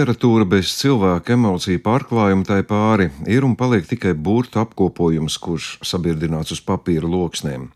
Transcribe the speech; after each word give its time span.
Literatūra 0.00 0.46
bez 0.48 0.70
cilvēka 0.78 1.34
emociju 1.34 1.80
pārklājuma 1.84 2.46
tai 2.48 2.62
pāri 2.64 3.10
ir 3.28 3.44
un 3.44 3.52
paliek 3.52 3.84
tikai 3.84 4.14
burtu 4.16 4.56
apkopojums, 4.62 5.34
kurš 5.36 5.66
sabirdināts 5.84 6.54
uz 6.54 6.62
papīra 6.64 7.04
loksnēm. 7.04 7.66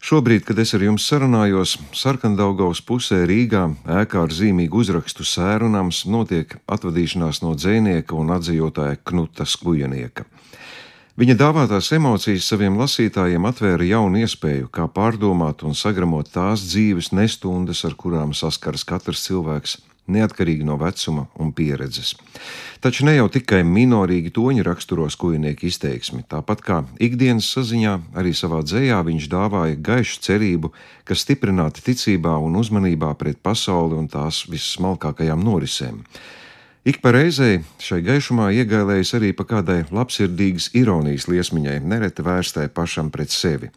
Šobrīd, 0.00 0.46
kad 0.48 0.62
es 0.62 0.72
ar 0.72 0.86
jums 0.86 1.04
sarunājos, 1.04 1.74
Sarkandaugaus 1.92 2.80
pusē 2.80 3.26
Rīgā, 3.28 3.66
ēkā 3.84 4.22
ar 4.24 4.32
zīmīgu 4.32 4.80
uzrakstu 4.80 5.26
sērunams, 5.28 6.06
notiek 6.08 6.56
atvadīšanās 6.64 7.42
no 7.44 7.52
dzēnieka 7.58 8.16
un 8.16 8.32
atzījotāja 8.38 9.02
Knuta 9.04 9.44
Skujanieka. 9.44 10.24
Viņa 11.20 11.36
dāvātās 11.36 11.92
emocijas 11.92 12.48
saviem 12.48 12.80
lasītājiem 12.80 13.52
atvēra 13.52 13.84
jaunu 13.84 14.24
iespēju, 14.24 14.72
kā 14.72 14.88
pārdomāt 14.88 15.68
un 15.68 15.76
sagramot 15.76 16.32
tās 16.32 16.64
dzīves 16.72 17.12
nestundas, 17.12 17.84
ar 17.84 18.00
kurām 18.00 18.32
saskaras 18.32 18.88
katrs 18.88 19.28
cilvēks, 19.28 19.76
neatkarīgi 20.12 20.66
no 20.66 20.76
vecuma 20.80 21.26
un 21.40 21.52
pieredzes. 21.56 22.16
Taču 22.80 23.04
ne 23.04 23.14
jau 23.16 23.28
tikai 23.28 23.60
minorīgi 23.66 24.32
toņi 24.32 24.64
raksturo 24.64 25.04
skujnieku 25.12 25.68
izteiksmi, 25.68 26.24
tāpat 26.30 26.64
kā 26.64 26.78
ikdienas 27.02 27.50
saziņā, 27.54 27.94
arī 28.16 28.32
savā 28.36 28.62
dzējā 28.64 29.00
viņš 29.06 29.28
dāvāja 29.32 29.78
gaišu 29.90 30.20
cerību, 30.24 30.72
kas 31.04 31.24
stiprināta 31.26 31.84
ticībā 31.84 32.38
un 32.40 32.56
uzmanībā 32.60 33.12
pret 33.20 33.42
pasauli 33.44 33.98
un 34.00 34.08
tās 34.08 34.46
vissmalkākajām 34.48 35.44
norisēm. 35.44 36.04
Ik 36.88 37.02
pa 37.04 37.12
reizei 37.12 37.58
šai 37.76 38.00
gaišumā 38.06 38.46
iegālējas 38.56 39.12
arī 39.18 39.34
pa 39.36 39.44
kādai 39.44 39.82
labsirdīgas 39.92 40.70
ironijas 40.80 41.28
liesmiņai, 41.28 41.76
nereti 41.84 42.24
vērstai 42.24 42.70
pašam 42.72 43.10
pret 43.12 43.28
sevi. 43.28 43.68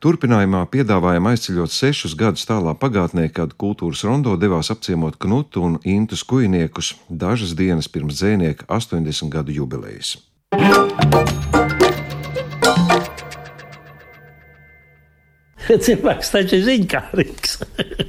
Turpinājumā 0.00 0.64
piedāvājam 0.72 1.28
aizceļot 1.28 1.76
sešus 1.76 2.16
gadus 2.16 2.48
tālā 2.48 2.72
pagātnē, 2.72 3.28
kad 3.36 3.52
kultūras 3.60 4.00
rondo 4.08 4.32
devās 4.40 4.72
apciemot 4.72 5.20
Knutu 5.20 5.60
un 5.60 5.76
Intu 5.84 6.16
skujniekus 6.16 6.96
dažas 7.08 7.52
dienas 7.52 7.84
pirms 7.92 8.16
dzēnieka 8.16 8.64
80 8.64 9.28
gadu 9.28 9.52
jubilejas. 9.52 10.16
Cilvēks 15.84 16.32
taču 16.32 16.56
ir 16.56 16.64
ziņkārīgs. 16.70 17.60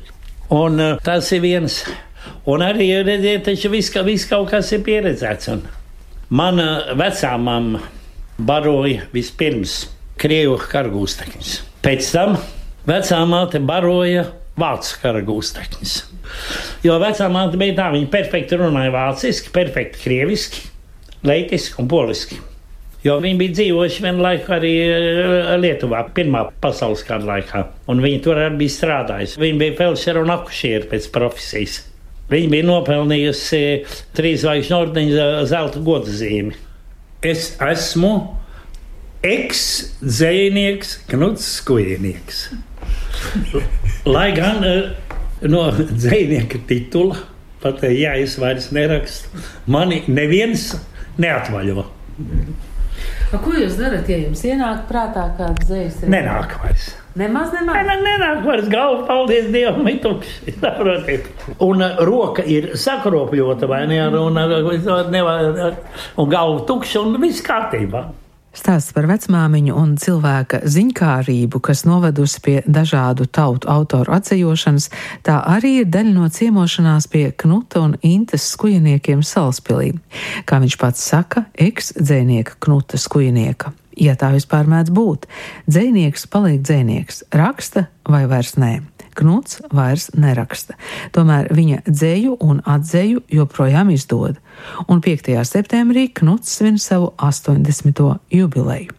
un 0.64 0.80
uh, 0.80 0.96
tas 1.04 1.28
ir 1.36 1.44
viens 1.44 1.84
Un 2.46 2.64
arī 2.66 2.88
redziet, 3.06 3.44
taču 3.46 3.70
viss, 3.70 3.94
viss 4.06 4.30
kaut 4.30 4.50
kas 4.50 4.72
ir 4.74 4.82
pieredzēts. 4.86 5.52
Un 5.54 5.62
mana 6.34 6.96
vecā 6.98 7.36
mamma 7.38 7.84
baroja 8.42 9.06
vispirms 9.14 9.84
krievu 10.22 10.58
kargūstekņus. 10.72 11.71
Pēc 11.82 12.12
tam 12.14 12.36
vecā 12.86 13.20
māte 13.26 13.58
baroja 13.66 14.28
vācu 14.62 15.00
kargūstekņus. 15.02 15.96
Jo 16.86 17.00
vecā 17.02 17.26
māte 17.34 17.58
bija 17.58 17.78
tā, 17.80 17.88
viņa 17.96 18.10
perfekti 18.14 18.60
runāja 18.60 18.94
vāciski, 18.94 19.50
perfekti 19.56 20.04
krieviski, 20.04 20.68
leitiski 21.26 21.82
un 21.82 21.90
poliski. 21.90 22.38
Jo 23.02 23.16
viņi 23.24 23.40
bija 23.40 23.56
dzīvojuši 23.58 24.04
vienu 24.06 24.22
laiku 24.22 24.54
arī 24.54 24.72
eh, 24.86 25.54
Lietuvā, 25.58 26.04
Pirmā 26.14 26.44
pasaules 26.62 27.02
kara 27.08 27.26
laikā. 27.32 27.64
Un 27.90 28.04
viņi 28.04 28.20
tur 28.28 28.38
arī 28.38 28.60
bija 28.60 28.76
strādājuši. 28.76 29.40
Viņi 29.42 29.62
bija 29.64 29.78
felšeri 29.80 30.22
un 30.22 30.34
akušieri 30.36 30.90
pēc 30.92 31.08
profesijas. 31.16 31.80
Viņa 32.30 32.52
bija 32.54 32.68
nopelnījusi 32.70 33.64
trīs 34.16 34.44
zvaigžņu 34.46 34.78
ordeņa 34.78 35.26
zelta 35.50 35.82
godzīmi. 35.84 36.54
Es 37.26 37.56
esmu 37.66 38.14
eks-dzēnieks, 39.26 40.96
knuts 41.12 41.48
skujnieks. 41.60 42.46
Lai 44.10 44.32
gan 44.38 44.66
eh, 44.66 44.96
no 45.50 45.68
dzēnieka 45.78 46.64
titula, 46.70 47.20
pat 47.62 47.84
ja 47.86 48.16
es 48.18 48.38
vairs 48.42 48.72
nerakstu, 48.74 49.44
mani 49.70 50.02
neviens 50.10 50.72
neatvaļo. 51.22 51.86
A, 53.32 53.38
ko 53.40 53.54
jūs 53.56 53.78
darat, 53.80 54.10
ja 54.12 54.18
jums 54.26 54.42
ienāk 54.44 54.88
prātā 54.90 55.30
kāda 55.38 55.64
dzīsla? 55.64 56.10
Nenāk 56.12 56.58
vairs. 56.64 56.90
Nemaz 57.20 57.54
nemaz. 57.56 57.78
Nē, 57.88 57.96
nenāk 58.04 58.42
vairs 58.46 58.68
galva, 58.72 59.06
paldies 59.08 59.50
Dievam, 59.54 59.88
ir 59.88 60.00
tukšs. 60.04 60.42
Un 61.64 61.84
uh, 61.84 62.02
roka 62.08 62.44
ir 62.48 62.72
sakropļota 62.80 63.70
vai 63.72 63.84
ne, 63.92 64.02
un, 64.08 64.36
un, 64.42 65.78
un 66.18 66.32
galva 66.32 66.66
tukša 66.68 67.06
un 67.06 67.18
viss 67.24 67.44
kārtībā. 67.46 68.06
Stāsts 68.52 68.92
par 68.92 69.06
vecmāmiņu 69.08 69.76
un 69.80 69.94
cilvēka 69.96 70.60
ziņkārību, 70.68 71.62
kas 71.64 71.86
novedusi 71.88 72.42
pie 72.44 72.56
dažādu 72.68 73.24
tautu 73.32 73.70
autoru 73.72 74.12
atcejošanas, 74.18 74.90
tā 75.24 75.38
arī 75.48 75.78
ir 75.82 75.92
daļa 75.92 76.12
no 76.18 76.28
ciemošanās 76.28 77.08
pie 77.12 77.30
Knuta 77.32 77.80
un 77.86 77.96
Intes 78.04 78.50
skujiniekiem 78.52 79.24
Salaspilī. 79.24 79.94
Kā 80.44 80.60
viņš 80.60 80.78
pats 80.84 81.08
saka, 81.14 81.46
eks-dzēnieka 81.56 82.60
Knuta 82.60 83.00
skujinieka. 83.00 83.72
Ja 83.96 84.18
tā 84.20 84.34
vispār 84.36 84.68
mēdz 84.68 84.92
būt, 84.96 85.28
dzēnieks 85.72 86.28
paliek 86.32 86.60
dzēnieks, 86.60 87.26
raksta 87.32 87.88
vai 88.04 88.26
vairs 88.28 88.58
nē. 88.60 88.80
Knuts 89.18 89.62
vairs 89.74 90.10
neraksta. 90.18 90.78
Tomēr 91.16 91.52
viņa 91.54 91.84
dzēju 91.88 92.38
un 92.44 92.64
atzēju 92.66 93.26
joprojām 93.32 93.92
izdod, 93.94 94.40
un 94.88 95.04
5. 95.04 95.34
septembrī 95.48 96.08
Knuts 96.22 96.58
svin 96.58 96.80
savu 96.82 97.14
80. 97.18 98.02
jubileju. 98.32 98.98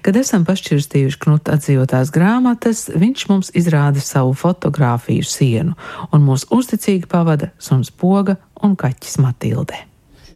Kad 0.00 0.16
esam 0.16 0.46
pašķirstījuši 0.48 1.20
knuta 1.20 1.58
atzītās 1.58 2.12
grāmatas, 2.14 2.86
viņš 2.96 3.26
mums 3.28 3.52
izrāda 3.56 4.00
savu 4.04 4.32
fotografiju 4.38 5.26
sienu, 5.26 5.76
un 6.14 6.24
mūs 6.24 6.46
uzticīgi 6.54 7.10
pavada 7.10 7.50
suns 7.60 7.92
poga 7.92 8.38
un 8.64 8.76
kaķis 8.80 9.20
Matildē. 9.20 9.84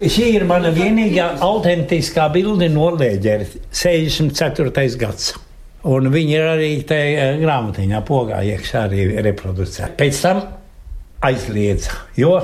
Šī 0.04 0.34
ir 0.34 0.44
mana 0.48 0.72
vienīgā 0.74 1.36
autentiskā 1.44 2.26
bilde 2.34 2.68
no 2.72 2.90
Lēģera, 2.98 3.46
64. 3.72 4.98
gadsimta. 5.00 5.43
Un 5.84 6.08
viņi 6.12 6.36
ir 6.38 6.46
arī 6.48 6.68
tajā 6.88 7.06
eh, 7.12 7.38
grāmatiņā, 7.42 8.02
pogā 8.08 8.40
iekšā 8.54 8.86
arī 8.86 9.08
reproducēti. 9.26 9.96
Pēc 10.00 10.20
tam 10.24 10.44
aizliedza, 11.24 11.98
jo 12.16 12.38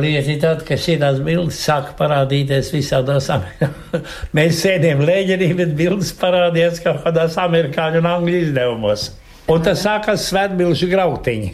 lieta 0.00 0.32
ir 0.32 0.40
tāda, 0.42 0.64
ka 0.66 0.76
šīs 0.80 1.20
bildes 1.24 1.60
sāka 1.64 1.94
parādīties 1.96 2.72
visādās 2.74 3.30
Amerikās. 3.32 4.02
Mēs 4.36 4.60
sēdējām 4.64 5.04
lēģerī, 5.08 5.52
bet 5.56 5.72
bildes 5.78 6.12
parādījās 6.20 6.82
kaut 6.84 7.00
kādās 7.06 7.38
amerikāņu 7.40 8.02
un 8.02 8.10
angļu 8.10 8.42
izdevumos. 8.42 9.06
Un 9.46 9.62
tas 9.62 9.84
sākās 9.86 10.26
svētbilžu 10.26 10.88
grautiņi. 10.90 11.52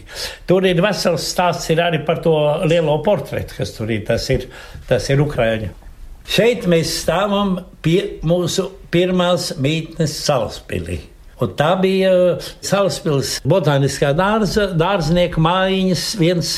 Tur 0.48 0.64
ir 0.64 0.80
vesels 0.82 1.26
stāsts 1.28 1.68
ir 1.74 1.82
arī 1.84 2.00
par 2.06 2.22
to 2.24 2.34
lielo 2.64 2.96
portretu, 3.04 3.58
kas 3.58 3.74
tur 3.76 3.92
ir. 3.92 4.06
Tas 4.08 4.26
ir, 4.32 4.48
tas 4.88 5.10
ir 5.12 5.20
Ukraiņu. 5.22 5.68
Šeit 6.32 6.64
mēs 6.70 6.96
stāvam 7.02 7.58
pie 7.84 7.98
mūsu 8.24 8.70
pirmās 8.94 9.52
mītnes 9.60 10.16
salaspilī. 10.24 11.02
Un 11.42 11.56
tā 11.58 11.72
bija 11.80 12.12
uh, 12.12 12.52
Salaspils 12.62 13.38
botāniskā 13.48 14.12
dārza, 14.16 14.68
dārznieka 14.78 15.42
mājiņas 15.42 16.06
viens 16.20 16.54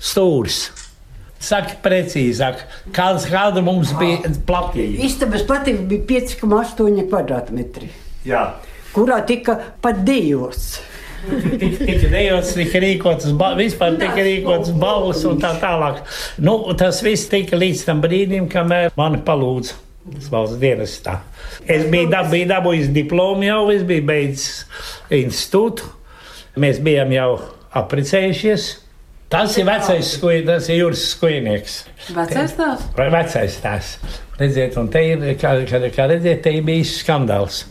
stūris. 0.00 0.68
Saka, 1.40 1.78
precīzāk, 1.80 2.66
kāds, 2.92 3.24
kāda 3.30 3.62
mums 3.64 3.94
bija 3.96 4.28
platība? 4.44 5.00
Istabas 5.06 5.46
platība 5.48 5.86
bija 5.88 6.04
5,8 6.10 7.06
kvadrātmetri. 7.08 7.88
Jā. 8.28 8.44
Kurā 8.92 9.22
tika 9.24 9.56
pat 9.80 10.02
dejos. 10.04 10.74
tika 11.20 12.08
dejots, 12.12 12.54
tika 12.56 12.80
rīkots, 12.84 13.32
vispār 13.56 13.96
tika 14.00 14.24
rīkots 14.24 14.72
balvas 14.80 15.24
un 15.28 15.40
tā 15.40 15.54
tālāk. 15.62 16.02
Nu, 16.44 16.58
tas 16.76 17.00
viss 17.04 17.28
tika 17.32 17.56
līdz 17.60 17.86
tam 17.88 18.04
brīdim, 18.04 18.48
kamēr 18.52 18.92
mani 19.00 19.20
palūdza 19.24 19.80
valsts 20.04 20.58
dienestā. 20.60 21.20
Es 21.68 21.86
biju, 21.90 22.08
dab, 22.12 22.30
biju 22.32 22.48
dabūjis 22.50 22.92
diplomu 22.94 23.46
jau, 23.46 23.64
es 23.74 23.82
biju 23.86 24.06
beidzis 24.08 24.64
institūtu. 25.12 25.90
Mēs 26.60 26.80
bijām 26.82 27.12
jau 27.14 27.32
apprecējušies. 27.78 28.70
Tas 29.30 29.54
ir 29.60 29.68
vecais 29.68 30.08
skujnieks, 30.16 30.48
tas 30.48 30.68
ir 30.72 30.80
jūras 30.80 31.04
skujnieks. 31.12 31.76
Vecais 32.16 32.56
tās? 32.58 32.82
Vecais 32.98 33.60
tās. 33.62 33.92
Redziet, 34.40 34.74
un 34.80 34.88
te 34.90 35.04
ir, 35.06 35.22
kā, 35.38 35.52
kā, 35.68 35.78
kā 35.94 36.08
redziet, 36.10 36.40
te 36.42 36.56
ir 36.56 36.66
bijis 36.66 36.96
skandāls. 37.04 37.62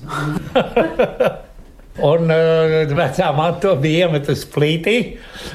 un 2.11 2.31
uh, 2.31 2.95
vecā 2.95 3.33
māte 3.35 3.73
bija 3.83 4.07
iemetusi 4.07 4.47
plītī, 4.53 4.95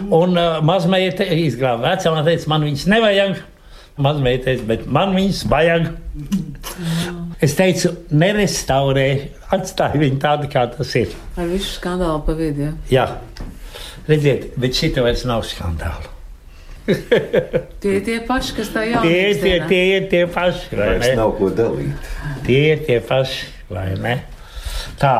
un 0.04 0.36
uh, 0.36 0.60
mazmeita 0.66 1.24
izglāba. 1.38 1.94
Vecā 1.94 2.12
māte 2.12 2.34
teica, 2.34 2.50
man 2.52 2.68
viņas 2.68 2.86
nevajag 2.92 3.40
mazmeitais, 4.00 4.62
bet 4.66 4.86
man 4.90 5.14
viņas 5.16 5.44
vajag. 5.50 5.90
Es 7.44 7.54
teicu, 7.58 7.92
nerestaurē, 8.14 9.06
atstāj 9.54 9.98
viņu 10.00 10.18
tādu, 10.22 10.48
kā 10.52 10.64
tas 10.72 10.94
ir. 10.98 11.14
Ar 11.36 11.48
visu 11.50 11.76
skandālu 11.76 12.24
pa 12.26 12.34
vidu. 12.38 12.72
Jā, 12.92 13.06
redziet, 14.08 14.52
bet 14.60 14.76
šī 14.78 14.94
vairs 14.98 15.24
nav 15.28 15.46
skandāla. 15.48 16.10
tie 17.80 17.94
ir 17.96 18.02
tie 18.04 18.18
paši, 18.28 18.56
kas 18.58 18.74
tā 18.74 18.82
jau 18.84 19.04
ir. 19.06 19.08
Tie, 19.08 19.38
tie, 19.40 19.54
tie 19.70 19.84
ir 19.94 20.10
tie 20.10 20.26
paši. 20.28 20.74
Vairs 20.76 21.14
nav 21.16 21.32
ko 21.38 21.48
dalīt. 21.54 22.12
Tie 22.44 22.60
ir 22.74 22.84
tie 22.84 23.00
paši, 23.04 23.48
vai 23.72 23.88
ne? 23.96 24.18
Tā, 25.00 25.14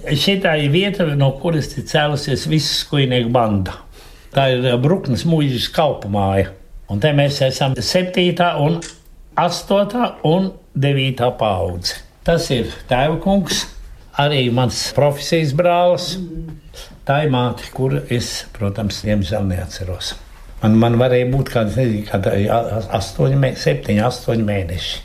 Šī 0.00 0.38
ir 0.40 0.70
vieta, 0.72 1.04
no 1.12 1.28
kuras 1.42 1.66
ir 1.76 1.84
cēlusies 1.84 2.46
visa 2.48 2.72
skujnieku 2.80 3.28
banda. 3.32 3.74
Tā 4.32 4.46
ir 4.54 4.64
eh, 4.64 4.76
Bruknes 4.80 5.26
mūžas 5.28 5.68
kalpu 5.74 6.08
māja. 6.08 6.54
Un 6.90 6.98
te 6.98 7.12
mēs 7.14 7.36
esam 7.46 7.76
7. 7.78 8.32
un 8.58 8.80
8. 9.38 10.06
un 10.26 10.48
9. 10.74 11.28
paudze. 11.38 12.00
Tas 12.26 12.48
ir 12.50 12.72
tēva 12.90 13.14
kungs, 13.22 13.60
arī 14.18 14.48
mans 14.54 14.88
profesijas 14.96 15.52
brālis. 15.54 16.16
Tā 17.06 17.20
ir 17.24 17.30
māte, 17.30 17.68
kuru 17.74 18.02
es, 18.10 18.32
protams, 18.56 19.04
diemžēl 19.06 19.46
neatceros. 19.52 20.16
Man, 20.64 20.74
man 20.82 20.98
varēja 21.00 21.28
būt 21.30 21.52
kaut 21.54 21.70
kāda 22.10 22.34
8, 22.98 23.46
7, 23.62 24.00
8 24.10 24.44
mēneši. 24.50 24.98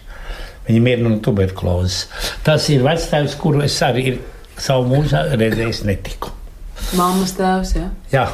Viņam 0.66 0.90
ir 0.90 1.06
no 1.06 1.14
tuberkulozes. 1.22 2.08
Tas 2.44 2.66
ir 2.74 2.81
vectēvs, 2.86 3.38
kuru 3.38 3.62
es 3.68 3.78
arī 3.86 4.18
savu 4.58 4.90
mūžu 4.90 5.22
redzējis 5.38 5.84
netiku. 5.86 6.34
Māmas 6.98 7.38
tēvs, 7.38 7.78
jā. 7.78 7.88
Jā, 8.12 8.26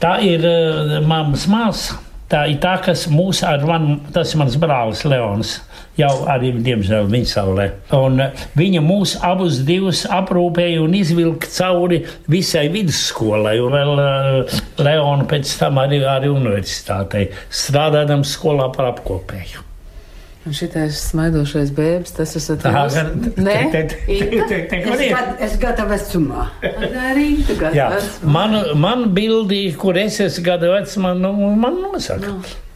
tā 0.00 0.16
ir 0.24 0.48
uh, 0.48 0.96
mammas 1.04 1.44
māsa. 1.52 2.00
Tā 2.34 2.40
ir 2.50 2.56
tā, 2.58 2.72
kas 2.82 3.04
mūs 3.06 3.44
ar 3.46 3.62
mani, 3.62 4.00
tas 4.10 4.32
ir 4.34 4.40
mans 4.40 4.56
brālis 4.58 5.04
Leons. 5.06 5.52
Jau 5.94 6.10
arī, 6.26 6.48
diemžēl, 6.66 7.06
viņa 7.06 7.28
saulē. 7.30 7.66
Un 7.94 8.18
uh, 8.24 8.40
viņa 8.58 8.80
mūs 8.82 9.12
abus 9.22 9.60
divus 9.68 10.00
aprūpēja 10.10 10.80
un 10.82 10.96
izvilka 10.98 11.46
cauri 11.54 12.00
visai 12.26 12.64
vidusskolai, 12.74 13.54
un 13.62 13.76
vēl 13.78 14.02
uh, 14.02 14.56
Leonu 14.82 15.28
pēc 15.30 15.52
tam 15.60 15.78
arī, 15.84 16.00
arī 16.10 16.32
universitātei, 16.34 17.28
strādājot 17.54 18.26
skolā 18.26 18.66
par 18.74 18.90
apkopēju. 18.90 19.62
Un 20.44 20.52
šitais 20.52 20.98
smaidošais 21.08 21.70
bērns, 21.72 22.10
tas 22.18 22.34
esat 22.36 22.60
Tā 22.66 22.72
jūs? 22.74 22.96
Nē, 23.40 23.54
Es, 24.04 25.00
ir? 25.00 25.14
es 25.46 25.54
gadu 25.62 25.86
vecumā. 25.88 26.42
tā 26.60 27.70
Jā, 27.72 27.86
gada. 27.94 28.02
man, 28.28 28.56
man 28.76 29.06
bildi, 29.16 29.62
kur 29.80 29.96
es 29.96 30.18
esmu 30.20 30.44
gada 30.44 30.68
vecumā, 30.74 31.14
nu, 31.16 31.32
man 31.56 31.80
nosaka. 31.86 32.34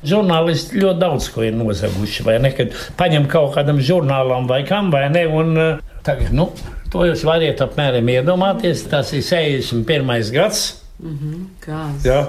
Žurnālisti 0.09 0.79
ļoti 0.81 1.01
daudz 1.03 1.27
ko 1.35 1.43
ir 1.45 1.53
nozaguši. 1.59 2.25
Vai 2.25 2.39
ne? 2.41 2.55
Kad 2.57 2.73
paņem 2.97 3.29
kaut 3.29 3.53
kādam 3.59 3.83
žurnālam 3.85 4.49
vai 4.49 4.63
kam, 4.65 4.89
vai 4.95 5.05
ne? 5.13 5.27
Un, 5.29 5.53
uh, 5.59 5.85
tagad, 6.07 6.33
nu, 6.33 6.49
to 6.95 7.05
jūs 7.05 7.27
variet 7.29 7.61
apmēram 7.67 8.09
iedomāties. 8.15 8.87
Tas 8.89 9.13
ir 9.13 9.27
61. 9.27 10.33
gads. 10.33 10.65
Kāds? 11.67 12.07
Jā. 12.07 12.23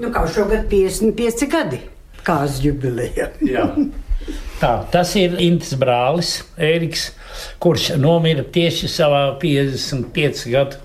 Nu, 0.00 0.10
kā 0.12 0.26
šogad 0.32 0.66
55 0.72 1.46
gadi. 1.52 1.78
Kāds 2.26 2.60
jubileja. 2.64 3.30
Tā, 4.60 4.74
tas 4.92 5.14
ir 5.16 5.38
Intas 5.40 5.72
brālis, 5.80 6.34
Ēriks, 6.60 7.06
kurš 7.62 7.94
nomira 7.96 8.44
tieši 8.44 8.90
savā 8.92 9.22
55 9.40 10.42
gadu 10.52 10.80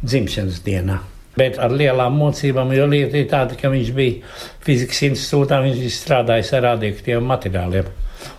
dzimšanas 0.00 0.62
dienā. 0.64 0.96
Bet 1.36 1.60
ar 1.62 1.72
lielām 1.76 2.16
mocībām, 2.18 2.72
jo 2.74 2.86
lieta 2.90 3.20
ir 3.20 3.28
tāda, 3.30 3.58
ka 3.60 3.70
viņš 3.72 3.92
bija 3.96 4.32
fizikas 4.64 5.02
institūtā, 5.10 5.60
viņš 5.66 5.78
bija 5.84 5.96
strādājis 5.98 6.54
ar 6.56 6.66
radioaktīviem 6.70 7.28
materiāliem. 7.28 7.92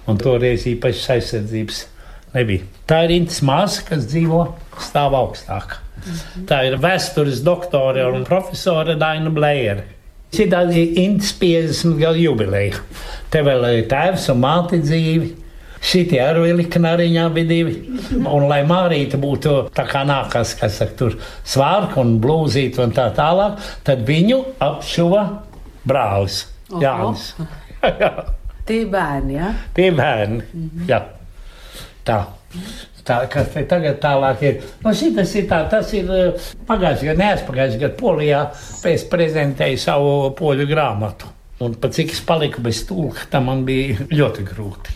Un 0.09 0.19
toreiz 0.21 0.65
īpašas 0.69 1.13
aizsardzības 1.15 1.85
nebija. 2.33 2.65
Tā 2.89 3.03
ir 3.05 3.15
Intas 3.19 3.39
māsa, 3.45 3.85
kas 3.87 4.09
dzīvo 4.09 4.43
stāv 4.81 5.15
augstāk. 5.21 5.77
Tā 6.49 6.63
ir 6.65 6.79
vēstures 6.81 7.43
doktore 7.45 8.03
un 8.09 8.25
profesore 8.25 8.97
Daina 8.99 9.29
Blēra. 9.33 9.85
Šī 10.31 10.47
ir 10.47 10.97
Intas 11.01 11.33
50 11.35 11.99
gadu 11.99 12.21
jubileja. 12.23 12.79
Te 13.31 13.41
vēl 13.43 13.65
ir 13.77 13.87
tēvs 13.91 14.29
un 14.31 14.39
māte 14.39 14.79
dzīvi. 14.79 15.37
Šitie 15.81 16.19
arī 16.21 16.53
bija 16.59 16.69
kanāriņā 16.75 17.23
bija 17.33 17.49
divi. 17.49 17.73
Un, 18.19 18.45
lai 18.47 18.61
Mārīte 18.69 19.17
būtu 19.19 19.55
tā 19.75 19.87
kā 19.89 20.03
nākas, 20.05 20.53
kas 20.59 20.77
saka, 20.77 20.93
tur 20.99 21.15
svārka 21.41 21.99
un 22.03 22.19
blūzīt 22.21 22.77
un 22.83 22.93
tā 22.95 23.07
tālāk, 23.17 23.57
tad 23.83 24.05
viņu 24.07 24.43
apšuva 24.61 25.23
brālis. 25.89 26.45
Jānis. 26.79 27.33
Jā. 27.81 28.11
Tie 28.69 28.83
bērni, 28.85 29.39
jā? 29.39 29.47
Tie 29.73 29.89
bērni. 29.91 30.43
Mm 30.53 30.69
-hmm. 30.69 30.87
Jā. 30.87 31.01
Tā. 32.05 32.19
Tā, 33.11 33.17
kas 33.27 33.49
te 33.51 33.65
tagad 33.67 33.97
tālāk 33.99 34.43
ir? 34.47 34.59
Nu, 34.85 34.93
šitas 34.95 35.33
ir 35.35 35.49
tā, 35.49 35.65
tas 35.67 35.89
ir 35.97 36.07
eh, 36.15 36.51
pagājušajā 36.69 37.09
gadā, 37.09 37.19
neaizpagājušajā 37.19 37.81
gadā 37.81 37.97
Polijā. 37.99 38.43
Es 38.87 39.03
prezentēju 39.11 39.81
savu 39.83 40.13
poļu 40.37 40.67
grāmatu. 40.69 41.27
Un 41.61 41.75
pat 41.81 41.97
cik 41.97 42.13
es 42.15 42.21
paliku 42.23 42.63
bez 42.63 42.85
tulka, 42.87 43.27
tam 43.33 43.49
man 43.51 43.65
bija 43.67 44.07
ļoti 44.07 44.45
grūti. 44.47 44.95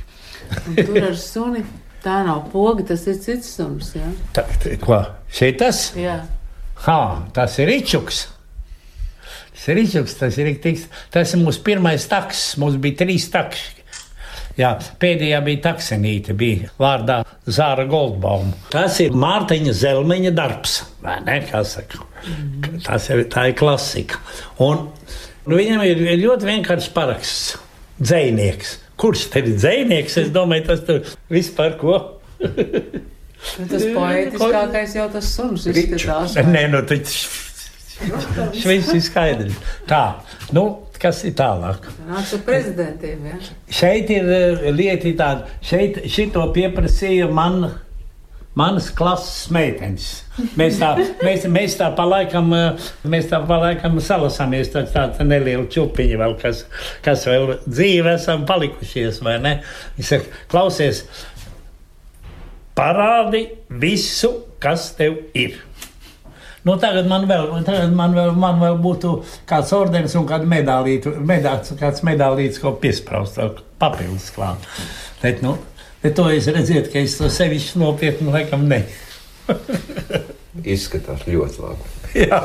Un 0.63 0.79
tur 0.79 1.01
ar 1.01 1.19
suni. 1.19 1.65
Tā 2.06 2.21
nav 2.23 2.45
poga, 2.53 2.85
tas 2.94 3.03
ir 3.09 3.17
cits 3.19 3.51
suns, 3.57 3.91
jā? 3.97 4.07
Tā, 4.38 4.45
tā, 4.62 4.77
ko? 4.79 5.01
Šeit 5.35 5.59
tas? 5.59 5.89
Jā. 5.97 6.19
Ha, 6.85 7.00
tas 7.35 7.59
ir 7.59 7.67
Ričuks. 7.73 8.19
Tas 9.25 9.67
ir 9.73 9.79
Ričuks, 9.81 10.15
tas 10.21 10.38
ir 10.39 10.47
Riktīgs. 10.53 10.85
Tas 11.12 11.33
ir 11.35 11.41
mūsu 11.44 11.65
pirmais 11.65 12.06
taks. 12.07 12.51
Mums 12.62 12.77
bija 12.79 13.01
trīs 13.03 13.27
takši. 13.33 13.83
Jā, 14.55 14.71
pēdējā 15.01 15.41
bija 15.43 15.61
taksenīte, 15.65 16.35
bija 16.37 16.69
vārdā 16.79 17.19
Zāra 17.43 17.83
Goldbaum. 17.89 18.53
Tas 18.71 19.01
ir 19.03 19.15
Mārtiņa 19.19 19.73
Zelmeņa 19.75 20.31
darbs, 20.35 20.77
vai 21.03 21.17
ne? 21.25 21.41
Saka? 21.67 22.05
Tas 22.85 23.09
ir, 23.11 23.25
tā 23.31 23.49
ir 23.51 23.57
klasika. 23.59 24.21
Un 24.63 24.87
nu, 25.45 25.57
viņam 25.57 25.83
ir, 25.87 26.01
ļoti 26.23 26.49
vienkāršs 26.51 26.89
paraksts. 26.95 27.55
Dzēnieks. 27.99 28.77
Kurš 28.99 29.27
te 29.31 29.43
ir 29.43 29.53
dzēnieks? 29.59 30.17
Es 30.23 30.31
domāju, 30.35 30.69
tas 30.71 30.85
tur 30.87 31.03
vispār 31.31 31.75
ko. 31.79 31.99
Nu, 32.39 33.67
tas 33.69 33.83
poetiskākais 33.93 34.95
jau 34.97 35.09
tas 35.13 35.27
suns 35.35 35.67
izskatās. 35.69 36.39
Nē, 36.47 36.65
nu 36.71 36.81
tas 36.87 37.11
viss 38.65 38.95
ir 38.95 39.03
skaidrs. 39.03 39.59
Tā, 39.87 40.01
nu, 40.55 40.65
kas 41.05 41.23
ir 41.27 41.35
tālāk? 41.37 41.85
Nāc 42.09 42.33
ar 42.37 42.43
prezidentiem, 42.47 43.25
jā? 43.29 43.39
Šeit 43.79 44.11
ir 44.13 44.29
eh, 44.33 44.69
lieta 44.73 45.11
tāda, 45.17 45.57
šeit 45.65 46.05
šito 46.11 46.45
pieprasīja 46.55 47.31
man. 47.31 47.67
Manas 48.55 48.85
klases 48.95 49.49
meitenes. 49.51 50.05
Mēs 50.55 50.77
tā, 50.79 50.93
mēs, 51.19 51.43
mēs 51.51 51.73
tā 51.75 51.89
palaikam, 51.97 52.53
eh, 52.55 52.85
mēs 53.11 53.27
tā 53.27 53.41
palaikam 53.43 53.97
salasāmies 53.99 54.71
tāds 54.71 54.93
tāds 54.95 55.19
nelielu 55.27 55.67
čupiņu 55.75 56.21
vēl, 56.21 56.38
kas, 56.39 56.63
kas 57.03 57.27
vēl 57.27 57.57
dzīve 57.65 58.13
esam 58.15 58.47
palikušies, 58.47 59.19
vai 59.27 59.35
ne? 59.43 59.53
Viņš 59.97 60.13
saka, 60.13 60.39
klausies, 60.55 61.03
parādi 62.79 63.43
visu, 63.83 64.31
kas 64.63 64.93
tev 64.95 65.19
ir. 65.35 65.59
Nu, 66.65 66.74
tagad 66.81 67.05
man 67.05 67.27
vēl, 67.29 67.51
tagad 67.65 67.93
man 67.93 68.15
vēl, 68.17 68.31
man 68.41 68.57
vēl 68.57 68.79
būtu 68.81 69.12
kāds 69.50 69.74
ordenis 69.77 70.15
un 70.17 70.25
kāda 70.29 70.48
medālīte, 70.50 71.13
medāts, 71.22 71.75
kāds 71.77 72.01
medālīts, 72.07 72.57
ko 72.62 72.74
piespraust, 72.81 73.38
papildus 73.81 74.31
klāt. 74.34 74.65
Bet, 75.22 75.43
nu, 75.45 75.53
bet 76.01 76.17
to 76.17 76.25
es 76.34 76.50
redzētu, 76.50 76.89
ka 76.89 77.03
es 77.05 77.19
to 77.19 77.29
sevišķi 77.29 77.84
nopietni 77.84 78.34
laikam 78.34 78.65
ne. 78.72 78.81
Izskatās 80.75 81.27
ļoti 81.29 81.62
labi. 81.62 81.93
Jā. 82.25 82.41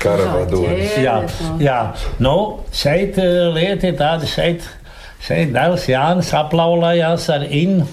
Karavadonis. 0.00 0.96
Jā, 0.98 1.16
jā. 1.60 1.78
Nu, 2.24 2.34
šeit 2.74 3.18
eh, 3.20 3.48
lieta 3.54 3.90
ir 3.90 3.98
tāda, 4.00 4.28
šeit, 4.30 4.66
šeit 5.22 5.52
dēls 5.54 5.86
Jānis 5.90 6.32
aplaulājās 6.34 7.28
ar 7.34 7.44
Innu 7.46 7.86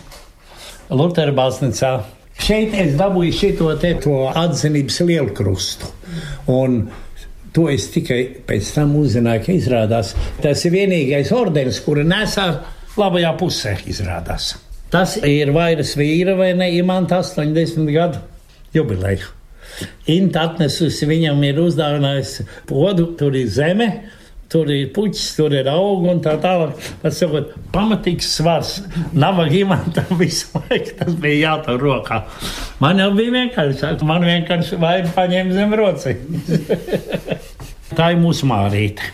Lutera 0.90 1.36
baznīcā. 1.36 1.98
Šeit 2.38 2.76
es 2.78 2.96
dabūju 3.00 3.34
šito 3.34 3.72
te 3.82 3.96
atzinības 3.98 5.02
lielu 5.08 5.34
krustu. 5.36 5.90
Un 6.52 6.84
to 7.54 7.68
es 7.74 7.88
tikai 7.94 8.22
pēc 8.48 8.74
tam 8.76 8.96
uzzināju, 9.00 9.44
ka 9.46 9.56
izrādās 9.56 10.14
tas 10.44 10.64
ir 10.68 10.76
vienīgais 10.76 11.34
ordenis, 11.36 11.82
kuru 11.86 12.06
nesā 12.08 12.48
labajā 12.98 13.34
pusē 13.40 13.78
izrādās. 13.90 14.54
Tas 14.94 15.18
ir 15.28 15.52
vairs 15.56 15.96
vīra 16.00 16.38
vai 16.38 16.54
ne 16.56 16.70
imanta 16.78 17.20
80 17.24 17.90
gadu 17.92 18.22
jubileju. 18.76 19.34
Inta 20.14 20.46
atnesusi 20.48 21.06
viņam 21.10 21.42
ir 21.46 21.60
uzdāvinājusi 21.62 22.46
podu, 22.70 23.12
tur 23.20 23.36
ir 23.36 23.50
zeme, 23.52 23.90
tur 24.52 24.70
ir 24.72 24.92
puķis, 24.96 25.26
tur 25.38 25.54
ir 25.56 25.68
auga 25.72 26.14
un 26.14 26.22
tā 26.24 26.36
tālāk. 26.42 26.76
Tas 27.02 27.20
ir 27.24 27.36
pamatīgs 27.74 28.30
svars. 28.38 28.74
Nav 29.18 29.42
gimantam 29.52 30.14
visu 30.22 30.62
laiku 30.62 30.96
tas 31.00 31.16
bija 31.20 31.52
jātur 31.52 31.82
rokā. 31.84 32.22
Man 32.84 33.02
jau 33.02 33.12
bija 33.18 33.36
vienkārši, 33.36 33.94
man 34.08 34.28
vienkārši 34.28 34.80
vairs 34.82 35.16
paņēma 35.18 35.58
zem 35.58 35.76
rociņas. 35.82 36.54
tā 37.98 38.12
ir 38.14 38.22
mūsu 38.22 38.48
mārīte, 38.50 39.12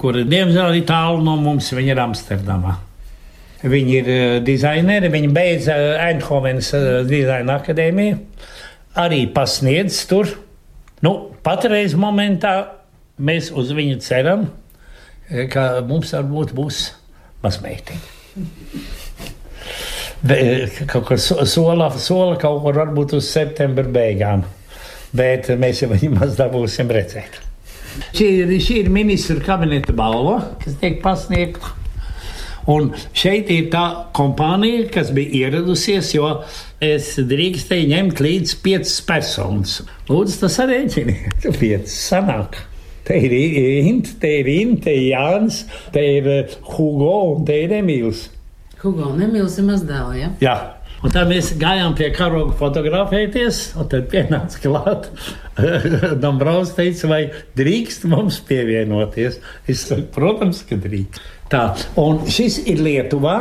kura 0.00 0.24
diemžēl 0.26 0.80
ir 0.80 0.88
tālu 0.88 1.22
no 1.24 1.36
mums, 1.40 1.70
viņa 1.74 1.94
ir 1.94 2.02
Amsterdamā. 2.08 2.78
Viņi 3.64 3.94
ir 3.96 4.08
uh, 4.12 4.22
dizaineri, 4.44 5.08
viņi 5.08 5.30
beidza 5.32 5.74
Eindhovenas 6.04 6.68
uh, 6.76 6.88
dizaina 7.08 7.56
akadēmiju, 7.62 8.18
arī 9.00 9.22
pasniedz 9.32 10.02
tur. 10.10 10.34
Nu, 11.04 11.14
patreiz 11.44 11.94
momentā 11.96 12.52
mēs 13.20 13.50
uz 13.56 13.72
viņu 13.76 14.00
ceram, 14.04 14.44
eh, 14.48 14.63
ka 15.52 15.68
mums 15.88 16.12
varbūt 16.16 16.52
būs 16.56 16.82
mazmeitiņa. 17.44 18.12
kaut 20.88 21.06
kur 21.08 21.20
sola, 21.20 21.90
sola 22.00 22.36
kaut 22.40 22.62
kur 22.64 22.78
varbūt 22.80 23.16
uz 23.18 23.28
septembra 23.28 23.84
beigām. 23.84 24.44
Bet 25.14 25.50
mēs 25.60 25.84
jau 25.84 25.90
viņu 25.92 26.14
maz 26.18 26.36
dabūsim 26.38 26.90
redzēt. 26.92 27.40
Šī 28.16 28.26
ir, 28.42 28.52
šī 28.58 28.80
ir 28.82 28.90
ministra 28.90 29.38
kabineta 29.44 29.94
balva, 29.94 30.40
kas 30.64 30.78
tiek 30.80 30.98
pasniegta. 31.04 31.74
Un 32.70 32.88
šeit 33.12 33.50
ir 33.52 33.66
tā 33.72 33.84
kompānija, 34.16 34.86
kas 34.92 35.10
bija 35.14 35.44
ieradusies, 35.44 36.14
jo 36.16 36.30
es 36.82 37.10
drīkstēju 37.20 37.90
ņemt 37.90 38.22
līdzi 38.24 38.60
piecas 38.64 38.96
personas. 39.04 39.82
Lūdzu, 40.08 40.38
tas 40.46 40.56
arī 40.64 40.80
rēķiniet, 40.80 41.50
piecas 41.60 41.98
sanāk. 42.08 42.56
Te 43.04 43.18
ir 43.20 43.34
Inta, 43.84 44.14
te 44.20 44.30
ir 44.40 44.48
Inta, 44.48 44.86
te 44.86 44.94
ir 44.96 45.10
Jānis, 45.12 45.64
te 45.92 46.04
ir 46.18 46.30
eh, 46.30 46.54
Hugo 46.72 47.16
un 47.34 47.44
te 47.44 47.58
ir 47.66 47.74
Emīls. 47.76 48.30
Hugo 48.80 49.10
un 49.12 49.20
Emīls 49.26 49.58
ir 49.60 49.68
mazdēli, 49.68 50.22
ja? 50.22 50.30
Jā. 50.44 50.56
Un 51.04 51.12
tad 51.12 51.28
mēs 51.28 51.50
gājām 51.60 51.92
pie 51.98 52.06
karoga 52.16 52.54
fotografēties, 52.56 53.58
un 53.76 53.90
tad 53.92 54.06
pienāca 54.08 54.60
klāt. 54.62 55.10
Dombrovs 56.22 56.72
teica, 56.78 57.10
vai 57.10 57.20
drīkst 57.60 58.06
mums 58.08 58.40
pievienoties? 58.48 59.36
Es 59.68 59.84
saku, 59.90 60.06
protams, 60.14 60.62
ka 60.64 60.80
drīkst. 60.80 61.20
Tā, 61.52 61.66
un 62.00 62.24
šis 62.24 62.62
ir 62.72 62.80
Lietuvā. 62.86 63.36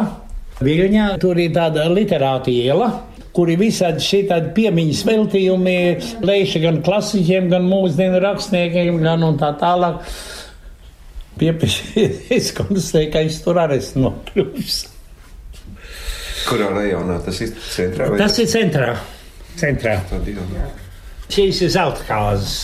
Viļņā 0.63 1.08
tur 1.24 1.39
ir 1.39 1.55
tāda 1.55 1.88
literāta 1.91 2.51
iela, 2.51 2.89
kur 3.34 3.50
ir 3.50 3.60
visādi 3.62 4.04
šī 4.04 4.22
piemiņas 4.56 5.02
veltījumi, 5.10 5.75
lēša 6.25 6.62
gan 6.68 6.80
klasiķiem, 6.86 7.50
gan 7.54 7.66
mūsdienu 7.70 8.22
rakstniekiem, 8.24 9.00
gan 9.04 9.25
un 9.25 9.40
tā 9.42 9.54
tālāk. 9.62 10.04
Pieprasīju, 11.42 12.10
es 12.36 12.52
konstatēju, 12.60 13.12
ka 13.13 13.24
es 13.25 13.40
tur 13.42 13.58
arī 13.63 13.80
esmu 13.82 14.06
nokļuvis. 14.08 14.80
Kurā 16.44 16.68
rajonā 16.75 17.18
tas 17.25 17.40
ir? 17.42 17.54
Centrā 17.74 18.10
vai 18.12 18.20
Tas 18.20 18.38
ir 18.44 18.50
centrā. 18.52 18.94
centrā. 19.58 19.96
Šīs 21.34 21.62
ir 21.63 21.72
zelta 21.74 22.04
kāzas. 22.06 22.58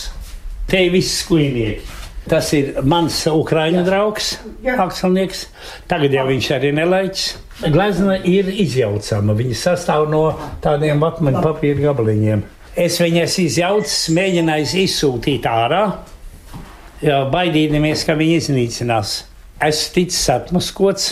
Te 0.70 0.84
ir 0.86 0.92
viss 0.94 1.24
skūnieki. 1.24 1.96
Tas 2.30 2.52
ir 2.54 2.76
mans 2.86 3.16
ukrāņu 3.26 3.80
draugs, 3.86 4.34
mākslinieks. 4.62 5.46
Tagad 5.90 6.12
jau 6.14 6.26
viņš 6.28 6.50
arī 6.58 6.70
nelaiķis. 6.76 7.30
Glezna 7.60 8.16
ir 8.24 8.48
izjaucama. 8.48 9.34
Viņa 9.36 9.56
sastāv 9.58 10.06
no 10.08 10.22
tādiem 10.64 11.00
vatmaņu 11.02 11.42
papīra 11.44 11.90
gabaliņiem. 11.90 12.44
Es 12.80 12.96
viņas 13.02 13.34
izjaucu, 13.42 14.14
mēģināju 14.16 14.68
izsūtīt 14.84 15.48
ārā, 15.50 15.82
jo 17.04 17.18
baidījāmies, 17.32 18.06
ka 18.08 18.16
viņi 18.16 18.38
iznīcinās. 18.40 19.16
Es 19.60 19.82
ticu 19.92 20.22
atmaskots 20.32 21.10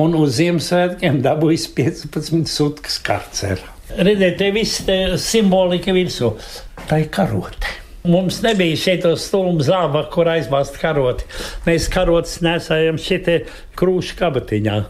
un 0.00 0.16
uz 0.16 0.38
Ziemassvētkiem 0.38 1.20
dabūjis 1.26 1.68
15 1.76 2.48
sutkas 2.48 2.96
karceru. 3.04 3.68
Redziet, 3.92 4.38
te 4.40 4.48
viss 4.54 4.80
te 4.86 4.98
simbolika 5.20 5.92
virsū. 5.92 6.32
Tā 6.88 7.02
ir 7.02 7.12
karote. 7.12 7.68
Mums 8.08 8.40
nebija 8.42 8.78
šeit 8.80 9.04
stūra 9.20 9.52
zāba, 9.62 10.06
kur 10.10 10.30
aizbāzt 10.32 10.80
karoti. 10.80 11.28
Mēs 11.68 11.90
karotes 11.92 12.40
nesājam 12.42 12.96
šitie 12.98 13.42
krūšu 13.78 14.16
kabatiņā. 14.18 14.80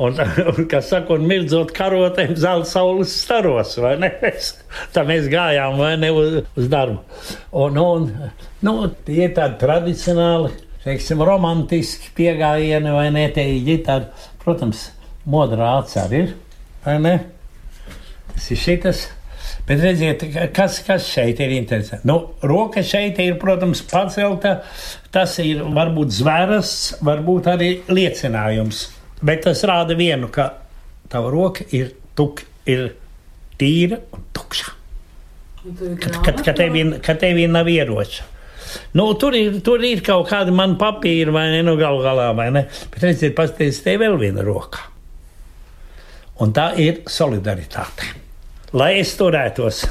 Un, 0.00 0.16
un 0.52 0.66
kā 0.70 0.80
saka, 0.84 1.16
un 1.16 1.26
mirdzot 1.28 1.72
karotēm 1.76 2.32
zelta 2.40 2.70
saules 2.70 3.12
staros? 3.24 3.74
Tā 4.94 5.04
mēs 5.08 5.28
gājām, 5.32 5.80
ne, 6.00 6.12
uz, 6.16 6.38
uz 6.56 6.68
darbu. 6.72 7.02
Un, 7.60 7.80
un 7.82 8.08
nu, 8.64 8.76
tie 9.06 9.26
ir 9.26 9.34
tādi 9.36 9.60
tradicionāli, 9.60 10.52
teiksim, 10.86 11.24
romantiski 11.26 12.12
piegājieni, 12.16 12.94
vai 12.94 13.08
ne, 13.14 13.26
te 13.34 13.44
ir 13.44 13.64
ģitāri. 13.68 14.28
Protams, 14.42 14.88
modrā 15.28 15.76
acis 15.82 16.00
arī 16.02 16.22
ir? 16.24 16.32
Tas 18.32 18.48
ir 18.50 18.58
šitas. 18.58 19.04
Bet 19.66 19.78
redziet, 19.82 20.22
kas, 20.56 20.80
kas 20.82 21.04
šeit 21.06 21.38
ir 21.42 21.52
interesanti. 21.54 22.08
Nu, 22.08 22.16
roka 22.46 22.82
šeit 22.86 23.20
ir, 23.22 23.36
protams, 23.38 23.84
pacelta. 23.86 24.56
Tas 25.14 25.36
ir 25.42 25.62
varbūt 25.76 26.16
zvērs, 26.16 26.72
varbūt 27.04 27.50
arī 27.52 27.70
liecinājums. 27.92 28.86
Bet 29.22 29.44
tas 29.46 29.62
rāda 29.68 29.96
vienu, 29.98 30.28
ka 30.32 30.48
tava 31.12 31.30
roka 31.30 31.64
ir, 31.74 31.92
tuk, 32.18 32.42
ir 32.66 32.92
tīra 33.60 34.00
un 34.14 34.24
tukša. 34.34 34.78
Kad, 35.62 36.16
kad, 36.24 36.40
kad, 36.42 36.56
tev, 36.58 36.76
kad 37.06 37.20
tev 37.22 37.38
nav 37.50 37.68
ieroča. 37.70 38.26
Nu, 38.96 39.12
tur, 39.20 39.36
ir, 39.36 39.60
tur 39.64 39.82
ir 39.84 40.00
kaut 40.04 40.30
kāda 40.30 40.52
man 40.54 40.74
papīra, 40.80 41.32
vai 41.34 41.46
ne? 41.52 41.60
Nu, 41.66 41.76
galu 41.78 42.02
galā, 42.04 42.30
vai 42.36 42.48
ne? 42.54 42.64
Bet 42.92 43.04
redziet, 43.04 43.36
paskatieties, 43.36 43.82
te 43.84 43.94
ir 43.94 44.02
vēl 44.02 44.18
viena 44.20 44.44
roka. 44.46 44.88
Un 46.42 46.54
tā 46.56 46.72
ir 46.80 47.02
solidaritāte. 47.10 48.08
Lai 48.74 48.94
es 49.02 49.12
turētos. 49.18 49.84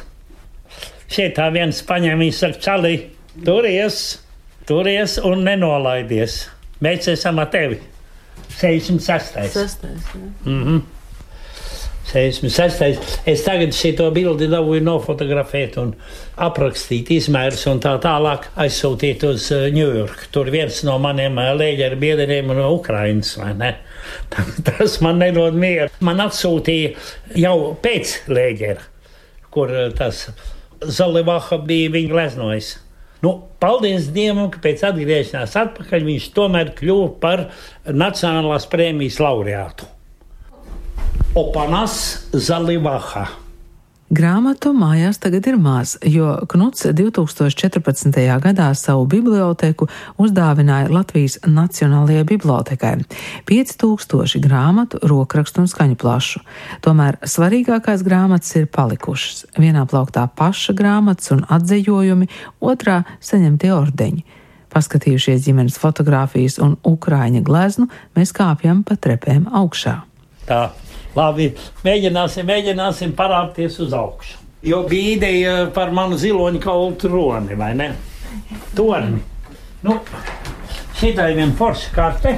Šeit 1.11 1.35
tā 1.37 1.47
viens 1.53 1.83
paņem, 1.85 2.23
viņš 2.25 2.41
saka, 2.41 2.61
čali, 2.65 2.95
turies, 3.45 4.01
turies 4.67 5.19
un 5.27 5.45
nenolaidies. 5.45 6.41
Mēs 6.81 7.11
esam 7.13 7.39
ar 7.43 7.51
tevi. 7.53 7.77
66. 8.59 9.53
Sastais, 9.53 10.11
jā. 10.15 10.27
Mm 10.45 10.63
-hmm. 10.63 10.81
66. 12.11 12.99
Es 13.25 13.43
tagad 13.45 13.71
šo 13.75 14.09
bildi 14.11 14.49
dabūju 14.51 14.83
nofotografēt 14.83 15.77
un 15.79 15.93
aprakstīt 16.43 17.11
izmērus 17.15 17.63
un 17.71 17.79
tā 17.83 17.93
tālāk 18.03 18.49
aizsūtīt 18.59 19.23
uz 19.29 19.47
Ņujorku. 19.75 20.27
Tur 20.35 20.51
viens 20.51 20.81
no 20.87 20.97
maniem 20.99 21.39
lēģeru 21.39 21.99
biedriem 22.01 22.51
no 22.57 22.73
Ukrainas, 22.75 23.37
vai 23.39 23.53
ne? 23.55 23.71
Tas 24.67 24.99
man 25.05 25.21
nedod 25.21 25.55
mieru. 25.55 25.91
Man 26.03 26.23
atsūtīja 26.25 26.95
jau 27.39 27.55
pēc 27.83 28.15
lēģera, 28.27 28.87
kur 29.53 29.71
tas 29.95 30.27
Zalivaha 30.81 31.61
bija 31.63 31.93
viņa 31.93 32.11
gleznojis. 32.11 32.75
Nu, 33.21 33.35
paldies 33.61 34.07
Dievam, 34.13 34.49
ka 34.49 34.61
pēc 34.63 34.81
atgriešanās 34.87 35.53
atpakaļ 35.61 36.05
viņš 36.07 36.29
tomēr 36.33 36.71
kļuva 36.77 37.09
par 37.21 37.43
Nacionālās 37.85 38.65
prēmijas 38.71 39.19
laureātu. 39.21 39.85
Opanas 41.37 42.27
Zalivaha. 42.33 43.27
Grāmatu 44.11 44.73
mājās 44.75 45.21
tagad 45.23 45.45
ir 45.47 45.55
maz, 45.55 45.93
jo 46.03 46.33
Knuts 46.51 46.83
2014. 46.91 48.17
gadā 48.43 48.65
savu 48.75 49.05
biblioteku 49.07 49.87
uzdāvināja 50.19 50.89
Latvijas 50.91 51.37
Nacionālajai 51.47 52.25
bibliotekai- 52.27 53.05
5000 53.47 54.43
grāmatu, 54.43 54.99
rokrakstu 54.99 55.63
un 55.63 55.71
skaņu 55.71 55.95
plašu. 55.95 56.43
Tomēr 56.81 57.21
svarīgākās 57.23 58.03
grāmatas 58.03 58.53
ir 58.57 58.67
palikušas. 58.67 59.45
Vienā 59.55 59.87
plauktā 59.87 60.27
paša 60.27 60.75
grāmatas 60.75 61.31
un 61.31 61.45
atzējojumi, 61.47 62.27
otrā 62.61 63.05
saņemtie 63.21 63.71
ordeņi. 63.71 64.23
Paskatījušies 64.75 65.45
ģimenes 65.47 65.79
fotogrāfijas 65.79 66.59
un 66.59 66.75
ukrāņa 66.83 67.41
gleznu, 67.43 67.87
mēs 68.13 68.33
kāpjam 68.33 68.83
pa 68.83 68.95
trepēm 68.95 69.47
augšā. 69.47 70.10
Tā 70.51 70.61
Labi, 71.15 71.49
mēģināsim, 71.83 72.47
mēģināsim 72.47 73.11
parādīties 73.15 73.77
uz 73.83 73.93
augšu. 73.95 74.37
Jo 74.63 74.83
bija 74.87 75.15
ideja 75.17 75.53
par 75.75 75.91
manu 75.95 76.15
ziloņu 76.19 76.61
kaulu 76.63 76.93
troni, 77.01 77.57
vai 77.59 77.73
ne? 77.75 77.89
Torni. 78.77 79.19
Nu, 79.83 79.97
šitā 80.99 81.27
ir 81.31 81.39
viena 81.39 81.55
forša 81.59 81.93
karte. 81.95 82.33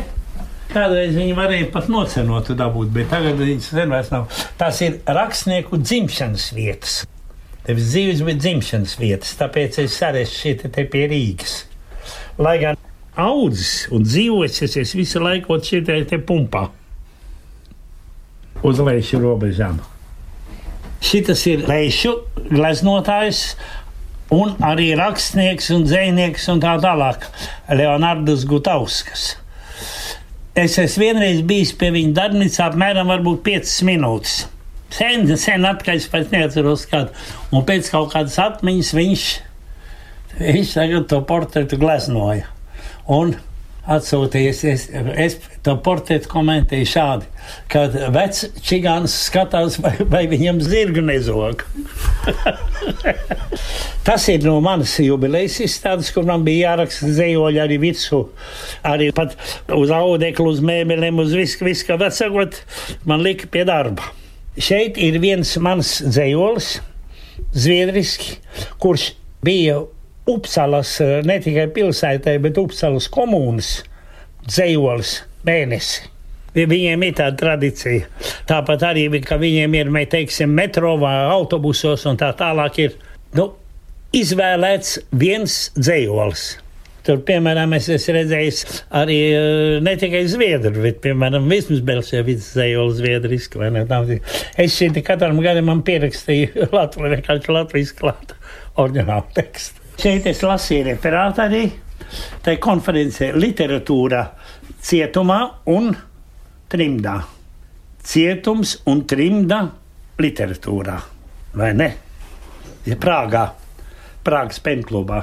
Kādreiz 0.73 1.13
viņi 1.13 1.35
varēja 1.37 1.69
pat 1.73 1.89
nocenotu 1.93 2.55
dabūt, 2.57 2.89
bet 2.95 3.11
tagad 3.13 3.37
viņas 3.37 3.69
sen 3.75 3.93
vairs 3.93 4.09
nav. 4.13 4.29
Tas 4.57 4.81
ir 4.81 4.97
rakstnieku 5.05 5.77
dzimšanas 5.83 6.49
vietas. 6.57 6.99
Tevis 7.67 7.91
dzīves 7.93 8.23
bija 8.25 8.41
dzimšanas 8.41 8.95
vietas, 8.99 9.35
tāpēc 9.39 9.83
es 9.85 9.99
sarežģīju 10.01 10.39
šeit 10.39 10.69
te 10.73 10.85
pie 10.89 11.05
Rīgas. 11.11 11.59
Lai 12.41 12.57
gan 12.63 12.79
audzis 13.13 13.83
un 13.93 14.07
dzīvojis, 14.07 14.63
es 14.81 14.95
visu 14.97 15.21
laiku 15.21 15.61
šeit 15.61 15.93
te 16.09 16.25
pumpā 16.25 16.71
uz 18.63 18.79
leju 18.79 19.21
robežām. 19.21 19.79
Šis 21.03 21.45
ir 21.51 21.65
leju 21.67 22.17
gleznotājs. 22.49 23.53
Un 24.33 24.55
arī 24.65 24.93
rakstnieks 24.97 25.67
un 25.75 25.83
dzinieks 25.85 26.47
un 26.49 26.61
tā 26.63 26.73
tālāk- 26.81 27.27
Leonards 27.77 28.45
Gutauskas. 28.49 29.35
Es 30.55 30.77
esmu 30.77 31.03
vienreiz 31.03 31.41
bijis 31.45 31.73
pie 31.77 31.91
viņa 31.91 32.13
darbnīcā 32.17 32.71
apmēram 32.71 33.11
5 33.45 33.83
minūtes. 33.85 34.45
Sen, 34.93 35.25
sen 35.37 35.65
atpakaļ, 35.65 35.95
es 35.97 36.09
pēc 36.11 36.29
neatceros 36.33 36.85
kādu. 36.89 37.09
Un 37.51 37.65
pēc 37.65 37.89
kaut 37.89 38.11
kādas 38.13 38.37
atmiņas 38.37 38.91
viņš, 38.93 39.23
viņš 40.39 40.73
tagad 40.73 41.07
to 41.09 41.21
portretu 41.29 41.79
gleznoja. 41.81 42.45
Un 43.09 43.35
atsūtījies. 43.83 44.61
Es, 44.69 44.85
es 45.19 45.35
to 45.65 45.75
portretu 45.83 46.29
komentēju 46.31 46.87
šādi, 46.87 47.27
ka 47.71 47.85
vecs 48.15 48.45
čigāns 48.63 49.15
skatās, 49.27 49.77
vai, 49.83 49.93
vai 50.09 50.23
viņam 50.31 50.61
zirga 50.63 51.03
nezog. 51.03 51.65
Tas 54.07 54.27
ir 54.31 54.43
no 54.47 54.57
manas 54.63 54.95
jubilejas 54.99 55.59
izstādes, 55.63 56.11
kur 56.15 56.27
man 56.27 56.43
bija 56.47 56.73
jāraksta 56.73 57.11
zejoļi 57.19 57.61
arī 57.63 57.79
virsū, 57.83 58.23
arī 58.87 59.11
pat 59.15 59.35
uz 59.71 59.93
audeklu, 59.95 60.49
uz 60.51 60.63
mēbelēm, 60.63 61.21
uz 61.23 61.35
visu, 61.35 61.87
kā 61.87 61.99
vecākot, 62.01 62.59
man 63.07 63.23
lika 63.23 63.47
pie 63.51 63.63
darba. 63.67 64.11
šeit 64.59 64.99
ir 65.01 65.19
viens 65.23 65.55
mans 65.57 65.95
dzējolis, 66.05 66.75
zviedriski, 67.55 68.37
kurš 68.79 69.13
bija 69.43 69.81
Upsalas 70.29 70.95
ne 71.27 71.35
tikai 71.43 71.67
pilsētai, 71.75 72.37
bet 72.43 72.59
Upsalas 72.61 73.09
komunas 73.11 73.81
dzējolis 74.47 75.17
mēnesi. 75.47 76.09
Viņiem 76.53 77.03
ir 77.07 77.15
tāda 77.17 77.37
tradīcija. 77.39 78.07
Tāpat 78.47 78.85
arī, 78.91 79.07
ka 79.25 79.39
viņiem 79.41 79.73
ir, 79.79 79.93
teiksim, 80.11 80.53
metro 80.53 80.93
vai 81.01 81.15
autobusos 81.33 82.05
un 82.09 82.19
tā 82.19 82.29
tālāk 82.37 82.77
ir 82.83 82.97
nu, 83.35 83.49
izvēlēts 84.13 84.99
viens 85.17 85.57
dzējolis. 85.79 86.45
Tur, 87.03 87.17
piemēram, 87.27 87.73
es 87.75 87.89
esmu 87.91 88.13
redzējis 88.15 88.59
arī 88.95 89.17
ne 89.83 89.95
tikai 89.99 90.21
zviedru, 90.31 90.85
bet, 90.85 91.01
piemēram, 91.03 91.49
vismaz 91.51 91.81
Belševics 91.83 92.53
zējolis 92.55 93.01
zviedriski, 93.01 93.59
vai 93.59 93.73
ne? 93.75 93.83
Es 94.55 94.77
šeit 94.77 95.01
katram 95.03 95.41
gadam 95.43 95.81
pierakstīju 95.83 96.69
Latviju, 96.77 97.11
vienkārši 97.17 97.57
Latvijas 97.57 97.95
klāta 97.97 98.39
oriģinālu 98.79 99.35
tekstu. 99.35 99.82
Šeit 99.99 100.25
es 100.29 100.41
lasīju 100.43 100.87
referātu 100.89 101.43
arī, 101.43 101.63
tai 102.43 102.57
konferencē 102.61 103.31
literatūra 103.37 104.23
cietumā 104.83 105.39
un 105.73 105.93
trimdā. 106.71 107.19
Cietums 108.03 108.79
un 108.91 109.05
trimda 109.07 109.61
literatūrā, 110.19 110.97
vai 111.55 111.69
ne? 111.77 111.89
Ja 112.83 112.97
Prāgā, 112.99 113.45
Prāgas 114.23 114.59
penklubā. 114.63 115.21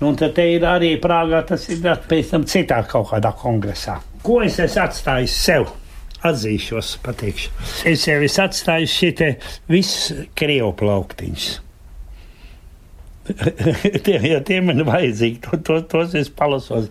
Nu, 0.00 0.10
un 0.10 0.16
tad 0.18 0.38
ir 0.42 0.66
arī 0.66 0.96
Prāgā, 1.02 1.44
tas 1.46 1.68
ir 1.70 1.82
pēc 1.82 2.32
tam 2.32 2.46
citā 2.48 2.80
kaut 2.90 3.12
kādā 3.12 3.32
kongresā. 3.38 3.98
Ko 4.22 4.40
es 4.42 4.58
esmu 4.62 4.82
atstājis 4.84 5.36
sev? 5.44 5.70
Atzīšos, 6.26 6.96
pateikšu. 7.04 7.52
Es 7.86 8.08
jau 8.08 8.18
esmu 8.26 8.44
atstājis 8.48 8.98
šī 8.98 9.30
visu 9.70 10.24
krievu 10.38 10.72
plauktiņus. 10.80 11.67
Tie, 14.06 14.16
ja 14.22 14.40
tie 14.44 14.58
man 14.64 14.82
vajadzīgi, 14.86 15.40
to, 15.44 15.58
to, 15.64 15.78
tos 15.90 16.14
es 16.18 16.30
palasos. 16.32 16.88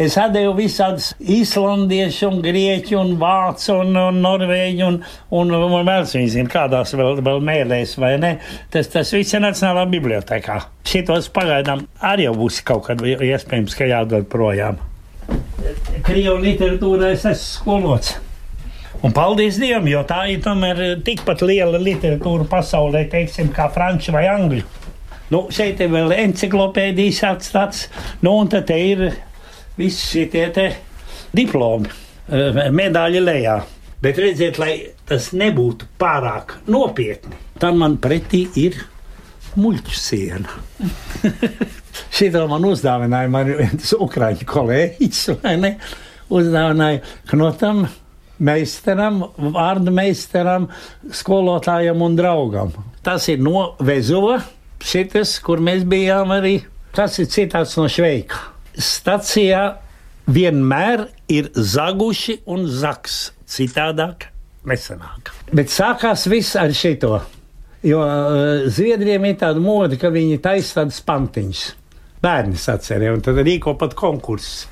Es 0.00 0.18
atdevu 0.20 0.54
visādus 0.58 1.10
islandiešu, 1.18 2.28
un 2.28 2.42
grieķu, 2.44 2.98
un 3.00 3.14
vācu, 3.20 3.78
un, 3.82 3.96
un 4.02 4.20
norvēģu, 4.24 4.90
un, 4.90 5.00
un, 5.40 5.54
un 5.56 5.88
vēl 5.88 6.06
zinu, 6.08 6.48
kādās 6.52 6.94
vēl, 6.98 7.22
vēl 7.24 7.42
mēlēs, 7.48 7.96
vai 8.00 8.14
ne? 8.20 8.34
Tas, 8.72 8.90
tas 8.92 9.12
viss 9.16 9.36
ir 9.36 9.44
Nacionālā 9.44 9.86
bibliotekā. 9.90 10.60
Šitos 10.88 11.28
pagaidām 11.34 11.84
arī 12.04 12.28
jau 12.28 12.36
būs 12.38 12.62
kaut 12.66 12.86
kad 12.88 13.02
iespējams, 13.04 13.76
ka 13.76 13.88
jādod 13.88 14.28
projām. 14.32 14.80
Krievu 16.06 16.38
literatūrā 16.40 17.12
es 17.12 17.26
esmu 17.28 17.44
skolots. 17.44 18.16
Un 19.04 19.12
paldies 19.14 19.60
Dievam, 19.60 19.86
jo 19.86 20.00
tā 20.08 20.24
ir 20.32 20.40
tomēr 20.42 20.80
tikpat 21.06 21.44
liela 21.46 21.78
literatūra 21.78 22.48
pasaulē, 22.50 23.04
teiksim, 23.12 23.52
kā 23.54 23.68
franču 23.70 24.14
vai 24.16 24.24
angļu. 24.26 24.64
Nu, 25.28 25.42
šeit 25.52 25.80
ir 25.84 25.90
vēl 25.92 26.14
encyklopēdijas 26.16 27.18
atstāts, 27.28 27.86
nu, 28.24 28.32
un 28.40 28.48
tad 28.48 28.70
ir 28.72 29.10
visi 29.76 30.24
šie 30.24 30.68
diplomi, 31.36 31.90
eh, 32.28 32.62
medaļa 32.72 33.24
lejā. 33.24 33.58
Bet 34.00 34.18
redziet, 34.22 34.58
lai 34.62 34.72
tas 35.08 35.32
nebūtu 35.34 35.88
pārāk 35.98 36.54
nopietni, 36.70 37.36
tad 37.58 37.74
man 37.74 37.98
pretī 37.98 38.46
ir 38.56 38.78
muļķu 39.58 39.94
siena. 39.98 40.48
Šito 42.16 42.44
man 42.48 42.64
uzdāvināja 42.64 43.28
man 43.32 43.50
viens 43.58 43.94
ukraiņu 43.98 44.46
kolēģis, 44.48 45.24
vai 45.42 45.56
ne? 45.60 45.72
Uzdāvināja 46.30 47.02
Knotam, 47.28 47.88
meistaram, 48.38 49.24
vārdu 49.36 49.92
meistaram, 49.92 50.68
skolotājam 51.10 52.04
un 52.06 52.16
draugam. 52.16 52.72
Tas 53.02 53.26
ir 53.32 53.42
no 53.42 53.72
Vezova 53.82 54.38
šitas, 54.84 55.36
kur 55.44 55.62
mēs 55.64 55.84
bijām 55.88 56.32
arī, 56.34 56.60
tas 56.96 57.18
ir 57.22 57.28
citāts 57.32 57.76
no 57.78 57.88
Šveika. 57.90 58.40
Stacijā 58.78 59.62
vienmēr 60.30 61.08
ir 61.32 61.50
zaguši 61.54 62.40
un 62.50 62.66
zaks, 62.70 63.18
citādāk 63.48 64.28
nesanāk. 64.68 65.32
Bet 65.54 65.72
sākās 65.72 66.26
viss 66.30 66.56
ar 66.58 66.72
šito. 66.76 67.18
Jo 67.86 68.02
uh, 68.02 68.68
Zviedriem 68.74 69.28
ir 69.28 69.36
tāda 69.38 69.62
mode, 69.62 69.98
ka 70.00 70.10
viņi 70.12 70.40
taisa 70.42 70.80
tādas 70.80 70.98
pantiņas. 71.06 71.66
Bērni 72.18 72.58
sacerēja, 72.58 73.14
un 73.14 73.22
tad 73.22 73.38
rīko 73.46 73.76
pat 73.78 73.94
konkursus. 73.98 74.66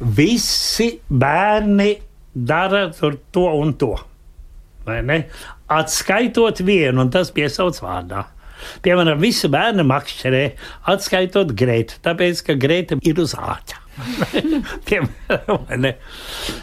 Visi 0.00 0.90
bērni 1.08 1.94
dara 2.34 2.90
to 2.92 3.46
un 3.56 3.72
to. 3.80 3.94
Atskaitot 5.70 6.60
vienu, 6.66 7.00
un 7.00 7.10
tas 7.12 7.32
piesauc 7.32 7.80
vārdā. 7.80 8.26
Piemēram, 8.84 9.20
visi 9.22 9.50
bērni 9.50 9.84
makšķerē, 9.88 10.42
atskaitot 10.92 11.54
Grētu, 11.56 12.00
tāpēc, 12.04 12.42
ka 12.46 12.56
Grēta 12.60 12.98
ir 13.06 13.20
uz 13.22 13.34
āķa. 13.38 13.78
Piemēram, 14.88 15.86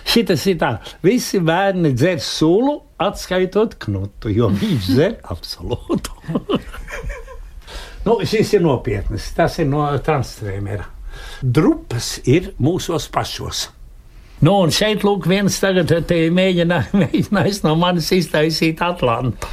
šitas 0.07 0.45
ir 0.49 0.59
tā, 0.61 0.73
visi 1.05 1.41
bērni 1.43 1.93
dzer 1.95 2.21
sulu, 2.23 2.79
atskaitot 3.01 3.77
knutu, 3.85 4.31
jo 4.33 4.49
viņš 4.53 4.91
dzer 4.91 5.17
absolūtu. 5.33 6.17
nu, 8.07 8.19
šis 8.25 8.57
ir 8.57 8.65
nopietnas, 8.65 9.31
tas 9.37 9.59
ir 9.61 9.69
no 9.69 9.87
transstrēmera. 10.03 10.89
Drupas 11.41 12.17
ir 12.29 12.53
mūsos 12.61 13.09
pašos. 13.13 13.67
Nu, 14.37 14.59
un 14.61 14.73
šeit, 14.73 15.01
lūk, 15.05 15.25
viens 15.29 15.55
tagad 15.61 15.89
mēģina, 16.13 16.83
mēģinājis 17.01 17.63
no 17.65 17.73
manis 17.79 18.11
iztaisīt 18.13 18.83
Atlantu. 18.85 19.49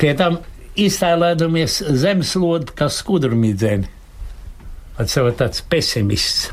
Pie 0.00 0.10
tam 0.18 0.40
iztēlēdamies 0.80 1.80
zemeslodi 2.00 2.74
kā 2.78 2.88
skudrumīdzeni. 2.90 3.90
Tas 4.98 5.16
jau 5.16 5.26
tāds 5.34 5.62
pesimists. 5.70 6.50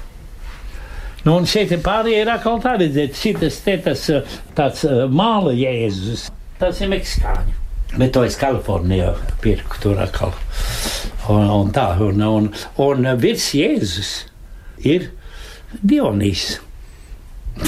Nu, 1.21 1.35
un 1.35 1.45
šeit 1.45 1.73
pārējie 1.85 2.23
ir 2.23 2.31
atkal 2.33 2.57
tā 2.63 2.75
redzēt, 2.81 3.17
šitas 3.17 3.59
te 3.61 3.75
tas 3.85 4.07
tāds 4.57 4.85
māla 5.13 5.53
jēzus. 5.53 6.29
Tas 6.61 6.81
ir 6.81 6.89
meksikāņu. 6.93 7.57
Bet 7.91 8.13
to 8.15 8.23
es 8.23 8.37
Kalifornijā 8.39 9.11
pirku 9.43 9.77
tur 9.83 9.99
atkal. 10.01 10.31
Un, 11.29 11.45
un 11.51 11.71
tā, 11.75 11.89
un, 12.01 12.21
un, 12.23 12.47
un 12.81 13.09
virs 13.19 13.49
Jēzus 13.53 14.11
ir 14.87 15.09
Dionīs. 15.83 16.55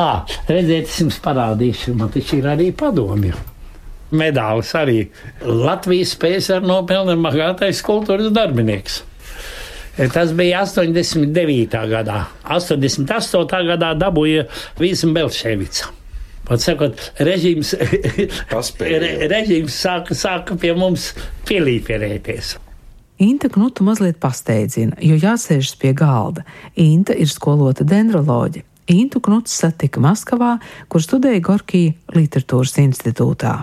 ah, 0.00 0.24
redziet, 0.48 0.88
es 0.88 1.02
jums 1.02 1.20
parādīšu, 1.22 1.94
man 2.00 2.10
taču 2.14 2.40
ir 2.40 2.48
arī 2.54 2.70
padomju 2.72 3.36
medālis 4.10 4.72
arī. 4.78 5.00
Latvijas 5.42 6.14
PSR 6.20 6.64
nopelna 6.66 7.16
bagātais 7.20 7.82
kultūras 7.86 8.32
darbinieks. 8.34 9.02
Tas 10.12 10.32
bija 10.36 10.60
89. 10.66 11.78
gadā. 11.88 12.26
88. 12.44 13.62
gadā 13.70 13.94
dabūja 13.96 14.44
Vīsam 14.76 15.14
Belševica. 15.16 15.88
Pat 16.46 16.62
sakot, 16.62 17.00
režīms, 17.26 17.72
re, 18.86 19.10
režīms 19.32 19.80
sāka, 19.82 20.14
sāka 20.14 20.54
pie 20.60 20.70
mums 20.78 21.10
pielīpierēties. 21.48 22.52
Inta 23.24 23.48
Knutu 23.48 23.82
mazliet 23.86 24.20
pasteidzina, 24.20 24.98
jo 25.00 25.16
jāsēžas 25.16 25.74
pie 25.80 25.94
galda. 25.96 26.44
Inta 26.76 27.16
ir 27.16 27.32
skolota 27.32 27.86
dendroloģija. 27.88 28.66
Intu 28.92 29.18
Knuts 29.24 29.56
satika 29.58 29.98
Maskavā, 30.04 30.58
kur 30.92 31.02
studēja 31.02 31.42
Gorkija 31.48 31.96
literatūras 32.14 32.76
institūtā. 32.84 33.56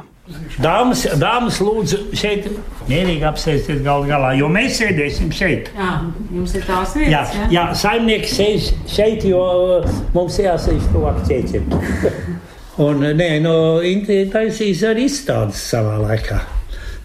Dāmas, 0.64 1.02
dāmas, 1.20 1.58
lūdzu, 1.60 1.98
šeit 2.16 2.46
mierīgi 2.88 3.26
apsēsties 3.28 3.82
galā, 3.84 4.06
galā, 4.08 4.30
jo 4.40 4.48
mēs 4.48 4.78
sēdēsim 4.80 5.34
šeit. 5.36 5.68
Jā, 5.76 5.90
jums 6.32 6.54
ir 6.56 6.64
tās 6.64 6.94
vietas. 6.96 7.12
Jā, 7.12 7.42
jā? 7.42 7.48
jā 7.52 7.64
saimnieks 7.82 8.36
sēž 8.38 8.70
šeit, 8.88 9.26
jo 9.28 9.42
mums 10.16 10.40
jāsēž 10.40 10.88
tuvāk 10.94 11.20
ķēķiem. 11.28 11.68
Un, 12.86 13.04
nē, 13.20 13.28
no 13.44 13.58
Inti 13.84 14.22
taisīs 14.32 14.86
arī 14.88 15.10
izstādes 15.10 15.60
savā 15.74 16.00
laikā. 16.06 16.40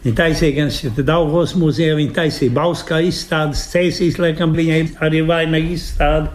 Viņa 0.04 0.14
taisīja 0.22 0.54
gan 0.60 0.70
šeit 0.72 1.02
Daugos 1.02 1.56
muzejā, 1.58 1.98
viņa 1.98 2.14
taisīja 2.20 2.54
Bauskā 2.54 3.02
izstādes, 3.08 3.66
Cēsīs, 3.72 4.22
laikam, 4.22 4.54
viņai 4.54 4.84
arī 5.08 5.26
vainaga 5.26 5.74
izstāde. 5.74 6.30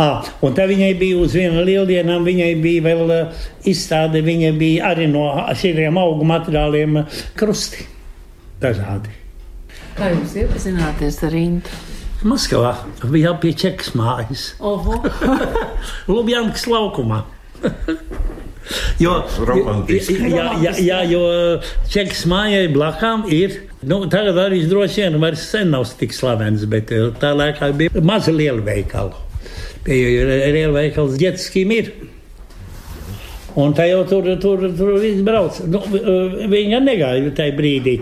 Ah, 0.00 0.26
un 0.42 0.54
tā 0.56 0.64
viņai 0.66 0.90
bija 0.98 1.18
uz 1.22 1.36
viena 1.38 1.62
lieldienā, 1.62 2.16
viņai 2.26 2.52
bija 2.62 2.82
vēl 2.82 3.12
izstāde, 3.70 4.24
viņai 4.26 4.52
bija 4.58 4.90
arī 4.90 5.06
no 5.10 5.28
šiem 5.54 5.98
augu 6.00 6.26
materiāliem 6.26 7.04
krusti 7.38 7.86
dažādi. 8.62 9.12
Kā 9.94 10.10
jūs 10.10 10.34
iepazināties 10.42 11.20
ar 11.22 11.36
Intu? 11.38 11.82
Maskavā 12.24 12.72
bija 13.12 13.34
pie 13.38 13.52
Čekas 13.54 13.92
mājas. 13.94 14.48
Lubjankas 16.10 16.66
laukumā. 16.70 17.22
Jo, 18.96 19.18
jā, 19.44 20.44
jā, 20.62 20.70
jā, 20.80 21.00
jo 21.04 21.24
Čekas 21.92 22.22
mājai 22.30 22.70
blakām 22.72 23.26
ir. 23.28 23.58
Nu, 23.84 23.98
tagad 24.08 24.38
arī 24.40 24.62
droši 24.70 25.02
vien 25.02 25.18
vairs 25.20 25.42
sen 25.50 25.68
nav 25.74 25.84
tik 26.00 26.16
slavens, 26.16 26.64
bet 26.70 26.88
tā 27.20 27.34
laikā 27.36 27.68
bija 27.76 28.00
maza 28.00 28.32
liela 28.32 28.64
veikala. 28.64 29.23
Pie 29.84 30.50
lielveikals 30.54 31.18
ģetiskiem 31.20 31.72
ir. 31.76 31.92
Un 33.60 33.74
tā 33.76 33.84
jau 33.86 34.00
tur, 34.08 34.26
tur, 34.42 34.64
tur 34.74 34.96
viss 34.98 35.22
brauc. 35.22 35.60
Nu, 35.70 35.82
viņa 36.50 36.80
negāja 36.82 37.34
tajā 37.38 37.54
brīdī. 37.54 37.98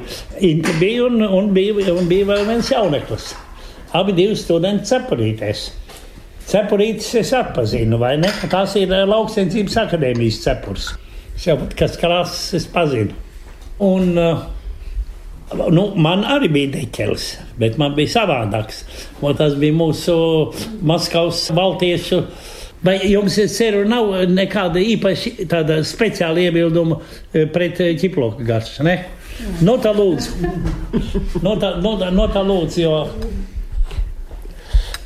Inta 0.48 0.72
bija 0.78 1.08
un, 1.10 1.20
un, 1.26 1.50
bija, 1.52 1.92
un 1.92 2.08
bija 2.08 2.30
vēl 2.30 2.46
viens 2.48 2.70
jauneklis. 2.72 3.32
Abi 3.98 4.14
divi 4.16 4.38
studenti 4.40 4.88
cepurītēs. 4.88 5.66
Cepurītes 6.48 7.10
es 7.20 7.34
atpazinu, 7.36 7.98
vai 8.00 8.14
ne? 8.20 8.30
Tas 8.50 8.72
ir 8.80 8.94
lauksensības 9.08 9.76
akadēmijas 9.84 10.40
cepurs. 10.46 10.88
Jau 11.42 11.58
kas 11.76 11.98
krāsas 12.00 12.56
es 12.56 12.66
pazinu. 12.72 13.12
Un, 13.82 14.14
Nu, 15.52 15.88
man 16.00 16.24
arī 16.28 16.48
bija 16.52 16.72
deķelis, 16.78 17.28
bet 17.60 17.78
man 17.80 17.96
bija 17.98 18.14
savādāks. 18.18 18.82
Un 19.20 19.36
tas 19.38 19.54
bija 19.60 19.76
mūsu 19.76 20.16
Maskavas 20.86 21.46
valtiešu 21.54 22.22
Vai 22.82 22.96
jums, 23.06 23.36
es 23.38 23.52
ceru, 23.54 23.84
nav 23.86 24.08
nekāda 24.26 24.80
īpaša 24.82 25.46
tāda 25.50 25.76
speciāla 25.86 26.48
iebilduma 26.48 26.96
pret 27.54 27.78
ķiploku 28.00 28.42
garšu? 28.46 28.82
Ne? 28.82 28.96
No 29.62 29.76
tā 29.82 29.92
lūdzu. 29.94 30.50
No 31.44 31.54
tā, 31.62 31.76
no 31.84 31.94
tā, 32.00 32.10
no 32.14 32.26
tā 32.34 32.42
lūdzu, 32.42 32.82
jo, 32.82 32.96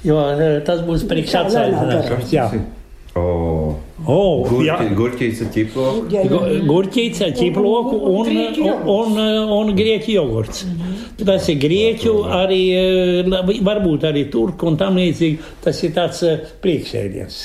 jo 0.08 0.16
tas 0.64 0.80
būs 0.88 1.04
priekš 1.10 1.36
atsaistināšanas. 1.42 2.32
Jā. 2.32 2.48
Oh. 3.16 3.76
Oh, 4.06 4.44
Gurķīts 4.46 5.40
ar 5.42 5.48
ķiploku. 5.50 6.18
Gurķīts 6.68 7.22
ar 7.26 7.32
ķiploku 7.34 7.96
un, 8.12 8.28
un, 8.92 9.16
un, 9.56 9.70
grieķu 9.74 10.12
jogurts. 10.12 10.66
Tas 11.18 11.48
ir 11.50 11.58
grieķu, 11.62 12.12
arī 12.36 12.60
varbūt 13.66 14.06
arī 14.06 14.26
turku 14.30 14.68
un 14.70 14.76
tam 14.78 15.00
līdzīgi. 15.00 15.40
Tas 15.64 15.80
ir 15.82 15.94
tāds 15.96 16.22
priekšēdiens. 16.62 17.38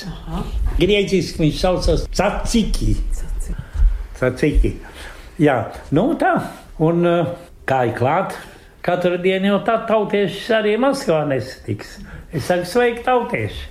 Grieķiski 0.78 1.42
viņš 1.42 1.62
saucas 1.64 2.04
caciki. 2.14 2.94
Caciki. 4.20 4.76
Jā, 5.42 5.56
nu 5.96 6.12
tā. 6.20 6.36
Un 6.82 7.02
kā 7.66 7.80
ir 7.88 7.96
klāt, 7.98 8.36
katru 8.86 9.18
dienu 9.24 9.54
jau 9.54 9.62
tā 9.66 9.80
tautieši 9.88 10.54
arī 10.60 10.76
Maskavā 10.84 11.24
nesatiks. 11.32 11.96
Es 12.32 12.46
saku, 12.46 12.68
sveiki 12.70 13.02
tautieši! 13.08 13.66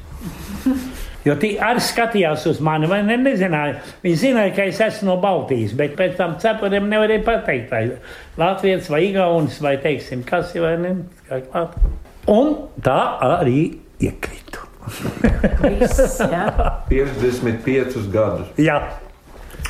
Jo 1.25 1.35
tie 1.37 1.51
arī 1.61 1.81
skatījās 1.85 2.47
uz 2.49 2.59
mani, 2.65 2.87
vai 2.89 3.01
ne, 3.05 3.17
nezināja. 3.21 3.75
Viņi 4.01 4.17
zināja, 4.23 4.53
ka 4.57 4.63
es 4.71 4.79
esmu 4.81 5.11
no 5.11 5.17
Baltijas, 5.21 5.75
bet 5.77 5.93
pēc 5.99 6.15
tam 6.17 6.33
cepuriem 6.41 6.87
nevarēja 6.89 7.21
pateikt, 7.27 7.69
vai 7.69 7.83
Latvijas 8.41 8.89
vai 8.89 9.03
Igaunis 9.11 9.59
vai 9.61 9.75
teiksim, 9.83 10.23
kas 10.25 10.55
ir 10.57 10.65
vai 10.65 10.73
ne. 10.81 10.95
Un 12.31 12.55
tā 12.81 12.97
arī 13.27 13.59
iekritu. 14.01 14.65
55 16.89 18.09
gadus. 18.15 18.47
Jā. 18.57 18.79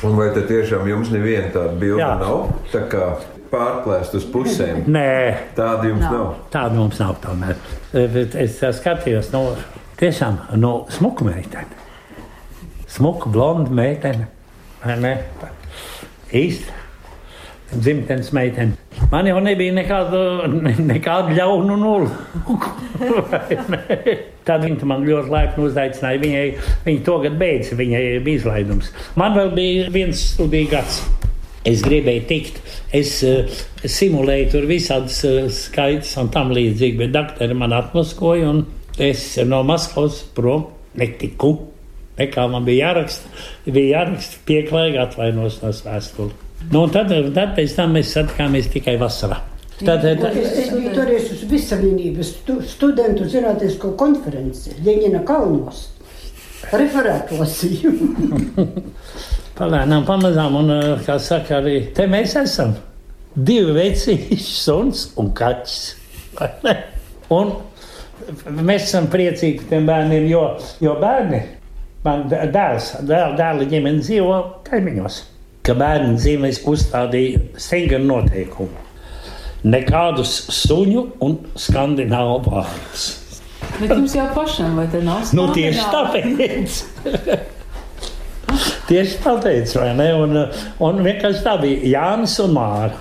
Un 0.02 0.16
vai 0.18 0.30
tad 0.34 0.48
tiešām 0.50 0.88
jums 0.88 1.12
neviena 1.14 1.50
tāda 1.54 1.76
bilde 1.78 2.02
Jā. 2.02 2.14
nav? 2.18 2.48
Tā 2.72 2.80
kā 2.90 3.10
pārplēst 3.52 4.16
uz 4.18 4.24
pusēm. 4.32 4.86
Nē, 4.90 5.36
Tāda 5.54 5.90
jums 5.90 6.06
nav. 6.08 6.30
tāda 6.50 6.74
mums 6.78 6.98
nav 7.02 7.18
tomēr. 7.22 7.60
Bet 7.92 8.34
es 8.40 8.56
skatījos, 8.80 9.28
no, 9.34 9.42
tiešām 10.00 10.38
no 10.60 10.74
smuka 10.92 11.26
meitene. 11.26 11.80
Smuka, 12.92 13.30
blonda 13.32 13.72
meitene. 13.72 14.28
Īsti. 16.32 16.80
Dzimtenes 17.72 18.32
meitene. 18.36 18.76
Man 19.12 19.26
jau 19.28 19.38
nebija 19.40 19.72
nekādu, 19.72 20.18
ne, 20.52 20.74
nekādu 20.84 21.32
ļaunu 21.38 21.76
nulli. 21.80 22.10
Tad 24.46 24.66
viņa 24.66 24.88
man 24.88 25.06
ļoti 25.08 25.32
laipni 25.32 25.64
uzaicināja. 25.70 26.20
Viņai, 26.20 26.44
viņa 26.84 27.04
to 27.06 27.16
gadu 27.24 27.40
beidza, 27.40 27.78
viņai 27.78 28.02
bija 28.26 28.42
izlaidums. 28.42 28.92
Man 29.16 29.36
vēl 29.38 29.54
bija 29.56 29.88
viens 29.94 30.26
studiju 30.34 30.68
gads. 30.74 31.00
Es 31.68 31.84
gribēju 31.86 32.24
tikt, 32.26 32.56
es 32.90 33.20
uh, 33.22 33.46
simulēju 33.86 34.48
tur 34.50 34.64
visādas 34.66 35.20
uh, 35.28 35.44
skaitas 35.46 36.10
un 36.18 36.32
tam 36.34 36.50
līdzīgi, 36.50 36.98
bet 36.98 37.12
doktori 37.14 37.54
man 37.54 37.72
atmaskoja 37.76 38.48
un 38.50 38.64
es 38.98 39.36
no 39.46 39.62
Maskavas 39.66 40.22
prom 40.36 40.66
netiku. 40.98 41.54
Nekā 42.18 42.44
man 42.52 42.66
bija 42.66 42.90
jāraksta, 42.90 43.30
bija 43.64 44.02
jāraksta 44.02 44.42
pieklājīgi 44.48 45.00
atvainošanās 45.00 45.80
vēstuli. 45.86 46.34
Nu, 46.70 46.84
tad, 46.92 47.10
tad 47.34 47.56
pēc 47.56 47.72
tam 47.78 47.96
mēs 47.96 48.12
satikāmies 48.14 48.68
tikai 48.72 48.98
vasarā. 49.00 49.40
Tad, 49.82 50.04
tad, 50.04 50.36
Es, 50.36 50.52
es 50.60 50.68
biju 50.70 50.92
toreiz 50.94 51.30
uz 51.32 51.40
Visavienības 51.50 52.28
stu, 52.36 52.58
studentu 52.68 53.26
zinātnisko 53.26 53.94
konferenci 53.98 54.76
Ļeņina 54.84 55.24
kalnos. 55.26 55.88
Referētu 56.70 57.40
lasīju. 57.40 57.92
Palēnām, 59.58 60.06
pamazām, 60.06 60.60
un, 60.60 60.70
eh, 60.76 61.02
kā 61.06 61.18
saka, 61.20 61.58
arī 61.58 61.88
te 61.96 62.06
mēs 62.10 62.36
esam. 62.44 62.76
Divi 63.34 63.74
vecīši, 63.74 64.38
suns 64.66 65.08
un 65.18 65.32
kaķis. 65.34 65.80
Un 67.32 67.52
mēs 68.58 68.86
esam 68.88 69.08
priecīgi 69.12 69.62
par 69.62 69.68
tiem 69.72 69.88
bērniem, 69.88 70.28
jo, 70.30 70.42
jo 70.82 70.94
bērni, 71.00 71.42
man 72.04 72.24
dē- 72.30 72.46
dēls, 72.54 72.92
dēl, 73.08 73.36
dēla 73.38 73.68
ģimene 73.70 74.02
dzīvo 74.02 74.38
kaimiņos. 74.68 75.18
Ka 75.62 75.76
bērni 75.78 76.16
dzīvēs 76.18 76.62
uzstādīja 76.66 77.42
stingru 77.62 78.00
noteikumu. 78.02 78.80
Nekādus 79.62 80.32
suņu 80.50 81.04
un 81.22 81.36
skandināvu 81.54 82.40
vārdus. 82.48 83.04
Bet 83.78 83.92
jums 83.94 84.16
jau 84.16 84.26
pašam, 84.34 84.74
vai 84.76 84.88
te 84.90 84.98
nav? 85.06 85.22
Nu, 85.38 85.46
tieši 85.54 85.84
tāpēc. 85.92 86.80
tieši 88.90 89.20
tāpēc, 89.22 89.76
vai 89.78 89.92
ne? 89.96 90.08
Un, 90.18 90.42
un 90.82 91.00
vienkārši 91.06 91.44
tā 91.46 91.54
bija 91.62 91.92
Jānis 91.94 92.34
un 92.42 92.54
Māra. 92.58 92.98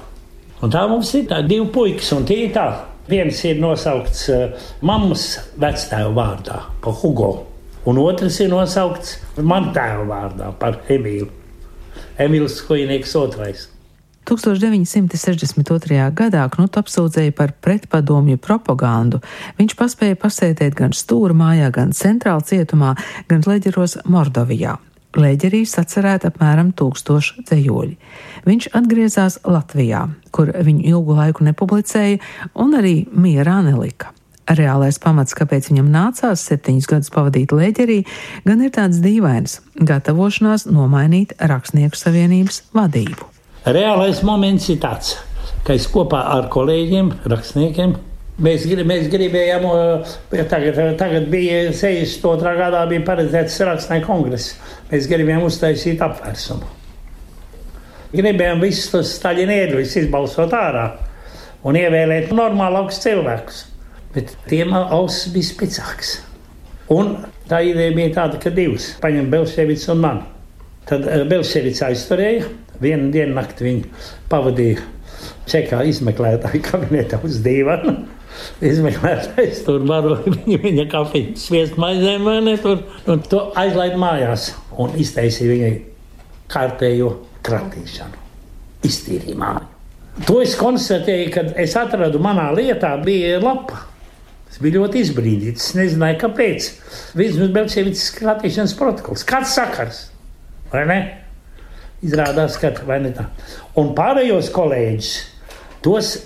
Un 0.61 0.69
tā 0.69 0.85
mums 0.89 1.09
ir 1.17 1.25
tā, 1.29 1.41
divi 1.41 1.65
puikas, 1.73 2.11
un 2.13 2.25
tie 2.29 2.43
ir 2.45 2.53
tā. 2.53 2.67
Viens 3.11 3.41
ir 3.43 3.59
nosaukts 3.59 4.27
uh, 4.31 4.67
mammas 4.87 5.25
vectēva 5.59 6.13
vārdā, 6.15 6.61
par 6.83 6.95
Hugo, 7.01 7.31
un 7.89 7.99
otrs 7.99 8.39
ir 8.39 8.51
nosaukts 8.53 9.17
man 9.43 9.73
tēva 9.75 10.07
vārdā, 10.07 10.51
par 10.61 10.79
Emīlu. 10.91 11.27
Emīls 12.21 12.61
Kojinieks 12.67 13.15
otrais. 13.19 13.67
1962. 14.29 15.97
gadā 16.15 16.43
Knuts 16.53 16.79
apsūdzēja 16.79 17.33
par 17.35 17.55
pretpadomju 17.65 18.37
propagandu. 18.39 19.19
Viņš 19.57 19.75
paspēja 19.79 20.19
pasētēt 20.21 20.77
gan 20.77 20.93
stūra 20.95 21.35
mājā, 21.35 21.71
gan 21.73 21.91
centrāla 21.97 22.45
cietumā, 22.45 22.93
gan 23.27 23.43
leģeros 23.47 23.97
Mordovijā. 24.05 24.77
Lēģerī 25.11 25.65
sacerēta 25.67 26.29
apmēram 26.31 26.69
tūkstoši 26.79 27.43
dzējoļi. 27.49 27.97
Viņš 28.47 28.69
atgriezās 28.79 29.41
Latvijā, 29.43 30.05
kur 30.31 30.53
viņu 30.55 30.85
ilgu 30.93 31.17
laiku 31.17 31.43
nepublicēja 31.49 32.21
un 32.55 32.77
arī 32.79 32.95
mierā 33.11 33.59
nelika. 33.65 34.13
Reālais 34.51 34.97
pamats, 34.99 35.35
kāpēc 35.37 35.67
viņam 35.69 35.89
nācās 35.91 36.43
septiņus 36.47 36.87
gadus 36.89 37.11
pavadīt 37.13 37.51
Lēģerī, 37.55 37.99
gan 38.47 38.63
ir 38.63 38.71
tāds 38.75 39.01
dīvains- 39.03 39.59
gatavošanās 39.91 40.65
nomainīt 40.71 41.35
Rakstnieku 41.39 41.95
savienības 41.95 42.63
vadību. 42.73 43.27
Reālais 43.65 44.23
moments 44.23 44.69
ir 44.69 44.77
tāds, 44.77 45.17
ka 45.63 45.73
es 45.73 45.87
kopā 45.87 46.23
ar 46.25 46.49
kolēģiem, 46.49 47.11
rakstniekiem, 47.27 47.95
mēs, 48.41 48.65
mēs 48.65 49.09
gribējām, 49.11 49.67
tagad, 50.49 50.97
tagad 50.97 51.29
bija 51.29 51.71
62. 51.71 52.55
gadā, 52.57 52.87
bija 52.89 53.05
paredzēts 53.05 53.59
rakstnieku 53.67 54.07
kongress. 54.07 54.55
Mēs 54.91 55.07
gribējām 55.07 55.45
uztaisīt 55.47 56.01
apvērsumu. 56.03 56.67
Gribējām 58.11 58.59
visus 58.59 58.89
tos 58.91 59.13
staļinieļus 59.15 59.95
izbalsot 60.01 60.51
ārā 60.57 60.89
un 61.67 61.77
ievēlēt 61.79 62.33
normālākus 62.35 62.99
cilvēkus. 63.05 63.61
Bet 64.11 64.33
tiem 64.51 64.73
auss 64.75 65.29
bija 65.31 65.47
spēcīgs. 65.47 66.17
Un 66.91 67.13
tā 67.47 67.61
ideja 67.63 67.95
bija 67.95 68.15
tāda, 68.17 68.39
ka 68.41 68.51
divus 68.51 68.89
paņem 68.99 69.29
Belševits 69.31 69.87
un 69.93 70.01
man. 70.03 70.23
Tad 70.89 71.07
eh, 71.07 71.23
Belševits 71.29 71.85
aizturēja, 71.87 72.49
vienu 72.83 73.07
dienu 73.13 73.37
nakti 73.37 73.69
viņu 73.69 73.93
pavadīja 74.31 74.83
čekā 75.47 75.85
izmeklētāju 75.87 76.63
kabinetā 76.67 77.21
uz 77.23 77.39
dīvana. 77.45 77.95
Izmeklētājs 78.65 79.63
tur 79.65 79.83
baroja 79.87 80.33
viņa, 80.35 80.59
viņa 80.65 80.87
kafiju 80.91 81.35
sviest 81.39 81.77
maizēm, 81.81 82.25
vai 82.27 82.39
ne, 82.45 82.55
tur, 82.61 82.83
un 83.09 83.21
to 83.31 83.47
aizlaid 83.59 83.97
mājās 84.01 84.51
un 84.81 84.95
iztaisīja 85.01 85.51
viņai 85.51 85.73
kārtējo 86.51 87.13
kratīšanu. 87.45 88.19
Iztīrīja 88.87 89.37
māju. 89.37 89.67
To 90.27 90.41
es 90.43 90.57
konstatēju, 90.59 91.29
kad 91.33 91.53
es 91.61 91.73
atradu 91.79 92.19
manā 92.21 92.49
lietā 92.55 92.91
bija 93.03 93.39
lapa. 93.41 93.85
Es 94.51 94.59
biju 94.59 94.81
ļoti 94.81 94.99
izbrīnīts. 95.05 95.69
Es 95.69 95.75
nezināju, 95.77 96.17
kāpēc. 96.25 96.67
Vismaz 97.15 97.53
Belčēvicas 97.55 98.09
skatīšanas 98.11 98.75
protokols. 98.79 99.23
Kāds 99.27 99.53
sakars? 99.55 100.01
Vai 100.73 100.83
ne? 100.89 100.99
Izrādās, 102.03 102.57
ka 102.59 102.73
vai 102.87 102.99
ne 103.03 103.13
tā. 103.15 103.29
Un 103.79 103.93
pārējos 103.95 104.49
kolēģis 104.51 105.11
tos 105.85 106.17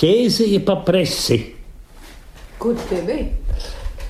ķēzīja 0.00 0.60
pa 0.66 0.76
presi. 0.84 1.40
Kur 2.60 2.76
tie 2.88 3.00
bija? 3.06 3.28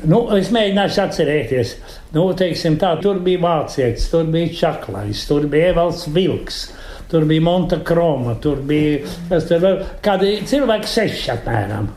Nu, 0.09 0.23
es 0.33 0.49
mēģināšu 0.55 1.01
atcerēties, 1.03 1.75
nu, 2.17 2.25
teiksim, 2.37 2.79
tā, 2.81 2.95
tur 3.05 3.19
bija 3.23 3.43
vācietis, 3.43 4.09
tur 4.11 4.31
bija 4.33 4.53
čaklais, 4.57 5.27
tur 5.29 5.45
bija 5.51 5.75
Evalds 5.75 6.07
Vilks. 6.15 6.63
Tur 7.11 7.25
bija 7.27 7.43
Monta 7.43 7.81
Kroma, 7.83 8.37
tur 8.39 8.61
bija 8.63 9.01
tur 9.29 9.63
vēl, 9.65 9.81
kādi 10.05 10.37
cilvēki 10.47 10.87
seši 10.87 11.33
apmēram. 11.35 11.89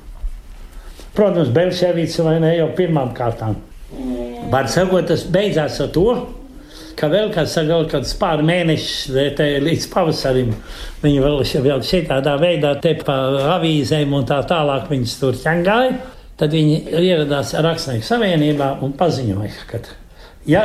Protams, 1.13 1.51
Belševics 1.53 2.17
vai 2.25 2.39
ne 2.41 2.55
jau 2.55 2.71
pirmām 2.73 3.11
kārtām. 3.13 3.59
Var 4.49 4.69
sakot, 4.73 5.05
tas 5.11 5.27
beidzās 5.29 5.77
ar 5.85 5.91
to, 5.93 6.07
ka 6.97 7.09
vēl 7.13 7.29
kāds 7.35 7.53
saka, 7.53 7.69
vēl 7.75 7.85
kāds 7.91 8.15
pār 8.17 8.41
mēnešus 8.45 9.13
līdz 9.67 9.85
pavasarim 9.93 10.49
viņi 11.03 11.21
vēl, 11.21 11.43
vēl 11.67 11.85
šitādā 11.85 12.33
veidā 12.41 12.73
te 12.81 12.95
pa 12.97 13.19
avīzēm 13.59 14.17
un 14.17 14.25
tā 14.29 14.41
tālāk 14.49 14.89
viņas 14.89 15.15
tur 15.21 15.37
ķengāja. 15.37 15.93
Tad 16.43 16.51
viņi 16.51 16.97
ieradās 16.99 17.53
Rakstnieku 17.56 18.03
savienībā 18.03 18.65
un 18.84 18.91
paziņoja, 18.99 19.62
ka 19.69 19.77
ja 20.43 20.63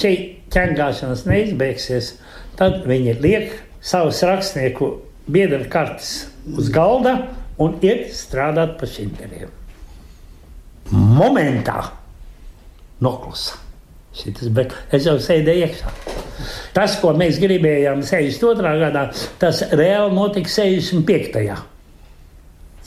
šī 0.00 0.12
ķengāšanās 0.54 1.26
neizbeigsies, 1.28 2.14
tad 2.56 2.86
viņi 2.88 3.18
liek 3.20 3.52
savus 3.84 4.22
rakstnieku 4.24 4.88
biedru 5.28 5.66
kartes 5.68 6.30
uz 6.56 6.70
galda 6.72 7.18
un 7.60 7.76
iet 7.84 8.08
strādāt 8.16 8.78
pa 8.80 8.88
šimteriem. 8.88 9.52
Momentā 10.96 11.82
noklusa. 13.04 13.58
Šitas, 14.16 14.48
bet 14.48 14.72
es 14.96 15.04
jau 15.04 15.18
sēdēju 15.20 15.66
iekšā. 15.68 15.92
Tas, 16.72 16.96
ko 17.04 17.12
mēs 17.20 17.36
gribējām 17.42 18.00
62. 18.00 18.72
gadā, 18.80 19.04
tas 19.44 19.60
reāli 19.76 20.16
notika 20.16 20.48
65. 20.48 21.60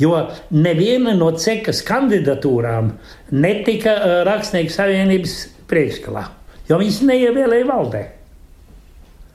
Jo 0.01 0.23
neviena 0.49 1.13
no 1.17 1.29
cekas 1.37 1.83
kandidatūrām 1.85 2.95
netika 3.35 3.93
uh, 3.93 4.15
Rakstnieku 4.25 4.73
savienības 4.73 5.37
priekšgalā, 5.69 6.25
jo 6.69 6.81
viņas 6.81 6.99
neievēlēja 7.09 7.69
valdē. 7.69 8.03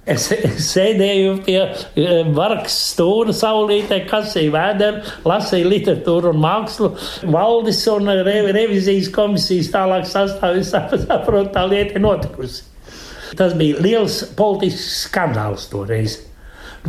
Es, 0.09 0.31
es 0.33 0.71
sēdēju 0.73 1.33
pie 1.45 1.59
vargas 2.33 2.77
stūra, 2.95 3.35
saulītē, 3.37 4.01
kasīju 4.09 4.55
vēderi, 4.55 5.03
lasīju 5.29 5.69
literatūru 5.69 6.33
un 6.33 6.41
mākslu. 6.41 6.95
Valdis 7.29 7.83
un 7.93 8.09
re, 8.25 8.39
revizijas 8.57 9.11
komisijas 9.13 9.69
tālāk 9.75 10.09
sastāvis 10.09 10.73
saprot, 10.73 11.53
tā 11.53 11.67
lieta 11.69 11.99
ir 11.99 12.05
notikusi. 12.07 12.65
Tas 13.37 13.53
bija 13.59 13.83
liels 13.85 14.23
politisks 14.39 15.05
skandāls 15.11 15.69
toreiz. 15.69 16.17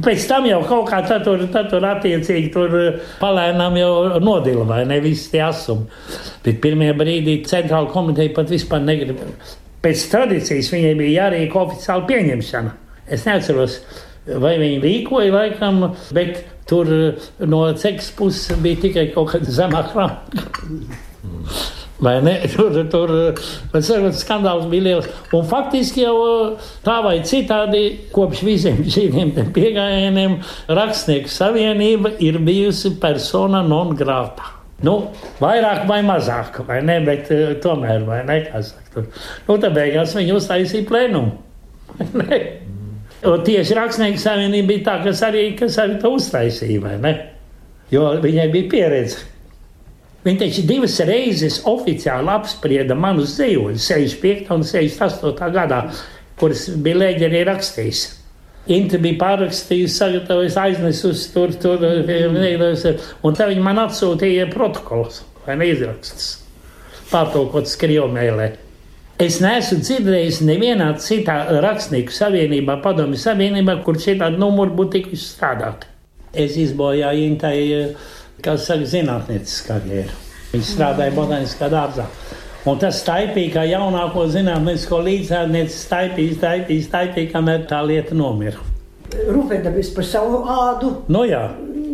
Pēc 0.05 0.25
tam 0.29 0.45
jau 0.49 0.59
kaut 0.67 0.89
kā 0.89 0.99
tā 1.07 1.19
tur, 1.23 1.41
tā 1.53 1.63
tur 1.69 1.85
attiecīgi 1.87 2.51
tur 2.53 2.75
palēnām 3.21 3.77
jau 3.79 3.93
nodila, 4.23 4.65
vai 4.69 4.83
ne 4.89 4.99
visi 5.03 5.31
tie 5.33 5.41
asumi. 5.47 5.87
Bet 6.45 6.61
pirmie 6.63 6.91
brīdī 6.97 7.39
centrāla 7.49 7.89
komiteja 7.93 8.33
pat 8.35 8.51
vispār 8.53 8.83
negrib. 8.85 9.23
Pēc 9.83 10.05
tradīcijas 10.11 10.69
viņai 10.73 10.93
bija 10.99 11.25
jārīko 11.25 11.65
oficiāla 11.65 12.05
pieņemšana. 12.09 12.75
Es 13.09 13.25
neatceros, 13.25 13.79
vai 14.43 14.55
viņi 14.61 14.79
rīkoja 14.83 15.33
laikam, 15.33 15.83
bet 16.15 16.43
tur 16.69 16.91
no 17.49 17.65
cekas 17.79 18.11
puses 18.17 18.61
bija 18.61 18.83
tikai 18.85 19.09
kaut 19.15 19.33
kāda 19.33 19.59
zemāka 19.61 20.03
rāmka. 20.03 20.47
Vai 21.99 22.21
ne? 22.23 22.35
Tur, 22.91 23.11
sakot, 23.75 24.15
skandāls 24.15 24.67
bija 24.71 24.85
liels. 24.85 25.09
Un 25.35 25.43
faktiski 25.47 26.05
jau 26.05 26.15
tā 26.85 26.99
vai 27.03 27.17
citādi, 27.27 27.83
kopš 28.15 28.43
visiem 28.47 28.79
šiem 28.93 29.33
piegājieniem, 29.55 30.37
Rakstnieku 30.79 31.31
savienība 31.31 32.13
ir 32.23 32.39
bijusi 32.43 32.95
persona 33.01 33.61
non 33.65 33.91
grata. 33.99 34.55
Nu, 34.85 35.09
vairāk 35.41 35.83
vai 35.89 35.99
mazāk, 36.07 36.61
vai 36.63 36.79
ne? 36.87 37.01
Bet 37.03 37.27
tomēr, 37.63 38.05
vai 38.07 38.21
ne? 38.27 38.37
Kā 38.47 38.61
saka, 38.63 38.85
tur. 38.93 39.09
Nu, 39.49 39.57
tad 39.59 39.75
beigās 39.75 40.15
viņi 40.15 40.37
uztaisīja 40.37 40.87
plēnumu. 40.87 41.35
Tieši 43.49 43.75
Rakstnieku 43.75 44.21
savienība 44.23 44.71
bija 44.71 44.85
tā, 44.85 44.95
kas 45.03 45.19
arī, 45.27 45.49
kas 45.59 45.75
arī 45.83 45.99
to 45.99 46.13
uztaisīja, 46.15 46.79
vai 46.85 46.95
ne? 47.03 47.13
Jo 47.91 48.13
viņai 48.23 48.47
bija 48.53 48.71
pieredze. 48.71 49.25
Viņa 50.25 50.41
taču 50.41 50.65
divas 50.67 50.97
reizes 51.07 51.61
oficiāli 51.69 52.31
apsprieda 52.33 52.95
manus 52.99 53.37
dzīvoļus, 53.37 53.85
65. 53.87 54.49
un 54.55 54.65
68. 54.67 55.51
gadā, 55.55 55.83
kuras 56.39 56.65
bija 56.75 57.05
lēģeri 57.05 57.45
rakstījis. 57.47 58.01
Inta 58.69 58.99
bija 59.01 59.17
pārrakstījusi, 59.21 59.95
sagatavojusi, 59.95 60.59
aiznesusi 60.61 61.29
tur, 61.33 61.55
tur, 61.63 61.85
un 63.23 63.37
tā 63.37 63.47
viņa 63.49 63.63
man 63.65 63.79
atsūtīja 63.87 64.49
protokolus 64.51 65.23
vai 65.47 65.55
neizrakstus, 65.63 66.33
pārtulkots 67.09 67.79
Krievmēlē. 67.79 68.51
Es 69.19 69.39
neesmu 69.43 69.79
dzirdējis 69.81 70.43
nevienā 70.47 70.93
citā 71.03 71.41
rakstnieku 71.63 72.13
savienībā, 72.13 72.77
padomju 72.83 73.17
savienībā, 73.19 73.79
kur 73.83 73.97
šādi 73.99 74.37
numuri 74.39 74.75
būtu 74.77 74.93
tikuši 74.99 75.25
strādāti. 75.25 75.89
Es 76.39 76.55
izbojāju 76.61 77.25
Intai, 77.25 77.57
kā 78.43 78.57
saka, 78.57 78.87
zinātnieces 78.89 79.61
karjeru. 79.67 80.15
Viņa 80.53 80.65
strādāja 80.65 81.13
botaniskā 81.15 81.69
dārzā. 81.69 82.05
Un 82.67 82.77
tas 82.81 82.99
staipīja, 83.03 83.53
kā 83.53 83.63
jaunāko 83.69 84.25
zinātnisko 84.29 84.99
līdzsvarnieci, 85.05 85.77
staipīja, 85.85 86.35
staipīja, 86.41 86.87
staipīja, 86.89 87.31
kamēr 87.31 87.67
tā 87.69 87.79
lieta 87.87 88.15
nomira. 88.17 88.59
Rūpēdamies 89.09 89.93
par 89.95 90.05
savu 90.05 90.43
ādu. 90.45 90.95
Nu 91.09 91.23
jā, 91.25 91.47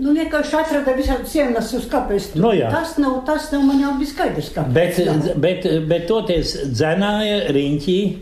Nu, 0.05 0.11
vienkārši 0.13 0.53
atrada 0.59 0.93
visādi 0.93 1.39
iemeslus, 1.39 1.87
kāpēc 1.89 2.33
tu- 2.33 2.39
Nu 2.39 2.51
jā. 2.53 2.69
tas 2.69 2.91
nav, 3.01 3.23
tas 3.25 3.47
nav, 3.51 3.63
man 3.65 3.79
jau 3.81 3.93
bija 3.97 4.11
skaidrs, 4.11 4.51
kāpēc. 4.53 4.73
bet, 4.73 4.99
nav. 5.05 5.39
bet, 5.41 5.87
bet 5.87 6.07
toties 6.07 6.51
dzenāja 6.69 7.47
riņķī 7.49 8.15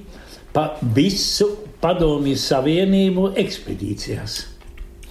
pa 0.54 0.78
visu 0.96 1.50
padomju 1.82 2.38
savienību 2.40 3.34
ekspedīcijās. 3.36 4.46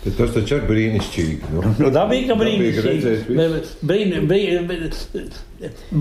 Bet 0.02 0.16
tas 0.18 0.32
taču 0.34 0.56
ir 0.58 0.64
brīnišķīgi. 0.66 1.50
Nu. 1.54 1.60
Nu, 1.78 1.90
dabīgi, 1.94 2.26
ka 2.32 2.34
brīnišķīgi. 2.40 3.36
Brīn, 3.86 4.14
brīn, 4.26 4.72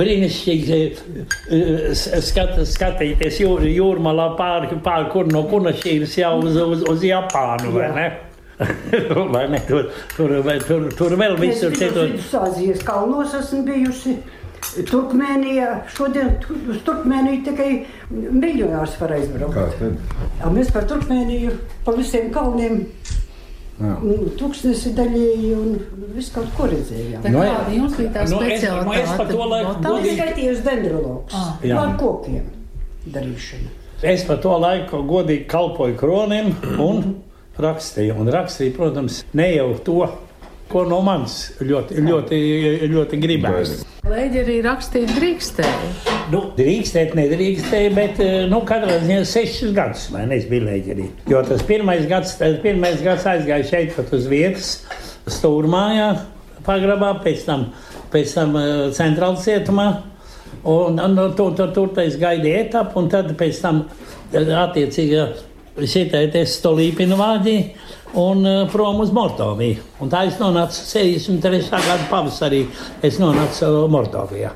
brīnišķīgi 0.02 0.80
eh, 0.80 1.92
s- 1.94 2.08
skat, 2.32 2.56
skatīties 2.66 3.38
jūr, 3.44 3.62
jūrmalā 3.70 4.32
pāri, 4.40 4.72
pāri 4.86 5.10
kur 5.14 5.30
no 5.32 5.44
Kunašīras 5.52 6.18
jau 6.18 6.34
uz, 6.42 6.58
uz, 6.58 6.84
uz 6.96 7.06
Japānu, 7.06 7.76
vai 7.78 7.92
ne? 8.00 8.08
vai 9.36 9.46
ne? 9.54 9.62
Tur, 9.70 9.88
tur, 10.16 10.36
vai, 10.46 10.58
tur, 10.66 10.90
tur 10.98 11.16
vēl 11.22 11.38
visur 11.42 11.70
biju 11.74 11.80
citur. 11.84 12.12
Vidusāzijas 12.16 12.84
kalnos 12.88 13.38
esmu 13.38 13.64
bijusi. 13.70 14.18
Turkmēnijā 14.88 15.70
šodien 15.90 16.36
uz 16.70 16.78
Turkmēniju 16.86 17.40
tikai 17.48 17.70
miljonārs 18.14 18.94
var 19.02 19.16
aizbraukt. 19.18 19.82
Mēs 20.54 20.70
par 20.74 20.86
Turkmēniju, 20.90 21.56
pa 21.86 21.96
visiem 21.98 22.30
kalniem, 22.36 22.84
tūkstnesi 24.40 24.94
daļēji 24.98 25.52
un 25.58 25.80
visu 26.16 26.34
kaut 26.36 26.50
ko 26.58 26.68
redzējām. 26.72 27.22
Tā 27.24 27.32
Nu, 27.34 27.40
kāda 27.40 27.76
jums 27.76 27.96
bija 27.98 28.10
tā 28.16 28.26
nu, 28.30 28.42
es- 28.42 28.64
nu, 28.86 28.94
es 28.94 29.10
par 29.18 29.28
to 29.28 29.38
laiku 29.38 29.76
godīgi- 29.82 30.12
Es 30.12 30.20
skaitījos 30.20 30.64
dendrologs. 30.66 31.34
Ah. 31.34 31.58
Jā. 31.64 31.78
Ar 31.82 31.98
kokiem 31.98 32.44
darīšana. 33.10 33.70
Es 34.04 34.24
par 34.26 34.38
to 34.42 34.50
laiku 34.58 35.04
godīgi 35.08 35.46
kalpoju 35.48 35.96
kronim 35.98 36.56
un 36.80 37.16
rakstīju. 37.58 38.20
Un 38.20 38.28
rakstīju, 38.28 38.74
protams, 38.76 39.24
ne 39.34 39.56
jau 39.56 39.76
to, 39.84 40.10
ko 40.72 40.86
no 40.90 41.02
manis 41.06 41.52
ļoti, 41.62 42.02
ļoti, 42.08 42.40
ļoti 42.92 43.20
gribēs. 43.22 43.74
Lēģi 44.08 44.40
arī 44.42 44.58
rakstīt 44.66 45.12
drīkstēja. 45.14 46.20
Nu, 46.32 46.42
drīkstēt, 46.58 47.14
nedrīkstēja, 47.18 47.92
bet 47.96 48.22
eh, 48.24 48.36
nu, 48.52 48.62
katrā 48.68 48.98
ziņā 49.04 49.22
sešus 49.28 49.74
gadus 49.76 50.08
man 50.14 50.32
bija 50.32 50.68
leģerī. 50.68 51.08
Jo 51.32 51.44
tas 51.48 51.64
pirmais 51.68 52.08
gads, 52.10 52.38
tas 52.40 52.58
pirmais 52.64 53.04
gads 53.04 53.28
aizgāja 53.30 53.68
šeit 53.68 53.94
pat 53.98 54.14
uz 54.16 54.30
vietas, 54.32 54.72
stūrmājā, 55.30 56.08
pagrabā, 56.66 57.14
pēc 57.26 57.46
tam, 57.50 57.68
pēc 58.14 58.36
tam 58.38 58.58
eh, 58.60 58.72
centrāla 58.98 59.40
cietumā. 59.44 59.90
Un, 60.62 61.00
un 61.02 61.16
nu, 61.18 61.30
tur, 61.38 61.56
tur, 61.58 61.72
tur 61.74 62.04
es 62.04 62.18
gaidīju 62.22 62.66
etapu, 62.66 63.00
un 63.02 63.08
tad 63.12 63.32
pēc 63.40 63.62
tam 63.64 63.86
eh, 64.34 64.52
attiecīgi 64.64 65.24
šitai 65.80 66.26
te 66.34 66.44
stolīpina 66.48 67.18
vāģi 67.20 67.58
un 68.20 68.46
eh, 68.46 68.68
prom 68.72 69.00
uz 69.04 69.12
Mordoviju. 69.16 69.84
Un 70.04 70.12
tā 70.12 70.26
es 70.28 70.40
nonācu 70.42 70.84
73. 70.84 71.64
gada 71.72 72.08
pavasarī, 72.12 72.66
es 73.04 73.20
nonācu 73.22 73.66
eh, 73.68 73.80
Mordovijā. 73.92 74.54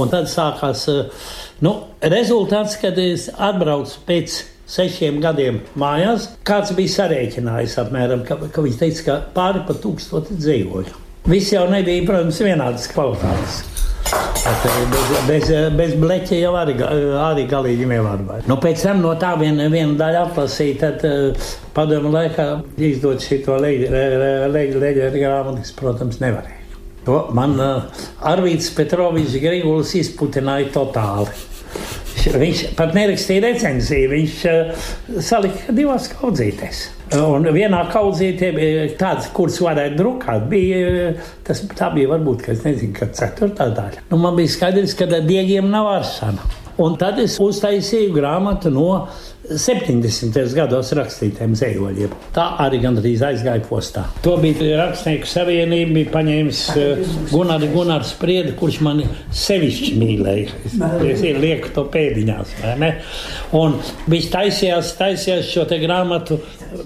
Un 0.00 0.12
tad 0.12 0.28
sākās 0.30 0.86
eh, 0.92 1.26
nu, 1.64 1.74
rezultāts, 2.12 2.76
kad 2.80 2.98
es 3.00 3.28
atbraucu 3.36 4.04
pēc 4.08 4.40
sešiem 4.70 5.18
gadiem 5.24 5.62
mājās. 5.80 6.30
Kāds 6.46 6.74
bija 6.76 6.98
sarēķinājis 6.98 7.78
apmēram, 7.82 8.24
ka, 8.28 8.38
ka 8.52 8.64
viņš 8.64 8.80
teica, 8.84 9.06
ka 9.08 9.20
pāri 9.34 9.64
pa 9.66 9.76
tūkstoti 9.80 10.38
dzīvoju. 10.38 10.98
Viss 11.30 11.52
jau 11.52 11.66
nebija, 11.72 12.06
protams, 12.06 12.40
vienādas 12.44 12.88
kvalitātes. 12.92 13.79
Eh, 14.10 14.86
Bez, 14.90 15.10
bez, 15.28 15.50
bez 15.76 15.92
bleķa 16.00 16.38
jau 16.40 16.54
arī, 16.58 16.74
arī 17.22 17.44
galīgi 17.50 17.86
nevar 17.86 18.22
būt. 18.24 18.48
Nu, 18.50 18.56
pēc 18.62 18.82
tam 18.86 19.02
no 19.04 19.12
tā 19.20 19.34
viena, 19.38 19.68
viena 19.70 19.94
daļa 20.00 20.22
atlasīja, 20.30 20.78
tad 20.80 21.04
uh, 21.06 21.50
padomu 21.76 22.10
laikā 22.14 22.46
izdot 22.88 23.22
šo 23.22 23.58
leģendu 23.60 25.20
grāmatu, 25.20 25.76
protams, 25.78 26.18
nevarēja. 26.24 26.58
To 27.06 27.20
man 27.36 27.54
uh, 27.60 28.02
Arvīts 28.32 28.72
Petrovičs 28.76 29.38
Grigulis 29.40 29.94
izputināja 30.00 30.72
totāli. 30.74 31.49
Viņš 32.20 32.62
pat 32.78 32.94
nerakstīja 32.96 33.44
recenziju, 33.46 34.10
viņš 34.12 34.40
uh, 34.50 34.88
salika 35.24 35.74
divās 35.76 36.10
kaudzītēs. 36.12 36.82
Un 37.18 37.48
vienā 37.50 37.80
kaudzītē 37.90 38.52
bija 38.54 38.84
tāds, 39.00 39.30
kurš 39.34 39.58
varētu 39.66 39.98
drukāt. 39.98 40.44
Bija, 40.50 41.10
tas, 41.46 41.64
tā 41.74 41.88
bija 41.94 42.12
varbūt, 42.12 42.46
es 42.52 42.62
nezinu, 42.66 42.94
ka 42.94 43.10
ceturtā 43.16 43.66
daļa. 43.74 44.04
Nu, 44.12 44.20
man 44.22 44.38
bija 44.38 44.52
skaidrs, 44.52 44.94
ka 44.98 45.08
diegiem 45.10 45.72
nav 45.72 45.90
arsana. 45.96 46.46
Un 46.80 46.94
tad 47.00 47.18
es 47.20 47.34
uztaisīju 47.42 48.14
grāmatu 48.14 48.70
no 48.72 49.08
70. 49.50 50.36
gados 50.54 50.92
rakstītiem 50.94 51.56
zemoļiem. 51.58 52.12
Tā 52.34 52.44
arī 52.62 52.78
gandrīz 52.84 53.22
aizgāja 53.26 53.62
postā. 53.66 54.04
To 54.22 54.36
bija 54.42 54.76
rakstnieku 54.78 55.26
savienība, 55.26 55.94
bija 55.96 56.10
paņēmis 56.14 56.60
uh, 56.76 57.00
Gunārs 57.32 57.66
Gunārs 57.72 58.12
Spriedi, 58.14 58.54
kurš 58.58 58.78
mani 58.86 59.08
sevišķi 59.34 59.96
mīlēja. 59.98 60.60
Es, 60.68 60.76
es 61.10 61.24
lieku 61.42 61.72
to 61.74 61.86
pēdiņās, 61.90 62.54
vai 62.62 62.74
ne? 62.82 62.90
Un 63.58 63.74
viņš 64.10 64.28
taisījās, 64.36 64.94
taisījās 65.00 65.50
šo 65.50 65.66
te 65.70 65.80
grāmatu, 65.82 66.38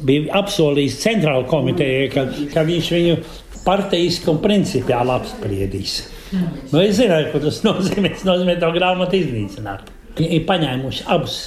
bija 0.06 0.40
apsolījis 0.40 1.00
centrāla 1.04 1.44
komitejai, 1.50 2.08
ka, 2.14 2.28
ka 2.54 2.64
viņš 2.64 2.92
viņu 2.96 3.18
parteiski 3.64 4.32
un 4.32 4.40
principiāli 4.44 5.12
apspriedīs. 5.18 5.98
Nu, 6.34 6.80
es 6.80 6.96
zināju, 6.98 7.28
ko 7.34 7.42
tas 7.44 7.60
nozīmē. 7.68 8.14
Tas 8.16 8.24
nozīmē 8.28 8.56
to 8.62 8.72
grāmatu 8.74 9.20
iznīcināt. 9.20 9.92
Viņi 10.14 10.30
ir 10.38 10.48
paņēmuši 10.48 11.06
abus 11.10 11.38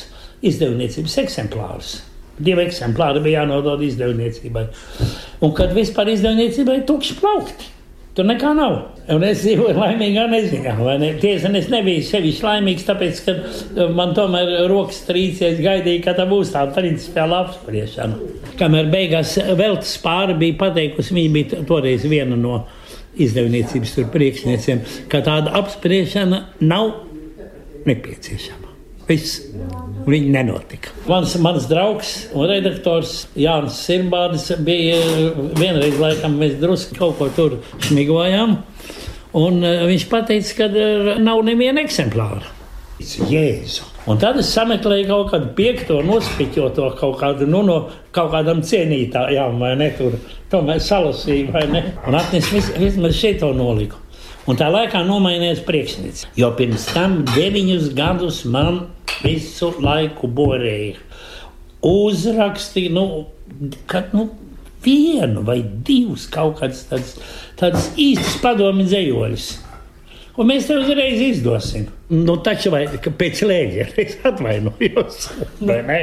izdevniecības 0.46 1.18
eksemplārus. 1.24 1.96
Divi 2.38 2.68
eksemplāri 2.68 3.24
bija 3.26 3.42
jānodod 3.42 3.82
izdevniecībai. 3.88 4.68
Un 5.42 5.56
kad 5.58 5.74
vispār 5.74 6.12
izdevniecībai 6.14 6.82
ir 6.82 6.86
tukši 6.90 7.18
plaukti. 7.18 7.74
Tur 8.18 8.26
nekā 8.26 8.50
nav. 8.58 8.76
Un 9.14 9.22
es 9.26 9.44
dzīvoju 9.44 9.76
laimīgā 9.78 10.24
neziņā. 10.32 10.74
Ne? 10.98 11.12
Tiesa, 11.22 11.52
es 11.60 11.68
nebiju 11.70 12.02
sevišķi 12.06 12.46
laimīgs, 12.48 12.86
tāpēc, 12.88 13.22
ka 13.26 13.36
uh, 13.38 13.92
man 13.94 14.16
tomēr 14.18 14.66
rokas 14.72 15.04
trīcies, 15.06 15.62
gaidīja, 15.62 16.02
ka 16.08 16.16
tā 16.18 16.26
būs 16.30 16.56
tā 16.56 16.66
principiāla 16.74 17.44
apspriešana. 17.46 18.18
Kamēr 18.58 18.90
beigās 18.90 19.38
veltes 19.58 19.94
pāri 20.02 20.38
bija 20.42 20.58
pateikusi, 20.66 21.14
viņa 21.14 21.34
bija 21.36 21.64
toreiz 21.70 22.10
viena 22.10 22.38
no 22.42 22.64
izdevniecības 23.22 23.98
priekšniecēm, 24.14 24.86
ka 25.14 25.22
tāda 25.26 25.54
apspriešana 25.62 26.42
nav 26.66 26.96
nepieciešama. 27.86 28.67
Viss. 29.08 29.42
Viņa 30.08 30.32
nenotika. 30.32 30.94
Mans, 31.10 31.34
mans 31.44 31.66
draugs 31.68 32.12
un 32.32 32.48
redaktors 32.48 33.26
Jānis 33.36 33.82
Sirbārdis 33.84 34.46
bija 34.64 35.02
vienreiz, 35.60 35.98
laikam, 36.00 36.38
mēs 36.40 36.56
drusku 36.62 36.96
kaut 36.96 37.18
ko 37.20 37.28
tur 37.36 37.58
šmigojām. 37.90 38.56
Un 39.38 39.60
uh, 39.60 39.84
viņš 39.90 40.08
teica, 40.30 40.54
ka 40.62 40.70
uh, 40.72 41.12
nav 41.20 41.44
neviena 41.44 41.84
eksemplāra. 41.84 42.56
Jēzu. 42.98 43.86
Un 44.10 44.18
tad 44.18 44.40
es 44.40 44.50
sameklēju 44.56 45.06
kaut 45.10 45.32
kādu 45.34 45.52
piekto, 45.58 46.00
nospiķoto 46.08 46.88
kaut 46.98 47.20
kādu 47.20 47.46
nu, 47.50 47.60
no 47.68 47.78
kaut 48.16 48.32
kādam 48.32 48.64
cienītājām, 48.66 49.60
vai 49.62 49.76
ne? 49.78 49.92
Tur 49.98 50.16
tomēr 50.50 50.80
salasīju, 50.82 51.52
vai 51.54 51.66
ne? 51.70 51.84
Un 52.08 52.18
atnesu 52.18 52.56
vis, 52.56 52.72
vismaz 52.80 53.18
šito 53.20 53.52
noliku. 53.54 54.00
Un 54.48 54.56
tā 54.56 54.70
laikā 54.72 55.04
nomainījās 55.04 55.60
priekšnieks. 55.68 56.30
Jo 56.40 56.54
pirms 56.56 56.88
tam 56.96 57.20
deviņus 57.36 57.92
gadus 57.98 58.46
man 58.48 58.86
visu 59.24 59.72
laiku 59.84 60.30
borēja. 60.30 60.98
Uzrakstīja, 61.88 62.92
nu, 62.96 63.06
kad, 63.90 64.14
nu, 64.18 64.30
vienu 64.84 65.44
vai 65.48 65.62
divus 65.64 66.28
kaut 66.32 66.60
kādus 66.62 66.86
tādus, 66.90 67.16
tādus 67.60 67.90
īstus 68.00 68.38
padomi 68.44 68.86
dzējoļus. 68.88 69.48
Un 70.38 70.52
mēs 70.52 70.68
tev 70.70 70.84
uzreiz 70.84 71.22
izdosim. 71.32 71.88
Nu, 72.14 72.38
taču 72.46 72.72
vai 72.74 72.86
pēc 72.94 73.42
lēģa 73.50 73.90
es 74.04 74.18
atvainojos. 74.28 75.28
Vai 75.66 75.82
ne? 75.88 76.02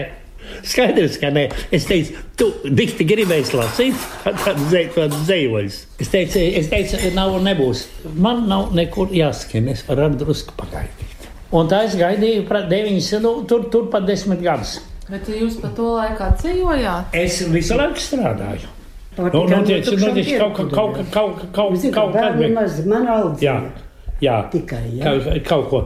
Skaidrs, 0.66 1.16
ka 1.22 1.30
nē. 1.32 1.46
Es 1.74 1.86
teicu, 1.88 2.18
tu 2.38 2.50
dikti 2.66 3.06
gribēji 3.08 3.56
lasīt 3.56 4.04
tādu 4.26 4.66
dzējoļus. 5.14 5.80
Es 6.02 6.12
teicu, 6.12 6.42
es 6.60 6.68
teicu, 6.72 7.00
nav 7.16 7.38
un 7.38 7.48
nebūs. 7.48 7.86
Man 8.18 8.44
nav 8.50 8.74
nekur 8.76 9.14
jāskan, 9.14 9.70
es 9.72 9.86
varu 9.88 10.08
ar 10.10 10.18
drusku 10.20 10.56
pagaidīt. 10.58 11.13
Un 11.54 11.68
tā 11.70 11.84
es 11.86 11.94
gaidīju 11.98 12.48
deviņas, 12.70 13.12
nu, 13.22 13.34
tur, 13.48 13.68
tur 13.70 13.86
pat 13.92 14.06
desmit 14.08 14.42
gadus. 14.42 14.78
Bet 15.06 15.28
jūs 15.28 15.58
pa 15.60 15.68
to 15.76 15.90
laikā 15.98 16.30
ceļojāt? 16.40 17.12
Es 17.20 17.42
visu 17.52 17.76
laiku 17.78 18.00
strādāju. 18.00 18.72
Nu, 19.18 19.28
nu, 19.46 19.60
tiec, 19.62 19.86
nu, 20.00 20.08
tiec, 20.16 20.32
kaut, 20.40 20.56
kaut, 20.56 20.72
kaut, 20.72 20.96
kaut, 21.12 21.44
kaut, 21.54 21.84
kaut, 21.94 22.16
kaut, 22.16 22.40
maz, 22.56 22.80
man 22.88 23.06
audz. 23.06 23.44
Jā, 23.44 23.60
jā. 24.24 24.40
Tikai, 24.50 24.82
jā. 24.96 25.04
Kaut, 25.06 25.46
kaut 25.46 25.70
ko. 25.70 25.84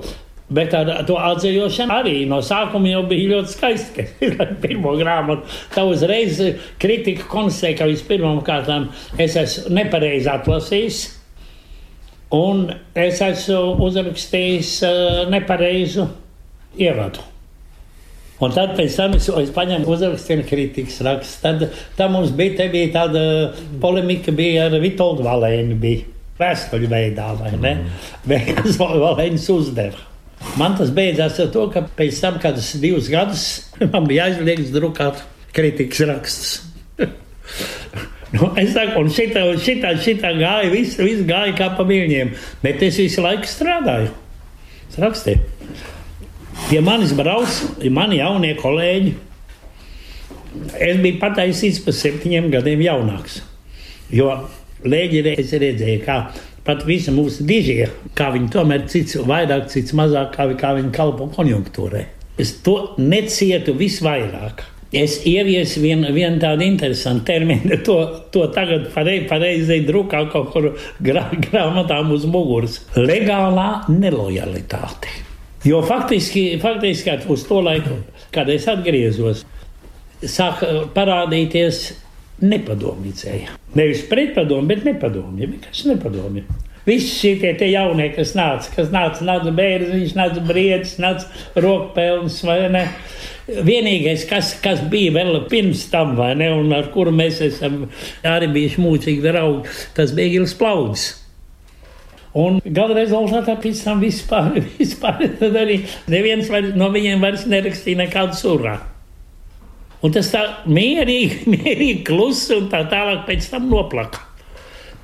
Bet 0.48 0.72
ar 0.72 0.88
to 1.04 1.18
atzīšanu 1.20 1.92
arī 1.92 2.14
no 2.30 2.38
sākuma 2.40 2.88
jau 2.88 3.02
bija 3.10 3.34
ļoti 3.34 3.52
skaisti. 3.52 4.06
Kad 4.38 4.54
pirmo 4.64 4.94
grāmatu 4.96 5.44
tā 5.74 5.84
uzreiz 5.84 6.40
kritika 6.80 7.28
konstatēja, 7.28 7.82
ka 7.82 7.90
vispirmām 7.90 8.40
kārtām 8.46 8.88
es 9.20 9.36
esmu 9.36 9.76
nepareizi 9.76 10.32
atlasījis, 10.32 11.02
un 12.34 12.68
es 12.98 13.22
esmu 13.24 13.78
uzrakstījis 13.86 14.72
uh, 14.86 15.24
nepareizu 15.32 16.08
ievadu. 16.78 17.24
Un 18.38 18.52
tad 18.54 18.76
pēc 18.78 18.94
tam 18.94 19.16
es, 19.18 19.26
es 19.40 19.48
paņēmu 19.54 19.88
uzrakstīju 19.90 20.44
kritikas 20.46 21.00
rakstu. 21.02 21.40
Tad, 21.42 21.64
tad 21.98 22.12
mums 22.14 22.30
bija, 22.38 22.54
te 22.60 22.68
bija 22.70 22.92
tāda 22.94 23.22
polemika 23.82 24.30
bija 24.34 24.68
ar 24.68 24.76
Vitoldu 24.82 25.26
Valēnu. 25.26 25.74
Bija 25.82 26.06
vēstuļu 26.38 26.90
veidā, 26.92 27.32
vai 27.40 27.56
ne? 27.58 27.74
Beigās 28.28 28.78
Valēns 28.82 29.48
uzdeva. 29.50 30.04
Man 30.54 30.76
tas 30.78 30.92
beidzās 30.94 31.40
ar 31.42 31.50
to, 31.50 31.64
ka 31.74 31.82
pēc 31.98 32.20
tam, 32.22 32.38
kad 32.38 32.60
es 32.60 32.70
divus 32.78 33.10
gadus 33.10 33.48
man 33.92 34.06
bija 34.06 34.28
aizliegts 34.28 34.70
drukāt 34.74 35.24
kritikas 35.56 36.06
rakstus. 36.12 36.54
nu, 38.34 38.50
es 38.60 38.74
saku, 38.74 39.02
un 39.02 39.12
šitā, 39.12 39.44
šitā, 39.62 39.94
šitā 40.02 40.32
gāja, 40.38 40.72
viss, 40.72 40.98
viss 41.00 41.26
gāja 41.28 41.54
kā 41.58 41.70
pa 41.78 41.86
viļņiem, 41.88 42.34
bet 42.64 42.82
es 42.86 42.98
visu 43.00 43.24
laiku 43.24 43.48
strādāju. 43.48 44.12
Es 44.88 44.98
rakstīju. 45.00 45.44
Pie 46.68 46.80
manis 46.84 47.14
brauc 47.16 47.54
mani 47.94 48.18
jaunie 48.18 48.52
kolēģi. 48.58 49.14
Es 50.82 50.98
biju 51.00 51.20
pataisīts 51.22 51.80
par 51.84 51.94
septiņiem 51.96 52.48
gadiem 52.52 52.82
jaunāks. 52.82 53.42
Jo 54.12 54.32
lēģi 54.84 55.22
es 55.36 55.52
redzēju, 55.52 56.02
kā 56.04 56.18
pat 56.66 56.84
visi 56.88 57.12
mūsu 57.14 57.46
dižie, 57.48 57.88
kā 58.18 58.28
viņi 58.34 58.50
tomēr 58.52 58.84
cits 58.92 59.16
vairāk, 59.28 59.68
cits 59.72 59.94
mazāk, 59.96 60.34
kā, 60.34 60.48
kā 60.58 60.74
viņi 60.76 60.92
kalpo 60.96 61.28
konjunktūrai. 61.32 62.04
Es 62.38 62.52
to 62.64 62.94
necietu 63.00 63.74
visvairāk. 63.78 64.66
Es 64.92 65.18
ieviesu 65.28 65.82
vienu 65.84 66.08
vien 66.16 66.38
tādu 66.40 66.64
interesantu 66.64 67.26
terminu, 67.28 67.76
to, 67.86 67.98
to 68.32 68.46
tagad 68.54 68.86
pareizi 68.94 69.26
pareizi 69.28 69.82
drukā 69.84 70.24
kaut 70.32 70.52
kur 70.54 70.70
grā, 71.04 71.26
grāmatām 71.48 72.14
uz 72.16 72.24
muguras. 72.28 72.80
Legālā 72.96 73.84
nelojalitāte. 73.92 75.12
Jo 75.66 75.82
faktiski, 75.84 76.54
faktiski 76.62 77.18
uz 77.28 77.44
to 77.44 77.60
laiku, 77.66 77.98
kad 78.32 78.48
es 78.48 78.68
atgriezos, 78.70 79.42
sāk 80.22 80.62
parādīties 80.94 81.82
nepadomīcēja. 82.40 83.58
Nevis 83.76 84.04
pretpadomi, 84.08 84.70
bet 84.70 84.86
nepadomi. 84.86 85.44
Vienkārši 85.44 85.92
nepadomi. 85.92 86.44
Visi 86.88 87.10
šie 87.12 87.52
tie 87.58 87.68
jaunie, 87.68 88.06
kas 88.14 88.32
nāca, 88.38 88.70
kas 88.72 88.92
nāca, 88.94 89.24
nāca 89.26 89.52
bērns, 89.52 89.90
viņš 89.92 90.14
nāca 90.16 90.44
briedis, 90.46 90.94
nāca 91.02 91.60
rokpelns 91.60 92.38
vai 92.48 92.62
ne. 92.72 92.86
Vienīgais, 93.48 94.26
kas, 94.28 94.50
kas 94.60 94.82
bija 94.92 95.14
vēl 95.14 95.38
pirms 95.48 95.86
tam, 95.88 96.18
ne, 96.36 96.50
un 96.52 96.72
ar 96.76 96.90
kuru 96.92 97.14
mēs 97.16 97.40
esam 97.46 97.86
arī 98.26 98.50
bijuši 98.52 98.82
mūcīgi 98.84 99.24
draugi, 99.24 99.72
tas 99.96 100.12
bija 100.16 100.34
Gils 100.34 100.52
Plauds. 100.58 101.06
Un 102.36 102.58
gala 102.60 102.92
rezultātā 102.98 103.54
pēc 103.62 103.80
tam 103.86 104.02
vispār, 104.04 104.58
vispār 104.80 105.24
arī 105.48 105.78
neviens 106.12 106.50
var, 106.52 106.68
no 106.76 106.90
viņiem 106.92 107.24
vairs 107.24 107.46
nerakstīja 107.48 108.02
nekādu 108.02 108.36
surā. 108.36 108.76
Un 110.04 110.12
tas 110.14 110.28
tā 110.30 110.42
mierīgi, 110.68 111.46
mierīgi 111.54 112.02
klusi 112.06 112.52
un 112.58 112.68
tā 112.72 112.82
tālāk 112.92 113.24
pēc 113.30 113.48
tam 113.54 113.70
noplaka. 113.72 114.26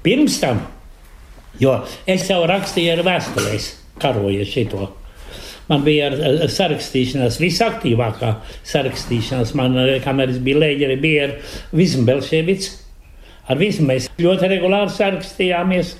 Pirms 0.04 0.36
tam, 0.42 0.60
jo 1.56 1.78
es 2.04 2.28
jau 2.28 2.42
rakstīju 2.50 2.98
ar 2.98 3.02
vēstulēs, 3.08 3.70
karoju 4.04 4.44
šito. 4.52 4.90
Man 5.70 5.84
bija 5.86 6.10
ar, 6.10 6.16
ar 6.44 6.52
sarakstīšanās, 6.52 7.40
visaktīvākā 7.40 8.34
sarakstīšanās. 8.68 9.54
Man, 9.56 9.78
kamēr 10.04 10.34
es 10.34 10.40
biju 10.44 10.60
lēģeri, 10.60 10.96
bija 11.00 11.28
ar 11.28 11.36
Vismu 11.72 12.04
Belševicu. 12.08 12.80
Ar 13.48 13.60
Vismu 13.60 13.88
mēs 13.88 14.10
ļoti 14.20 14.50
regulāri 14.52 14.92
sarakstījāmies. 14.92 15.94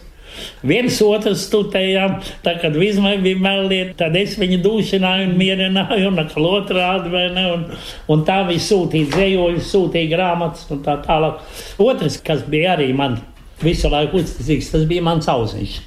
Viens 0.67 0.97
otru 1.05 1.35
studējām, 1.39 2.17
tā 2.43 2.57
kad 2.59 2.75
vismaz 2.75 3.21
bija 3.23 3.39
melnieki, 3.39 3.95
tad 4.01 4.17
es 4.19 4.35
viņu 4.41 4.59
dušināju 4.65 5.29
un 5.29 5.37
mierināju, 5.39 6.09
un 6.11 6.19
atkal 6.25 6.49
otrādi, 6.49 7.13
vai 7.13 7.29
ne? 7.37 7.45
Un, 7.53 7.63
un 8.11 8.25
tā 8.27 8.41
bija 8.49 8.65
sūtīta 8.65 9.15
dzējoļi, 9.15 9.63
sūtīja 9.69 10.11
grāmatas 10.11 10.67
un 10.75 10.83
tā 10.87 10.99
tālāk. 11.07 11.45
Otrs, 11.85 12.19
kas 12.27 12.43
bija 12.51 12.75
arī 12.75 12.91
man 12.97 13.21
visu 13.63 13.93
laiku 13.93 14.21
uzticīgs. 14.23 14.73
Tas 14.75 14.89
bija 14.91 15.05
mans 15.07 15.31
auziņš. 15.31 15.79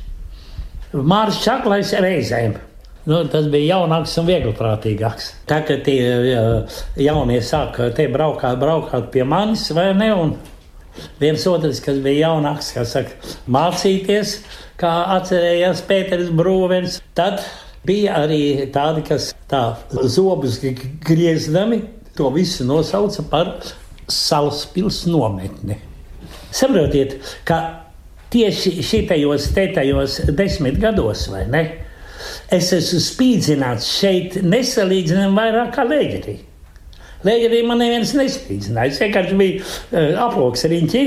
Mārs 0.95 1.43
Čaklais 1.43 1.91
reizēm. 2.01 2.55
Nu, 3.07 3.21
tas 3.31 3.45
bija 3.47 3.77
jaunāks 3.77 4.17
un 4.19 4.25
vieglprātīgāks. 4.27 5.29
Kā 5.47 5.61
tie 5.63 5.95
jaunie 6.99 7.37
sāka 7.39 7.87
te 7.95 8.09
braukāt, 8.11 8.57
braukāt 8.59 9.07
pie 9.13 9.23
manis, 9.23 9.63
vai 9.71 9.93
ne? 9.95 10.09
Un 10.11 10.33
viens 11.21 11.45
otrs, 11.47 11.79
kas 11.85 12.01
bija 12.03 12.27
jaunāks, 12.33 12.73
kas 12.75 12.91
saka, 12.97 13.31
mācīties, 13.47 14.33
kā 14.81 14.91
atcerējās 15.15 15.85
Pēters 15.87 16.33
Brūvens. 16.35 16.99
Tad 17.15 17.39
bija 17.87 18.19
arī 18.25 18.67
tādi, 18.75 19.05
kas 19.07 19.31
tā 19.47 19.63
zobus 20.03 20.59
griezdami 21.07 21.85
to 22.17 22.27
visu 22.35 22.67
nosauca 22.67 23.23
par 23.31 23.55
Salaspils 24.11 25.05
nometni. 25.07 25.79
Saprotiet, 26.51 27.21
ka 27.47 27.63
tieši 28.35 28.81
šitajos 28.83 29.51
tetajos 29.55 30.25
desmit 30.35 30.83
gados, 30.83 31.29
vai 31.31 31.47
ne? 31.47 31.67
Es 32.53 32.71
esmu 32.75 33.01
spīdzināts 33.03 33.87
šeit 33.99 34.37
nesalīdzinām 34.43 35.37
vairāk 35.37 35.73
kā 35.75 35.87
lēģerī. 35.87 36.37
Lēģerī 37.27 37.63
man 37.67 37.81
neviens 37.81 38.13
nespīdzināja. 38.17 38.93
Es 38.93 39.01
vienkārši 39.01 39.39
biju 39.39 39.63
uh, 39.63 40.13
aploks 40.27 40.67
riņķi. 40.69 41.03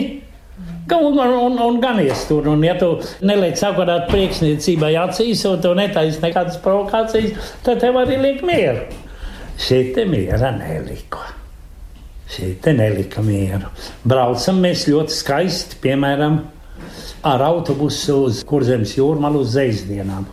Un, 0.90 1.14
un, 1.14 1.34
un, 1.46 1.58
un 1.62 1.76
ganies 1.80 2.24
tur, 2.26 2.48
un 2.50 2.64
ja 2.66 2.72
tu 2.78 2.88
neliec 3.22 3.60
sakarāt 3.60 4.08
priekšniecībai 4.10 4.90
acīs, 4.98 5.44
un 5.46 5.60
tu 5.62 5.70
netaisi 5.78 6.18
nekādas 6.24 6.58
provokācijas, 6.64 7.52
tad 7.62 7.78
tev 7.84 8.00
arī 8.00 8.18
liek 8.18 8.42
mieru. 8.46 8.88
Šeit 9.60 9.92
te 9.94 10.06
miera 10.08 10.50
neliko. 10.56 11.22
Šeit 12.30 12.58
te 12.64 12.74
nelika 12.74 13.22
mieru. 13.22 13.70
Braucam 14.02 14.58
mēs 14.64 14.88
ļoti 14.90 15.14
skaisti, 15.14 15.78
piemēram, 15.84 16.40
ar 17.26 17.46
autobusu 17.46 18.24
uz 18.26 18.42
Kurzemes 18.48 18.96
jūrmalu 18.98 19.44
uz 19.44 19.54
Zeizdienām. 19.54 20.26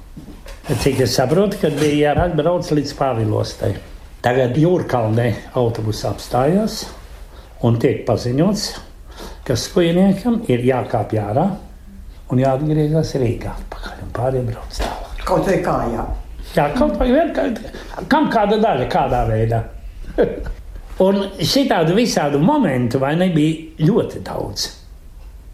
Cik 0.68 1.00
es 1.00 1.14
saprotu, 1.16 1.56
kad 1.62 1.78
bija 1.80 2.12
jāatbrauc 2.12 2.68
līdz 2.76 2.90
Pāvilostai. 3.00 3.70
Tagad 4.20 4.58
jūrkalnē 4.60 5.28
autobus 5.56 6.02
apstājās 6.10 6.82
un 7.64 7.78
tiek 7.80 8.02
paziņots, 8.04 8.66
ka 9.48 9.56
skujniekam 9.56 10.42
ir 10.52 10.66
jākāpj 10.68 11.22
ārā 11.24 11.46
un 12.28 12.42
jāatgriežas 12.42 13.14
Rīgā 13.22 13.54
atpakaļ 13.54 14.02
un 14.04 14.12
pārējiem 14.18 14.50
brauc 14.52 14.82
tālāk. 14.82 15.24
Kaut 15.30 15.48
vai 15.48 15.56
kājā. 15.70 16.04
Jā, 16.58 16.68
kaut 16.76 17.00
vai 17.00 17.08
vien, 17.14 17.32
kā, 17.38 17.48
kam 18.12 18.28
kāda 18.34 18.60
daļa, 18.60 18.90
kādā 18.92 19.24
veidā. 19.32 19.62
un 21.08 21.24
šitādu 21.40 21.96
visādu 21.96 22.44
momentu 22.44 23.00
vai 23.00 23.16
nebija 23.16 23.88
ļoti 23.88 24.26
daudz. 24.28 24.68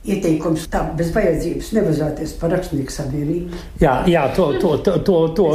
Ieteikums 0.04 0.66
tā, 0.68 0.82
bez 1.00 1.14
vajadzības 1.16 1.70
nevazāties 1.78 2.34
par 2.36 2.52
rakstnieku 2.52 2.92
sabiedrību. 2.92 3.60
Jā, 3.80 3.94
jā 4.12 4.24
to, 4.36 4.50
to, 4.60 4.74
to, 4.84 4.98
to, 5.00 5.16
to, 5.32 5.46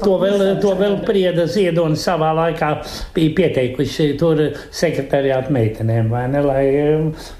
to, 0.00 0.14
vēl, 0.22 0.44
to 0.62 0.72
vēl. 0.78 0.96
Prieda 1.04 1.44
Ziedonis 1.44 2.06
savā 2.08 2.30
laikā 2.38 2.70
bija 3.12 3.34
pieteikuši 3.36 4.06
tur 4.16 4.40
sekretariātu 4.72 5.52
meitenēm, 5.52 6.08
vai 6.08 6.24
ne, 6.32 6.42
lai, 6.46 6.64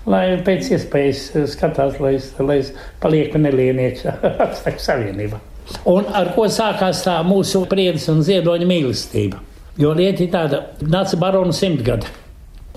lai 0.05 0.23
pēc 0.45 0.69
iespējas 0.77 1.25
skatās, 1.55 1.97
lai, 2.05 2.19
lai 2.45 2.61
palieku 3.01 3.41
nelienieks 3.41 4.05
apstākļu 4.47 4.87
savienībā. 4.91 5.41
Un 5.89 6.13
ar 6.13 6.35
ko 6.37 6.51
sākās 6.53 7.01
tā 7.07 7.17
mūsu 7.25 7.65
priedes 7.71 8.11
un 8.13 8.21
ziedoņa 8.27 8.69
mīlestība? 8.69 9.41
Jo 9.81 9.97
lieta 9.97 10.25
ir 10.25 10.31
tāda, 10.37 10.63
nāca 10.85 11.17
barona 11.21 11.57
simtgada. 11.57 12.13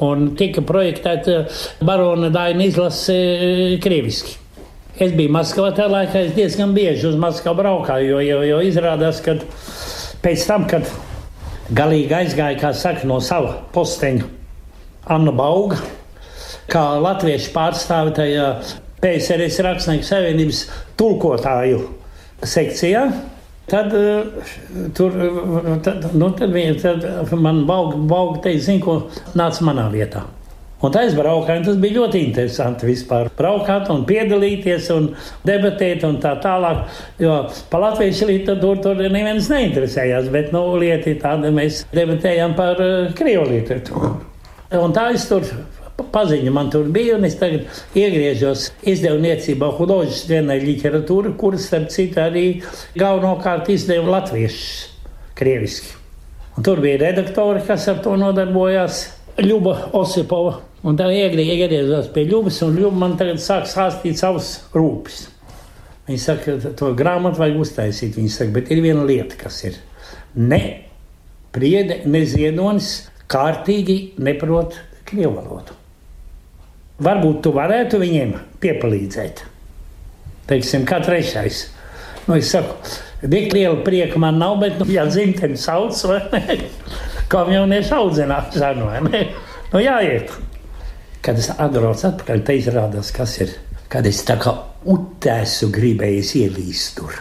Un 0.06 0.30
tika 0.40 0.64
projektēta 0.64 1.42
barona 1.84 2.30
Daina 2.32 2.64
izlase 2.70 3.16
eh, 3.16 3.74
krieviski. 3.84 4.38
Es 5.00 5.14
biju 5.16 5.32
Maskavā 5.32 5.72
tajā 5.76 5.92
laikā, 5.92 6.24
es 6.28 6.34
diezgan 6.36 6.74
bieži 6.76 7.08
uz 7.08 7.16
Maskavu 7.20 7.62
braukāju, 7.62 8.10
jo, 8.14 8.20
jo, 8.24 8.40
jo 8.48 8.58
izrādās, 8.68 9.22
ka 9.24 9.38
pēc 10.24 10.44
tam, 10.48 10.66
kad 10.68 10.88
galīgi 11.76 12.16
aizgāja, 12.18 12.58
kā 12.60 12.74
saka, 12.76 13.08
no 13.08 13.22
sava 13.24 13.54
posteņa 13.76 14.28
Anna 15.16 15.32
Bauga, 15.36 15.80
kā 16.70 16.84
latviešu 17.00 17.54
pārstāve 17.56 18.12
tajā 18.18 18.50
PSRS 19.00 19.62
rakstnieku 19.64 20.08
savienības 20.08 20.66
tulkotāju 21.00 21.80
sekcijā. 22.44 23.06
Tad, 23.70 23.94
uh, 23.94 24.50
tur, 24.98 25.16
uh, 25.16 25.72
tad, 25.86 26.10
nu, 26.18 26.32
tad, 26.38 26.52
viņa, 26.56 26.76
tad 26.82 27.38
man 27.38 27.64
bauga, 27.70 28.00
bauga 28.10 28.44
teica, 28.48 28.66
zini, 28.72 28.84
ko 28.84 29.02
nāca 29.38 29.66
manā 29.68 29.88
vietā. 29.94 30.26
Un 30.80 30.94
tā 30.96 31.02
es 31.04 31.16
braukāju, 31.18 31.60
un 31.60 31.66
tas 31.68 31.80
bija 31.82 31.98
ļoti 31.98 32.20
interesanti 32.30 32.88
vispār. 32.88 33.28
Braukāt 33.36 33.90
un 33.92 34.06
piedalīties 34.08 34.86
un 34.96 35.10
debatēt 35.48 36.06
un 36.08 36.22
tā 36.24 36.38
tālāk. 36.40 36.86
Jo 37.20 37.42
par 37.72 37.84
latviešu 37.84 38.30
literatūru 38.30 38.86
tur 38.86 39.02
neviens 39.12 39.50
neinteresējās, 39.52 40.30
bet 40.32 40.54
nu, 40.56 40.64
lieta 40.80 41.12
ir 41.12 41.20
tāda, 41.20 41.52
mēs 41.52 41.84
debatējam 41.92 42.56
par 42.56 42.80
uh, 42.80 43.12
krievu 43.18 43.50
literatūru. 43.52 44.14
Un 44.80 44.96
tā 44.96 45.10
es 45.18 45.28
tur 45.28 45.44
paziņu 46.14 46.52
man 46.56 46.70
tur 46.74 46.88
bija, 46.94 47.18
un 47.18 47.28
es 47.28 47.36
tagad 47.40 47.68
iegriežos 47.98 48.70
izdevniecībā 48.88 49.70
hudžerstvena 49.78 50.58
literatūra, 50.64 51.36
kuras, 51.40 51.68
starp 51.70 51.90
citu, 51.94 52.22
arī 52.24 52.46
galvenokārt 53.00 53.70
izdeva 53.74 54.20
latviešu, 54.20 54.90
krieviski. 55.40 55.96
Un 56.58 56.66
tur 56.68 56.82
bija 56.84 57.00
redaktori, 57.06 57.62
kas 57.68 57.88
ar 57.88 58.04
to 58.04 58.18
nodarbojās, 58.20 59.08
Ļuba 59.40 59.94
Osipova. 59.96 60.58
Un 60.84 60.98
tā 61.00 61.06
iegrie- 61.16 61.46
iegriezās 61.56 62.10
pie 62.12 62.26
Ļubas, 62.28 62.62
un 62.66 62.76
Ļuba 62.76 62.98
man 63.06 63.18
tagad 63.18 63.40
sāk 63.40 63.68
stāstīt 63.72 64.20
savus 64.20 64.60
rūpes. 64.74 65.28
Viņa 66.10 66.20
saka, 66.20 66.58
ka 66.60 66.74
to 66.76 66.92
grāmatu 66.98 67.40
vajag 67.40 67.62
uztaisīt. 67.62 68.18
Viņa 68.18 68.32
saka, 68.34 68.52
bet 68.52 68.72
ir 68.72 68.82
viena 68.82 69.06
lieta, 69.06 69.38
kas 69.38 69.64
ir. 69.64 69.80
Ne 70.36 70.62
priede, 71.56 72.02
ne 72.06 72.26
ziedonis 72.26 73.10
kārtīgi 73.32 74.00
neprot 74.18 74.76
krievu 75.06 75.38
valodu. 75.40 75.79
Varbūt 77.00 77.44
tu 77.46 77.54
varētu 77.56 78.00
viņiem 78.02 78.34
piepalīdzēt. 78.60 79.44
Teiksim, 80.50 80.84
kā 80.90 81.00
trešais. 81.04 81.68
Nu, 82.26 82.36
es 82.36 82.50
saku, 82.52 82.76
tik 83.22 83.54
liela 83.56 83.80
prieka 83.86 84.20
man 84.22 84.40
nav, 84.42 84.58
bet, 84.64 84.80
nu, 84.82 84.88
ja 84.92 85.06
dzimteni 85.08 85.58
sauc, 85.60 85.98
vai 86.10 86.20
ne? 86.34 86.58
Kā 87.30 87.44
jaunieši 87.46 87.94
audzināšanu, 87.94 88.88
vai 88.90 89.04
ne? 89.06 89.22
Nu, 89.70 89.82
jāiet. 89.84 90.34
Kad 91.22 91.38
es 91.38 91.52
atbraucu 91.54 92.08
atpakaļ, 92.10 92.42
te 92.48 92.56
izrādās, 92.58 93.12
kas 93.14 93.36
ir. 93.44 93.54
Kad 93.90 94.08
es 94.10 94.22
tā 94.26 94.36
kā 94.42 94.54
utēsu 94.90 95.70
gribējis 95.74 96.34
ielīst 96.40 96.98
tur. 96.98 97.16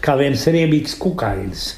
Kā 0.00 0.16
viens 0.20 0.46
riebīgs 0.48 0.96
kukainis. 1.00 1.68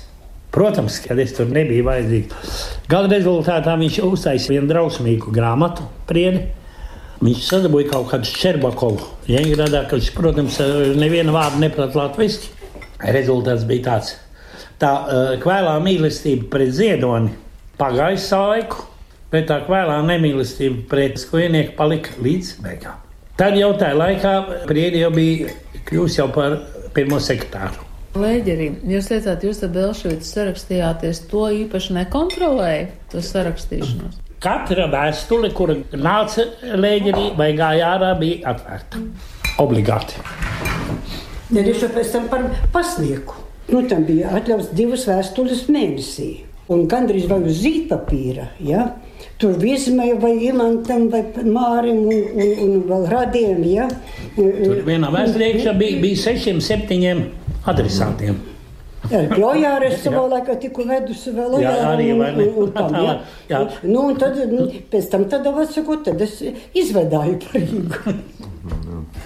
Protams, 0.53 0.99
kad 1.03 1.19
es 1.23 1.33
tur 1.35 1.49
nebiju 1.51 1.87
vajadzīgs. 1.87 2.65
Gala 2.91 3.11
rezultātā 3.11 3.75
viņš 3.81 4.03
uztaisīja 4.05 4.59
vienu 4.59 4.71
drausmīgu 4.71 5.33
grāmatu, 5.35 5.87
priedi. 6.11 6.45
Viņš 7.23 7.43
sadabūja 7.47 7.91
kaut 7.93 8.09
kādu 8.11 8.27
Šerbakovu. 8.27 9.05
Leņģeradā, 9.31 9.85
ka 9.87 9.99
viņš, 9.99 10.11
protams, 10.17 10.57
nevienu 10.99 11.35
vārdu 11.37 11.61
neprot 11.63 11.95
latviešu. 11.95 12.51
Rezultāts 13.15 13.67
bija 13.69 13.85
tāds. 13.87 14.17
Tā 14.83 14.91
uh, 14.91 15.21
kvēlā 15.43 15.77
mīlestība 15.85 16.49
pret 16.51 16.73
ziedoni 16.75 17.31
pagāja 17.79 18.19
savu 18.19 18.49
laiku, 18.51 18.89
bet 19.31 19.47
tā 19.51 19.61
kvēlā 19.69 20.01
nemīlestība 20.09 20.83
pret 20.91 21.23
skujnieku 21.23 21.77
palika 21.79 22.19
līdz 22.23 22.57
beigām. 22.65 22.99
Tad 23.39 23.55
jau 23.59 23.71
tajā 23.79 23.95
laikā 23.97 24.35
priedi 24.67 25.05
jau 25.05 25.13
bija 25.15 25.55
kļūst 25.89 26.19
jau 26.19 26.29
par 26.35 26.59
pirmo 26.97 27.23
sekretāru. 27.23 27.87
Lēģerī, 28.19 28.67
jūs 28.93 29.09
teicāt, 29.09 29.47
jūs 29.47 29.63
ar 29.65 29.71
Belšvītu 29.73 30.27
sarakstījāties, 30.29 31.23
to 31.31 31.47
īpaši 31.63 31.97
nekontrolēja, 31.97 32.91
to 33.15 33.23
sarakstīšanos. 33.25 34.19
Katra 34.43 34.89
vēstule, 34.91 35.53
kura 35.55 35.77
nāca 35.95 36.49
lēģerī 36.67 37.29
vai 37.39 37.53
gāja 37.55 37.93
ārā, 37.95 38.11
bija 38.19 38.51
atvērta. 38.51 38.99
Obligāti. 39.63 40.19
Jau 41.53 41.91
pēc 41.95 42.11
tam 42.11 42.27
par 42.33 42.49
pasnieku. 42.75 43.39
Nu, 43.71 43.85
tam 43.87 44.03
bija 44.09 44.33
atļauts 44.41 44.73
divas 44.75 45.07
vēstules 45.07 45.69
mēnesī. 45.71 46.31
Un 46.73 46.89
gandrīz 46.91 47.29
vai 47.31 47.39
uz 47.47 47.61
zīdpapīra. 47.63 48.49
Ja? 48.67 48.89
Tur 49.39 49.55
viesmai 49.61 50.13
vai 50.19 50.35
imantam 50.49 51.07
vai 51.13 51.23
Mārim 51.47 52.03
un, 52.03 52.23
un, 52.35 52.55
un 52.67 52.79
vēl 52.91 53.11
radiem. 53.13 53.63
Ja? 53.71 53.87
Tur 54.35 54.83
vienā 54.87 55.13
vēsturē 55.15 55.53
iekšā 55.53 55.77
bija, 55.79 56.01
bija 56.03 56.23
sešiem, 56.27 56.59
septiņiem 56.65 57.29
adresātiem. 57.71 58.41
Lojāra 59.13 59.89
es 59.89 60.01
savā 60.05 60.23
laikā 60.31 60.57
tikko 60.63 60.87
vedusi 60.89 61.35
vēl 61.37 61.59
Jā, 61.63 61.75
arī, 61.91 62.09
ne? 62.17 62.31
un, 62.47 62.55
un 62.65 62.73
tam, 62.77 62.97
ja? 62.97 63.19
Jā. 63.51 63.61
Nu, 63.85 64.07
un 64.09 64.17
tad, 64.21 64.39
nu, 64.51 64.69
pēc 64.93 65.11
tam, 65.13 65.27
tad, 65.33 65.47
atsakot, 65.53 66.05
tad 66.09 66.23
es 66.25 66.39
izvedāju 66.73 67.39
par 67.45 67.61
Rīgu. 67.61 68.17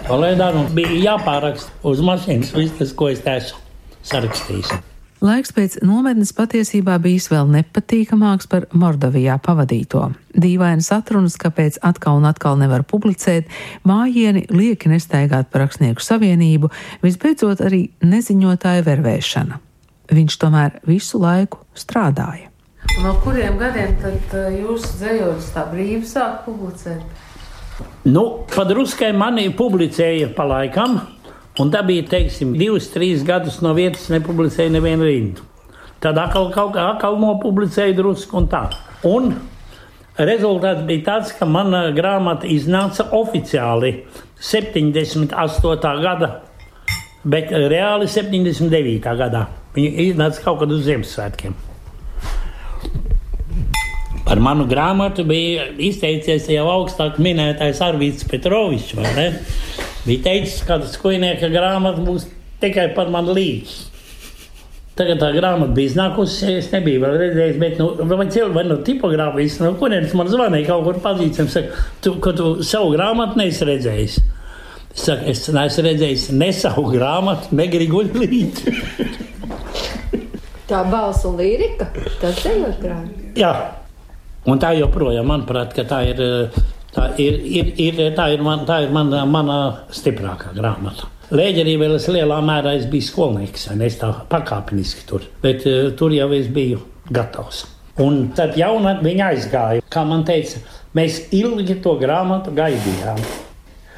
Nu 0.07 0.67
bija 0.75 0.99
jāpāraksta 1.11 1.87
uz 1.87 2.03
mašīnas 2.05 2.53
viss 2.57 2.77
tas, 2.79 2.93
ko 2.97 3.09
es 3.13 3.23
esmu 3.25 3.63
sarakstījis. 4.07 4.77
Laiks 5.17 5.49
pēc 5.49 5.79
nometnes 5.81 6.29
patiesībā 6.37 6.99
bijis 7.01 7.31
vēl 7.31 7.47
nepatīkamāks 7.49 8.45
par 8.51 8.67
Mordovijā 8.77 9.39
pavadīto. 9.41 10.11
Dīvainas 10.37 10.91
atrunas, 10.93 11.39
kāpēc 11.41 11.79
atkal 11.81 12.19
un 12.19 12.27
atkal 12.29 12.59
nevar 12.61 12.85
publicēt, 12.85 13.49
mājieni 13.81 14.45
lieki 14.53 14.93
nestaigāt 14.93 15.49
par 15.49 15.65
rakstnieku 15.65 16.05
savienību, 16.05 16.69
visbeidzot 17.01 17.65
arī 17.65 17.87
neziņotāja 18.05 18.85
vervēšana. 18.85 19.57
Viņš 20.07 20.37
tomēr 20.39 20.79
visu 20.87 21.19
laiku 21.19 21.65
strādāja. 21.75 22.51
No 23.03 23.17
kuriem 23.23 23.57
gadiem 23.59 23.97
tad 24.01 24.35
uh, 24.37 24.47
jūs 24.53 24.85
dzējot 24.99 25.49
tā 25.53 25.65
brīvi 25.71 26.05
sāk 26.07 26.45
publicēt? 26.45 27.03
Nu, 28.07 28.23
padruskai 28.49 29.11
mani 29.13 29.49
publicēja 29.53 30.31
pa 30.37 30.47
laikam, 30.47 30.95
un 31.61 31.73
tā 31.73 31.83
bija, 31.85 32.05
teiksim, 32.09 32.55
divus, 32.57 32.87
trīs 32.93 33.25
gadus 33.27 33.59
no 33.61 33.73
vietas 33.77 34.07
nepublicēja 34.13 34.73
nevienu 34.73 35.05
rindu. 35.05 35.45
Tad 36.01 36.17
atkal 36.21 36.49
kaut 36.53 36.73
kā 36.77 36.87
atkal 36.93 37.19
nopublicēja 37.21 37.97
drusku 37.97 38.39
un 38.39 38.49
tā. 38.49 38.63
Un 39.05 39.31
rezultāts 40.17 40.85
bija 40.87 41.05
tāds, 41.11 41.35
ka 41.37 41.45
mana 41.49 41.87
grāmata 41.93 42.49
iznāca 42.49 43.09
oficiāli 43.17 43.93
78. 44.39 45.93
gada, 46.01 46.31
bet 47.25 47.51
reāli 47.51 48.09
79. 48.09 49.13
gadā. 49.21 49.47
Viņa 49.77 50.05
iznāca 50.09 50.41
kaut 50.41 50.63
kad 50.63 50.71
uz 50.73 50.85
Ziemassvētkiem. 50.87 51.53
Par 54.27 54.41
manu 54.43 54.65
grāmatu 54.67 55.23
bija 55.27 55.67
izteicies 55.79 56.49
jau 56.51 56.65
augstāk 56.71 57.19
minētais 57.21 57.77
Arvīts 57.85 58.25
Petrovičs. 58.27 58.97
Bija 60.07 60.23
teicis, 60.25 60.63
ka 60.67 60.79
skujnieka 60.83 61.51
grāmata 61.53 62.01
būs 62.03 62.25
tikai 62.63 62.89
par 62.95 63.11
manu 63.13 63.35
līdzi. 63.37 63.85
Tagad 64.97 65.21
tā 65.21 65.29
grāmata 65.35 65.75
bija 65.77 65.91
iznākusi, 65.91 66.55
es 66.57 66.71
nebiju 66.73 67.03
vēl 67.03 67.15
redzējis, 67.21 67.59
bet 67.61 67.77
nu, 67.77 67.91
vai 68.09 68.25
cilvēki, 68.25 68.55
vai 68.55 68.63
no 68.65 68.79
tipogrāfijas, 68.87 69.59
no 69.61 69.75
kurienes 69.77 70.15
man 70.17 70.31
zvanīja 70.31 70.71
kaut 70.71 70.87
kur 70.87 70.97
pazīstams, 71.03 71.53
saka, 71.53 71.85
tu, 72.01 72.15
ka 72.23 72.33
tu 72.33 72.49
savu 72.65 72.95
grāmatu 72.95 73.37
neesi 73.37 73.67
redzējis. 73.69 74.17
Es 74.97 75.05
saku, 75.05 75.29
es 75.29 75.45
neesmu 75.53 75.85
redzējis 75.85 76.27
ne 76.33 76.49
savu 76.63 76.87
grāmatu, 76.95 77.53
ne 77.53 77.69
Grigoli 77.69 78.09
līdzi. 78.25 79.26
Tā 80.67 80.81
balss 80.91 81.23
un 81.27 81.37
lirika, 81.39 81.87
tas 82.19 82.39
ir 82.43 82.57
ļoti 82.59 82.89
Jā, 83.39 83.51
un 84.51 84.59
tā 84.59 84.73
joprojām, 84.75 85.29
manuprāt, 85.29 85.77
tā 85.87 86.01
ir, 86.09 86.19
tā 86.91 87.05
ir, 87.23 87.37
ir, 87.47 87.71
ir, 87.79 88.01
tā 88.17 88.25
ir, 88.33 88.43
man, 88.43 88.65
tā 88.67 88.81
ir 88.83 88.91
mana, 88.91 89.23
mana 89.29 89.61
stiprākā 89.95 90.51
grāmata. 90.57 91.07
Lēģerī 91.31 91.77
vēl 91.79 91.95
es 91.97 92.09
lielā 92.11 92.41
mērā 92.43 92.75
es 92.79 92.85
biju 92.91 93.07
skolnieks, 93.07 93.69
es 93.83 93.97
tā 93.99 94.11
pakāpeniski 94.31 95.07
tur, 95.07 95.25
bet 95.43 95.63
uh, 95.67 95.89
tur 95.95 96.15
jau 96.15 96.29
es 96.35 96.51
biju 96.51 96.83
gatavs. 97.11 97.65
Un 98.03 98.27
tad 98.37 98.59
jaunatnē 98.59 99.07
viņa 99.07 99.31
aizgāja. 99.33 99.83
Kā 99.89 100.03
man 100.05 100.27
teica, 100.27 100.59
mēs 100.95 101.23
ilgi 101.33 101.79
to 101.83 101.95
grāmatu 101.99 102.51
gaidījām. 102.55 103.23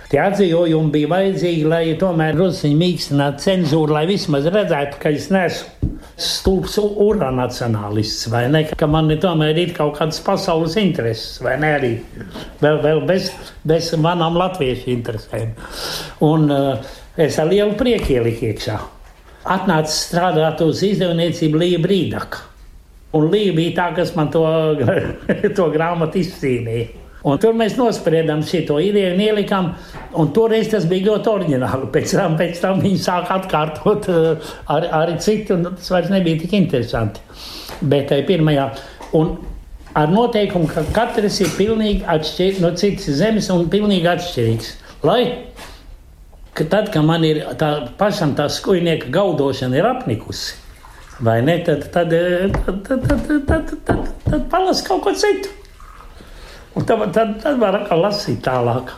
Tie 0.10 0.18
atzījumi 0.18 0.90
bija 0.90 1.10
vajadzīgi, 1.12 1.66
lai 1.70 1.84
tomēr 2.02 2.34
druskuļi 2.34 2.78
mīkstinātu 2.80 3.44
cenzūru, 3.44 3.94
lai 3.94 4.08
vismaz 4.10 4.48
redzētu, 4.50 4.98
ka 5.04 5.12
es 5.14 5.28
neesmu 5.30 5.90
stulbs 6.20 6.80
uranacionālists, 6.82 8.26
vai 8.34 8.48
ne? 8.52 8.64
Ka 8.74 8.88
man 8.90 9.12
ir 9.14 9.22
tomēr 9.24 9.60
ir 9.62 9.74
kaut 9.78 10.00
kādas 10.00 10.18
pasaules 10.26 10.76
intereses, 10.82 11.38
vai 11.46 11.56
ne 11.62 11.70
arī 11.78 11.92
vēl, 12.64 12.82
vēl 12.84 13.04
bez, 13.08 13.30
bez 13.70 13.92
manām 14.02 14.40
latviešu 14.40 14.90
interesēm. 14.96 15.54
Un 16.26 16.50
uh, 16.52 16.90
es 17.14 17.38
ar 17.40 17.52
lielu 17.52 17.78
prieku 17.80 18.18
ieliku 18.18 18.50
iekšā. 18.50 18.80
Atnāca 19.50 19.94
strādāt 19.94 20.64
uz 20.66 20.82
izdevniecību 20.90 21.62
Līja 21.62 21.84
Brīdaka. 21.86 22.48
Un 23.16 23.30
Līja 23.30 23.54
bija 23.56 23.76
tā, 23.78 23.88
kas 24.02 24.16
man 24.18 24.34
to, 24.34 24.44
to 25.58 25.70
grāmatu 25.76 26.20
izcīnīja. 26.26 26.99
Un 27.28 27.40
tur 27.42 27.56
mēs 27.60 27.76
nospriedām 27.76 28.46
šo 28.48 28.78
ideju 28.80 29.12
un 29.16 29.24
ielikām, 29.26 29.74
un 30.16 30.32
toreiz 30.36 30.70
tas 30.72 30.86
bija 30.88 31.10
ļoti 31.10 31.32
oriģināli. 31.34 31.90
Pēc 31.92 32.16
tam, 32.16 32.38
pēc 32.40 32.62
tam 32.64 32.80
viņi 32.84 33.02
sāka 33.04 33.42
atkārtot 33.42 34.08
uh, 34.14 34.52
ar, 34.72 34.88
arī 35.02 35.18
citu, 35.20 35.58
un 35.58 35.68
tas 35.74 35.92
vairs 35.92 36.14
nebija 36.14 36.40
tik 36.46 36.56
interesanti. 36.62 37.20
Bet 37.82 38.08
tai 38.14 38.22
pirmajā, 38.28 38.70
un 39.20 39.36
ar 40.00 40.14
noteikumu, 40.14 40.70
ka 40.72 40.86
katrs 40.96 41.42
ir 41.44 41.52
pilnīgi 41.58 42.08
atšķirīgs 42.08 42.64
no 42.64 42.72
citas 42.80 43.20
zemes 43.20 43.52
un 43.52 43.68
pilnīgi 43.74 44.08
atšķirīgs. 44.14 44.74
Lai 45.04 45.22
ka 46.60 46.66
tad, 46.68 46.90
kad 46.92 47.06
man 47.08 47.24
ir 47.24 47.44
tā 47.60 47.70
pašam 48.00 48.34
tā 48.36 48.50
skujnieka 48.52 49.08
gaudošana 49.16 49.80
ir 49.80 49.86
apnikusi, 49.88 50.58
vai 51.24 51.38
ne, 51.46 51.56
tad, 51.64 51.86
tad, 51.94 52.12
tad, 52.12 52.58
tad, 52.66 52.82
tad, 52.88 53.06
tad, 53.08 53.46
tad, 53.48 53.72
tad, 53.88 54.10
tad 54.26 54.44
palas 54.52 54.84
kaut 54.84 55.06
ko 55.06 55.14
citu. 55.16 55.56
Un 56.78 56.86
tad, 56.86 57.06
tad, 57.16 57.38
tad 57.42 57.62
var 57.62 57.82
lasīt 57.98 58.44
tālāk. 58.46 58.94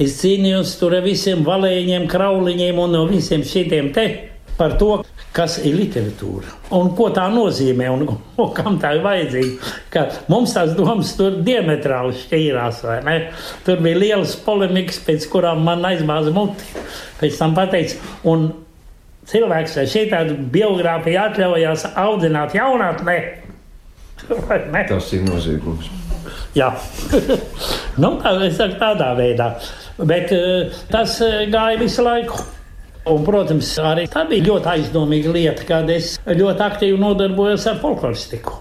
Es 0.00 0.16
cīnījos 0.18 0.74
tur 0.80 0.96
ar 0.98 1.04
visiem 1.06 1.44
valēņiem, 1.46 2.08
krauliņiem 2.10 2.78
un 2.82 2.96
no 2.96 3.04
visiem 3.06 3.44
šitiem 3.46 3.92
te 3.94 4.08
par 4.58 4.74
to, 4.78 4.96
kas 5.34 5.56
ir 5.66 5.74
literatūra 5.78 6.50
un 6.78 6.92
ko 6.98 7.08
tā 7.14 7.24
nozīmē 7.32 7.88
un, 7.90 8.04
un 8.38 8.50
kam 8.54 8.78
tā 8.82 8.94
ir 8.96 9.04
vajadzīga. 9.04 9.70
Ka 9.94 10.04
mums 10.30 10.54
tās 10.54 10.74
domas 10.78 11.14
tur 11.18 11.40
diametrāli 11.46 12.14
šķīrās. 12.24 12.82
Tur 13.66 13.82
bija 13.84 14.00
liels 14.02 14.36
polemikas, 14.46 15.00
pēc 15.06 15.26
kurām 15.32 15.64
man 15.66 15.86
aizbāza 15.86 16.34
muti. 16.34 16.66
Pēc 17.20 17.40
tam 17.40 17.56
pateica, 17.56 17.98
un 18.30 18.48
cilvēks 19.30 19.78
ar 19.82 19.90
šādu 19.90 20.38
biogrāfiju 20.54 21.22
atļaujās 21.28 21.90
audzināt 21.94 22.56
jaunatnē. 22.58 23.18
Tas 24.90 25.12
ir 25.12 25.26
noziegums. 25.26 26.03
Jā, 26.54 26.68
nu, 28.02 28.10
saku 28.54 28.76
tādā 28.78 29.10
veidā. 29.18 29.48
Bet 29.98 30.30
uh, 30.34 30.74
tas 30.90 31.16
uh, 31.24 31.42
gāja 31.50 31.80
visu 31.80 32.04
laiku. 32.06 32.44
Un, 33.10 33.20
protams, 33.26 33.68
arī 33.84 34.06
tā 34.08 34.22
bija 34.30 34.46
ļoti 34.46 34.70
aizdomīga 34.78 35.32
lieta, 35.34 35.66
kad 35.68 35.90
es 35.92 36.14
ļoti 36.24 36.62
aktīvi 36.64 37.00
nodarbojos 37.02 37.66
ar 37.68 37.82
folkloristiku. 37.82 38.54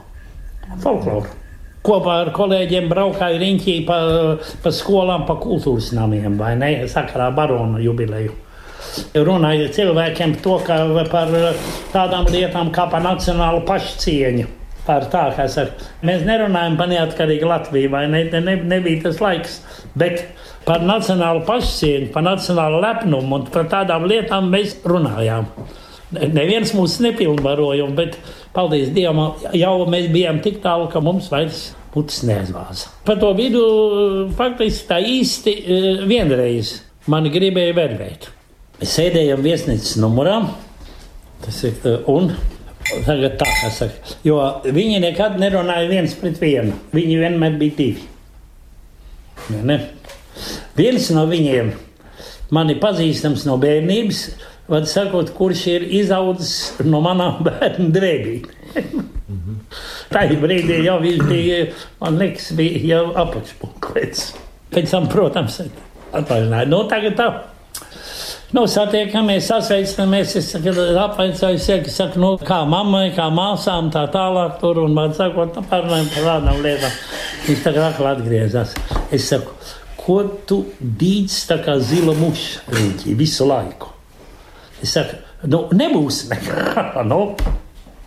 Folkloru. 0.84 1.30
Kopā 1.84 2.18
ar 2.26 2.32
kolēģiem 2.36 2.90
braukāju 2.92 3.40
riņķī 3.40 3.76
pa, 3.88 4.00
pa 4.64 4.72
skolām, 4.76 5.24
pa 5.28 5.38
kultūras 5.40 5.92
namiem, 5.96 6.36
vai 6.40 6.56
ne? 6.60 6.72
Sakarā 6.92 7.30
baronu 7.36 7.80
jubileju. 7.84 8.36
Runāju 9.16 9.70
cilvēkiem 9.78 10.36
to, 10.44 10.58
par 11.12 11.32
tādām 11.94 12.28
lietām 12.32 12.74
kā 12.76 12.90
par 12.92 13.04
nacionālu 13.06 13.64
pašcieņu 13.68 14.50
par 14.88 15.08
tā, 15.12 15.28
kā 15.38 15.48
saka. 15.52 15.92
Mēs 16.06 16.26
nerunājam 16.28 16.78
par 16.80 16.90
neatkarīgu 16.92 17.50
Latviju, 17.50 17.92
vai 17.94 18.06
ne, 18.12 18.26
ne, 18.34 18.58
nebija 18.74 19.06
tas 19.08 19.22
laiks. 19.24 19.60
Bet 20.00 20.26
par 20.68 20.84
nacionālu 20.86 21.44
pašcieņu, 21.48 22.12
par 22.14 22.26
nacionālu 22.28 22.82
lepnumu 22.84 23.40
un 23.40 23.48
par 23.54 23.70
tādām 23.72 24.08
lietām 24.10 24.52
mēs 24.54 24.78
runājām. 24.88 25.50
Neviens 26.14 26.76
mūs 26.78 27.00
nepilnvaroja, 27.02 27.88
bet, 27.98 28.20
paldies 28.54 28.92
Dievam, 28.94 29.40
jau 29.58 29.74
mēs 29.90 30.12
bijām 30.14 30.44
tik 30.46 30.60
tālu, 30.62 30.86
ka 30.92 31.02
mums 31.02 31.32
vairs 31.34 31.72
putas 31.94 32.22
neaizvāza. 32.26 32.92
Par 33.06 33.18
to 33.22 33.32
vidu 33.38 33.64
faktiski 34.38 34.90
tā 34.90 35.00
īsti 35.02 35.54
e, 35.54 35.82
vienreiz 36.10 36.76
mani 37.10 37.34
gribēja 37.34 37.76
vervēt. 37.78 38.30
Mēs 38.80 38.96
sēdējām 39.00 39.42
viesnīcas 39.46 39.98
numurā, 40.02 40.40
tas 41.46 41.64
ir, 41.66 41.78
e, 41.82 41.98
un 42.14 42.32
Tagad 42.84 43.38
tā, 43.40 43.48
kā 43.62 43.70
saka. 43.74 44.18
Jo 44.26 44.40
viņi 44.66 45.00
nekad 45.04 45.38
nerunāja 45.42 45.90
viens 45.92 46.16
pret 46.20 46.40
vienu. 46.42 46.76
Viņi 46.94 47.20
vienmēr 47.22 47.58
bija 47.62 47.78
divi. 47.80 48.08
Ja, 49.52 49.62
ne? 49.66 49.80
Viens 50.78 51.10
no 51.14 51.26
viņiem 51.30 51.74
man 52.54 52.72
ir 52.74 52.82
pazīstams 52.84 53.46
no 53.48 53.58
bērnības, 53.62 54.24
vad 54.72 54.88
sakot, 54.90 55.32
kurš 55.36 55.64
ir 55.74 55.88
izaudzis 56.02 56.86
no 56.86 57.02
manām 57.04 57.42
bērnu 57.48 57.90
drēbīm. 57.96 58.48
Tajā 60.14 60.38
brīdī 60.42 60.84
jau 60.86 61.00
viņš 61.02 61.24
bija, 61.30 61.64
man 62.02 62.20
liekas, 62.22 62.52
bija 62.58 62.84
jau 62.92 63.04
apakšpunks. 63.24 64.28
Pēc 64.74 64.94
tam, 64.94 65.10
protams, 65.10 65.60
atvaļināja. 66.14 66.70
Nu, 66.70 66.84
tagad 66.90 67.18
tā. 67.18 67.28
Nu, 68.54 68.68
satiekamies, 68.70 69.48
sasveicinamies. 69.50 70.36
Es 70.36 70.56
apvainoju, 70.56 71.58
saka, 71.58 71.90
saka, 71.90 72.20
nu, 72.22 72.36
kā 72.38 72.60
mammai, 72.70 73.08
kā 73.16 73.26
māsām, 73.34 73.88
tā 73.94 74.04
tālāk. 74.14 74.60
Tur, 74.62 74.84
un 74.84 74.94
man 74.94 75.16
sakot, 75.18 75.56
nu, 75.58 75.64
parunājam 75.72 76.12
par 76.14 76.28
tādām 76.28 76.60
lietām. 76.62 76.94
Viņš 77.48 77.64
tagad 77.66 77.88
atkal 77.88 78.12
atgriezās. 78.12 78.76
Es 79.10 79.26
saku, 79.32 79.58
ko 79.98 80.20
tu 80.46 80.60
dīdz 80.78 81.40
tā 81.50 81.58
kā 81.66 81.80
zila 81.82 82.14
muša 82.20 82.78
riņķī 82.78 83.18
visu 83.18 83.50
laiku? 83.50 83.90
Es 84.86 84.94
saku, 85.00 85.18
nu, 85.50 85.66
nebūs 85.74 86.28
nekā. 86.30 86.70
nu. 87.10 87.24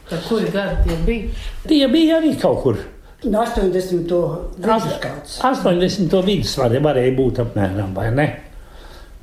Tad 0.07 0.27
kuri 0.31 0.55
gadi 0.55 0.87
tie 0.87 1.03
bija? 1.11 1.47
Tie 1.67 1.85
bija 1.91 2.23
arī 2.23 2.37
kaut 2.39 2.63
kur. 2.63 2.85
No 3.27 3.43
80. 3.43 4.15
gadsimta. 4.63 5.17
80. 5.43 6.21
vidus 6.23 6.55
varēja, 6.55 6.87
varēja 6.87 7.19
būt 7.19 7.49
apmēram, 7.49 7.97
vai 7.99 8.13
ne? 8.15 8.33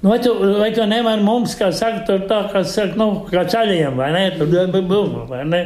Nu, 0.04 0.10
vai, 0.10 0.20
tu, 0.20 0.34
vai 0.60 0.72
tu 0.76 0.84
nevari 0.84 1.24
mums, 1.24 1.54
kā 1.56 1.70
saka, 1.72 2.01
tur 2.04 2.26
tā, 2.28 2.41
kā 2.51 2.66
saka, 2.68 2.97
nu, 2.99 3.24
kā 3.30 3.45
ceļiem, 3.47 3.95
vai 3.95 4.10
ne? 4.12 4.24
Tur 4.36 4.82
bum, 4.84 5.14
vai 5.30 5.45
ne? 5.47 5.62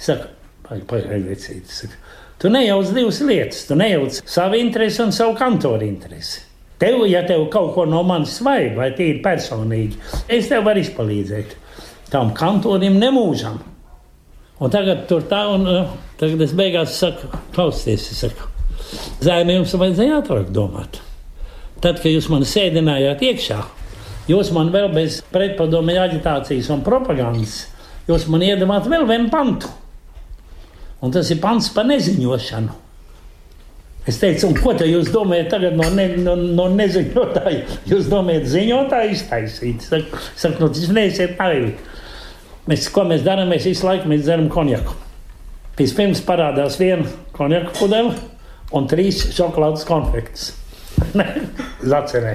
Saka, 0.00 0.30
pagaidīcīt. 0.64 1.74
Tu 2.40 2.48
nejauc 2.52 2.88
divas 2.96 3.20
lietas. 3.20 3.66
Tu 3.68 3.76
nejauc 3.76 4.22
savu 4.24 4.56
interesi 4.56 5.02
un 5.04 5.12
savu 5.12 5.36
kantoru 5.36 5.84
interesi. 5.84 6.40
Tev, 6.80 7.02
ja 7.08 7.22
tev 7.28 7.46
kaut 7.52 7.74
ko 7.74 7.84
no 7.88 8.02
manis 8.04 8.38
vajag, 8.44 8.74
vai 8.76 8.90
tīri 8.96 9.22
personīgi, 9.24 9.96
es 10.28 10.48
tev 10.48 10.64
varu 10.64 10.80
izpalīdzēt. 10.80 11.56
Tam 12.12 12.34
kantorim 12.36 12.96
nemūžam. 13.00 13.60
Un 14.60 14.72
tagad 14.72 15.04
tur 15.08 15.24
tā, 15.28 15.42
un 15.52 15.68
uh, 15.68 15.96
tagad 16.20 16.44
es 16.44 16.52
beigās 16.56 16.96
saku, 17.00 17.28
klausieties, 17.56 18.08
es 18.12 18.24
saku, 18.24 18.48
zēni 19.24 19.56
jums 19.56 19.76
vajadzēja 19.76 20.22
ātrāk 20.22 20.52
domāt. 20.52 21.00
Tad, 21.84 22.00
kad 22.00 22.08
jūs 22.08 22.30
mani 22.32 22.48
sēdinājāt 22.48 23.24
iekšā, 23.26 23.58
jūs 24.30 24.52
man 24.56 24.72
vēl 24.74 24.88
bez 24.94 25.20
pretpadomju 25.32 26.00
aģitācijas 26.06 26.70
un 26.72 26.84
propagandas, 26.86 27.66
jūs 28.08 28.26
man 28.32 28.44
iedavāt 28.46 28.88
vēl 28.90 29.04
vienu 29.08 29.28
pantu. 29.32 29.70
Un 31.04 31.12
tas 31.12 31.28
ir 31.30 31.42
pants 31.42 31.68
par 31.74 31.86
neziņošanu. 31.90 32.82
Es 34.06 34.20
teicu, 34.22 34.52
ko 34.62 34.70
jūs 34.86 35.10
domājat 35.10 35.48
tagad 35.50 35.74
no, 35.74 35.88
ne, 35.90 36.06
no, 36.22 36.36
no 36.38 36.68
neziņotāja? 36.70 37.80
Jūs 37.90 38.06
domājat, 38.10 38.46
ziņotāju 38.52 39.16
iztaisīt? 39.16 39.82
Saku, 39.82 40.20
saku 40.38 40.62
nu, 40.62 40.70
tas 40.70 40.92
neesiet 40.94 41.34
naivi. 41.40 41.72
Mēs, 42.70 42.86
ko 42.94 43.02
mēs 43.06 43.26
darām? 43.26 43.50
Mēs 43.50 43.66
visu 43.66 43.86
laiku 43.86 44.10
mēs 44.10 44.22
dzeram 44.22 44.46
konjaku. 44.50 44.94
Vispirms 45.76 46.22
parādās 46.24 46.78
viena 46.80 47.10
konjaka 47.36 47.74
pudele 47.80 48.14
un 48.74 48.86
trīs 48.90 49.26
šokolādes 49.34 49.84
konfektes. 49.90 50.52
Zacerē. 51.86 52.34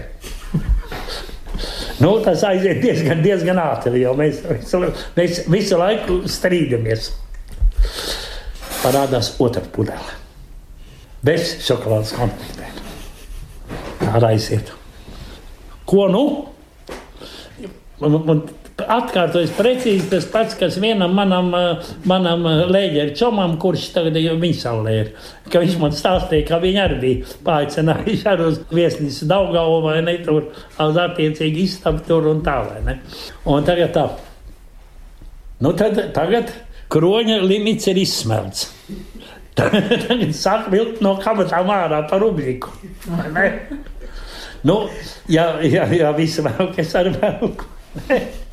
nu, 2.03 2.15
tas 2.25 2.43
aiziet 2.47 2.81
diezgan, 2.83 3.21
diezgan 3.23 3.59
ātri, 3.61 4.01
jo 4.05 4.15
mēs 4.17 4.41
visu, 4.47 4.81
mēs 5.17 5.43
visu 5.51 5.79
laiku 5.81 6.21
strīdamies. 6.29 7.11
Parādās 8.81 9.35
otra 9.43 9.61
pudele 9.73 10.19
bez 11.25 11.57
šokolādes 11.61 12.15
konfektēm. 12.17 12.79
Tā 14.01 14.21
aiziet. 14.31 14.71
Ko 15.85 16.07
nu? 16.09 16.23
Un, 18.01 18.15
un 18.17 18.41
atkārtojas 18.89 19.51
precīzi 19.57 20.09
tas 20.11 20.25
pats, 20.31 20.55
kas 20.59 20.77
vienam 20.81 21.13
manam, 21.17 21.51
manam 22.09 22.47
lēģeru 22.71 23.15
čomam, 23.17 23.57
kurš 23.61 23.89
tagad 23.95 24.17
ir 24.19 24.39
viņasaulē 24.41 24.95
ir. 24.99 25.13
Ka 25.51 25.61
viņš 25.63 25.77
man 25.81 25.95
stāstīja, 25.95 26.47
ka 26.47 26.59
viņi 26.63 26.81
arī 26.83 26.97
bija 27.01 27.37
paaicinājuši 27.45 28.27
ar 28.31 28.43
uz 28.45 28.59
viesnīcu 28.71 29.29
Daugavu 29.29 29.79
vai 29.85 29.99
ne 30.05 30.17
tur, 30.25 30.49
uz 30.81 30.99
attiecīgi 31.05 31.65
istabu 31.67 32.03
tur 32.07 32.29
un 32.31 32.43
tā 32.45 32.57
vai 32.67 32.83
ne. 32.87 32.99
Un 33.51 33.67
tagad 33.67 33.95
tā. 33.95 34.05
Nu 35.61 35.73
tad, 35.77 35.99
tagad 36.15 36.53
kroņa 36.91 37.41
limits 37.45 37.89
ir 37.91 38.01
izsmelts. 38.01 38.69
Tagad 39.59 40.29
sāk 40.31 40.69
vilkt 40.71 41.01
no 41.03 41.17
kabatām 41.19 41.69
ārā 41.73 41.99
par 42.07 42.21
rubriku. 42.23 42.71
nu, 44.63 44.77
jā, 45.29 45.47
jā, 45.67 45.89
jā 45.91 46.13
visi 46.15 46.45
vēl, 46.45 46.71
kas 46.77 46.95
ar 47.01 47.11
velku. 47.17 47.67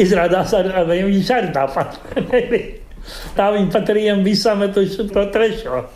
Izrādās, 0.00 0.52
ar, 0.56 0.68
ar 0.82 0.90
viņš 0.90 1.30
arī 1.34 1.52
tāpat. 1.54 1.96
Tā 3.38 3.48
viņi 3.54 3.70
pat 3.72 3.94
riem 3.96 4.20
visam 4.26 4.60
metuši 4.62 5.08
to 5.12 5.24
trešo. 5.34 5.86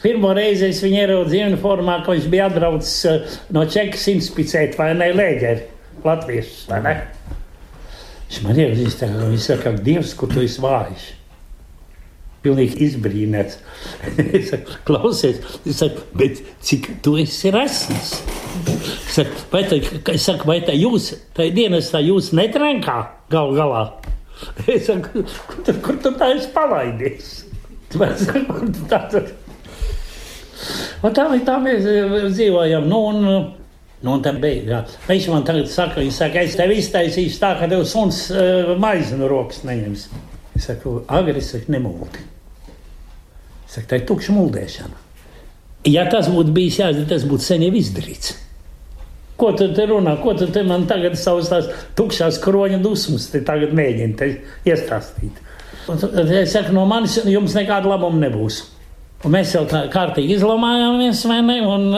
Pirmo 0.00 0.32
reizi 0.36 0.70
es 0.70 0.80
viņu 0.82 0.98
ieraudzīju 1.02 1.50
uniformā, 1.52 1.98
ka 2.04 2.16
viņš 2.16 2.26
bija 2.32 2.48
atbraucis 2.48 2.96
eh, 3.08 3.38
no 3.52 3.66
Čekas 3.68 4.06
inspicēt 4.14 4.78
vai 4.80 4.94
ne 4.96 5.10
lēģeri, 5.12 5.66
latviešus, 6.06 6.66
vai 6.72 6.80
ne? 6.86 6.96
Viņš 8.30 8.42
man 8.46 8.60
iepazīst, 8.64 9.08
viņš 9.20 9.48
saka, 9.52 9.74
Dievs, 9.84 10.16
kur 10.16 10.32
tu 10.32 10.40
esi 10.46 10.62
vājš 10.64 11.08
pilnīgi 12.44 12.80
izbrīnēts. 12.86 13.58
es 14.38 14.50
saku, 14.52 14.78
klausies, 14.88 15.40
es 15.64 15.80
saku, 15.82 16.04
bet 16.16 16.40
cik 16.66 16.88
tu 17.04 17.16
esi 17.20 17.52
rasnis? 17.54 18.14
Es 18.66 19.18
saku, 19.18 19.44
vai 19.52 19.64
tā, 19.68 19.80
es 20.14 20.26
saku, 20.26 20.48
vai 20.50 20.60
tā 20.66 20.76
jūs, 20.76 21.12
tā 21.36 21.50
dienas 21.54 21.92
tā 21.92 22.02
jūs 22.04 22.32
netrenkā 22.36 23.00
gal 23.32 23.54
galā? 23.58 23.84
Es 24.72 24.86
saku, 24.88 25.20
kur, 25.20 25.56
tur, 25.66 25.78
kur 25.84 25.96
tu 26.00 26.14
tā 26.16 26.30
esi 26.32 26.48
palaidies? 26.54 27.30
Saku, 27.92 28.44
kur 28.48 28.68
tu 28.72 28.86
tā, 28.88 29.04
tur? 29.12 29.26
Un 31.04 31.16
tā, 31.16 31.26
tā 31.44 31.56
mēs 31.60 31.84
eh, 31.88 32.14
dzīvojam. 32.32 32.86
Nu, 32.88 33.00
un, 33.10 33.26
Nu, 34.00 34.14
un 34.16 34.22
tā 34.24 34.32
bija. 34.40 34.80
Viņš 35.08 35.26
man 35.28 35.42
tagad 35.44 35.68
saka, 35.68 36.00
saka, 36.14 36.40
es 36.46 36.54
tev 36.56 36.72
iztaisīšu 36.72 37.40
tā, 37.42 37.50
ka 37.60 37.68
tev 37.68 37.82
suns 37.88 38.22
uh, 38.32 38.72
maizi 38.80 39.18
no 39.20 39.28
rokas 39.28 39.60
neņems. 39.68 40.06
Es 40.60 40.66
saku, 40.68 40.98
agri, 41.08 41.40
es 41.40 41.46
saku, 41.54 41.72
nemūti. 41.72 42.20
Es 43.64 43.78
saku, 43.78 43.86
tā 43.88 43.96
ir 43.96 44.02
tukša 44.10 44.34
muldēšana. 44.36 44.98
Ja 45.88 46.02
tas 46.12 46.26
būtu 46.28 46.52
bijis 46.52 46.76
jāizdara, 46.82 47.08
tas 47.14 47.24
būtu 47.24 47.46
sen 47.46 47.64
jau 47.64 47.70
izdarīts. 47.80 48.34
Ko 49.40 49.54
tu 49.56 49.70
te 49.72 49.86
runā? 49.88 50.18
Ko 50.20 50.34
tu 50.36 50.50
te 50.52 50.60
man 50.68 50.84
tagad 50.90 51.16
savus 51.16 51.48
tās 51.48 51.70
tukšās 51.96 52.36
kroņa 52.44 52.82
dusmas 52.84 53.30
tagad 53.32 53.72
mēģini 53.72 54.28
iestāstīt? 54.68 55.40
Un, 55.88 56.04
es 56.42 56.52
saku, 56.52 56.76
no 56.76 56.84
manis 56.84 57.16
jums 57.24 57.56
nekāda 57.56 57.88
labuma 57.94 58.20
nebūs. 58.26 58.60
Un 59.20 59.34
mēs 59.34 59.50
jau 59.52 59.66
tā 59.68 59.82
kārtīgi 59.92 60.38
izlamājāmies, 60.38 61.18
vai 61.28 61.40
ne? 61.44 61.58
Un 61.68 61.90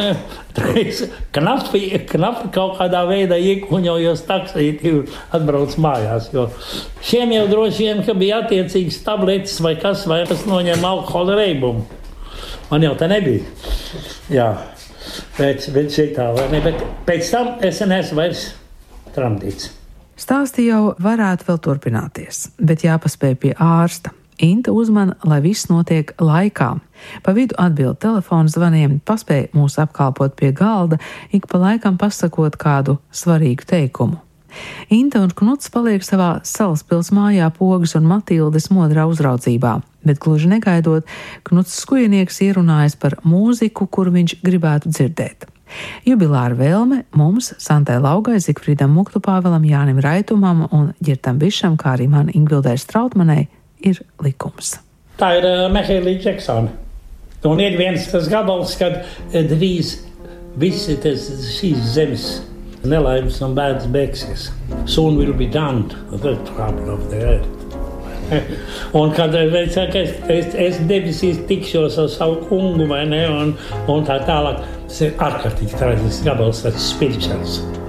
es 0.80 1.04
knapi, 1.36 1.82
knapi 2.10 2.48
kaut 2.54 2.80
kādā 2.80 3.04
veidā 3.06 3.38
iekuņojos 3.38 4.24
taksīti 4.26 4.90
un 4.90 5.12
atbrauc 5.38 5.76
mājās. 5.78 6.32
Jo 6.34 6.48
šiem 7.06 7.34
jau 7.36 7.44
droši 7.52 7.86
vien, 7.86 8.02
ka 8.06 8.16
bija 8.18 8.40
attiecīgas 8.42 8.98
tabletes 9.06 9.60
vai 9.62 9.76
kas, 9.78 10.02
vai 10.10 10.24
kas 10.26 10.42
noņem 10.50 10.82
alkohola 10.88 11.36
reibumu. 11.38 11.86
Man 12.72 12.82
jau 12.82 12.96
tā 12.98 13.06
nebija. 13.12 13.44
Jā, 14.32 14.48
bet, 15.36 15.68
bet 15.76 15.94
šitā, 15.94 16.32
vai 16.34 16.48
ne? 16.50 16.62
Bet 16.64 16.82
pēc 17.06 17.30
tam 17.30 17.52
es 17.62 17.78
neesmu 17.86 18.18
vairs 18.18 18.48
tramdīts. 19.14 19.70
Stāsti 20.18 20.66
jau 20.66 20.96
varētu 21.02 21.46
vēl 21.46 21.62
turpināties, 21.68 22.48
bet 22.58 22.82
jāpaspēj 22.86 23.38
pie 23.44 23.54
ārsta. 23.62 24.10
Inta 24.42 24.72
uzmana, 24.74 25.14
lai 25.22 25.38
viss 25.38 25.68
notiek 25.70 26.08
laikā. 26.18 26.72
Pa 27.22 27.34
vidu 27.36 27.54
atbild 27.62 28.00
telefonu 28.02 28.50
zvaniem, 28.50 28.96
paspēja 29.06 29.52
mūs 29.54 29.78
apkalpot 29.78 30.34
pie 30.34 30.50
galda, 30.50 30.98
ik 31.30 31.46
pa 31.46 31.60
laikam 31.62 31.94
pasakot 31.98 32.58
kādu 32.58 32.98
svarīgu 33.14 33.68
teikumu. 33.70 34.18
Inta 34.90 35.22
un 35.22 35.30
Knuts 35.30 35.70
paliek 35.72 36.02
savā 36.04 36.40
salaspils 36.44 37.12
mājā 37.14 37.46
pogas 37.54 37.94
un 37.94 38.10
Matildes 38.10 38.66
modrā 38.74 39.06
uzraudzībā, 39.08 39.76
bet 40.02 40.20
gluži 40.20 40.50
negaidot, 40.50 41.06
Knuts 41.46 41.78
skujinieks 41.78 42.42
ierunājas 42.42 42.98
par 42.98 43.20
mūziku, 43.22 43.86
kuru 43.86 44.12
viņš 44.18 44.40
gribētu 44.42 44.90
dzirdēt. 44.90 45.46
Jubilāra 46.04 46.58
vēlme 46.58 47.04
mums, 47.16 47.54
Santai 47.62 47.96
Laugai, 48.02 48.42
Zikfrīdam 48.42 48.92
Muktupāvelam, 48.92 49.62
Jānim 49.64 50.02
Raitumam 50.04 50.66
un 50.68 50.92
Girtam 51.00 51.38
Bišam, 51.40 51.78
kā 51.80 51.94
arī 51.94 52.10
man 52.10 52.28
Ingvildai 52.28 52.74
Strautmanai, 52.76 53.46
ir 53.88 54.00
likums. 54.22 54.76
Tā 55.20 55.34
ir 55.38 55.48
uh, 55.48 55.66
Mehēlīna 55.72 56.22
Džeksona. 56.22 56.72
Un 57.48 57.60
ir 57.60 57.74
viens 57.78 58.06
tas 58.10 58.28
gabals, 58.30 58.76
kad 58.78 59.02
uh, 59.02 59.40
drīz 59.50 59.96
visi 60.60 60.96
tas, 61.02 61.28
šīs 61.56 61.92
zemes 61.96 62.28
nelaimes 62.88 63.40
un 63.44 63.56
bēdas 63.56 63.88
beigsies. 63.92 64.50
Soon 64.86 65.18
will 65.18 65.34
be 65.34 65.46
done 65.46 65.88
the 66.10 66.36
trouble 66.52 66.94
of 66.94 67.10
the 67.10 67.22
earth. 67.34 67.58
un 68.98 69.12
kad 69.12 69.34
es, 69.34 69.76
es, 69.76 70.14
es, 70.28 70.54
es 70.54 70.80
debesīs 70.88 71.42
tikšos 71.50 71.98
ar 72.00 72.08
savu 72.12 72.40
kungu, 72.48 72.88
vai 72.88 73.04
ne, 73.08 73.22
un, 73.28 73.54
un 73.92 74.08
tā 74.08 74.22
tālāk, 74.28 74.64
tas 74.88 75.04
ir 75.04 75.14
ārkārtīgi 75.28 75.78
traģisks 75.78 76.24
gabals, 76.26 76.64
tas 76.64 76.76
ir 76.78 77.81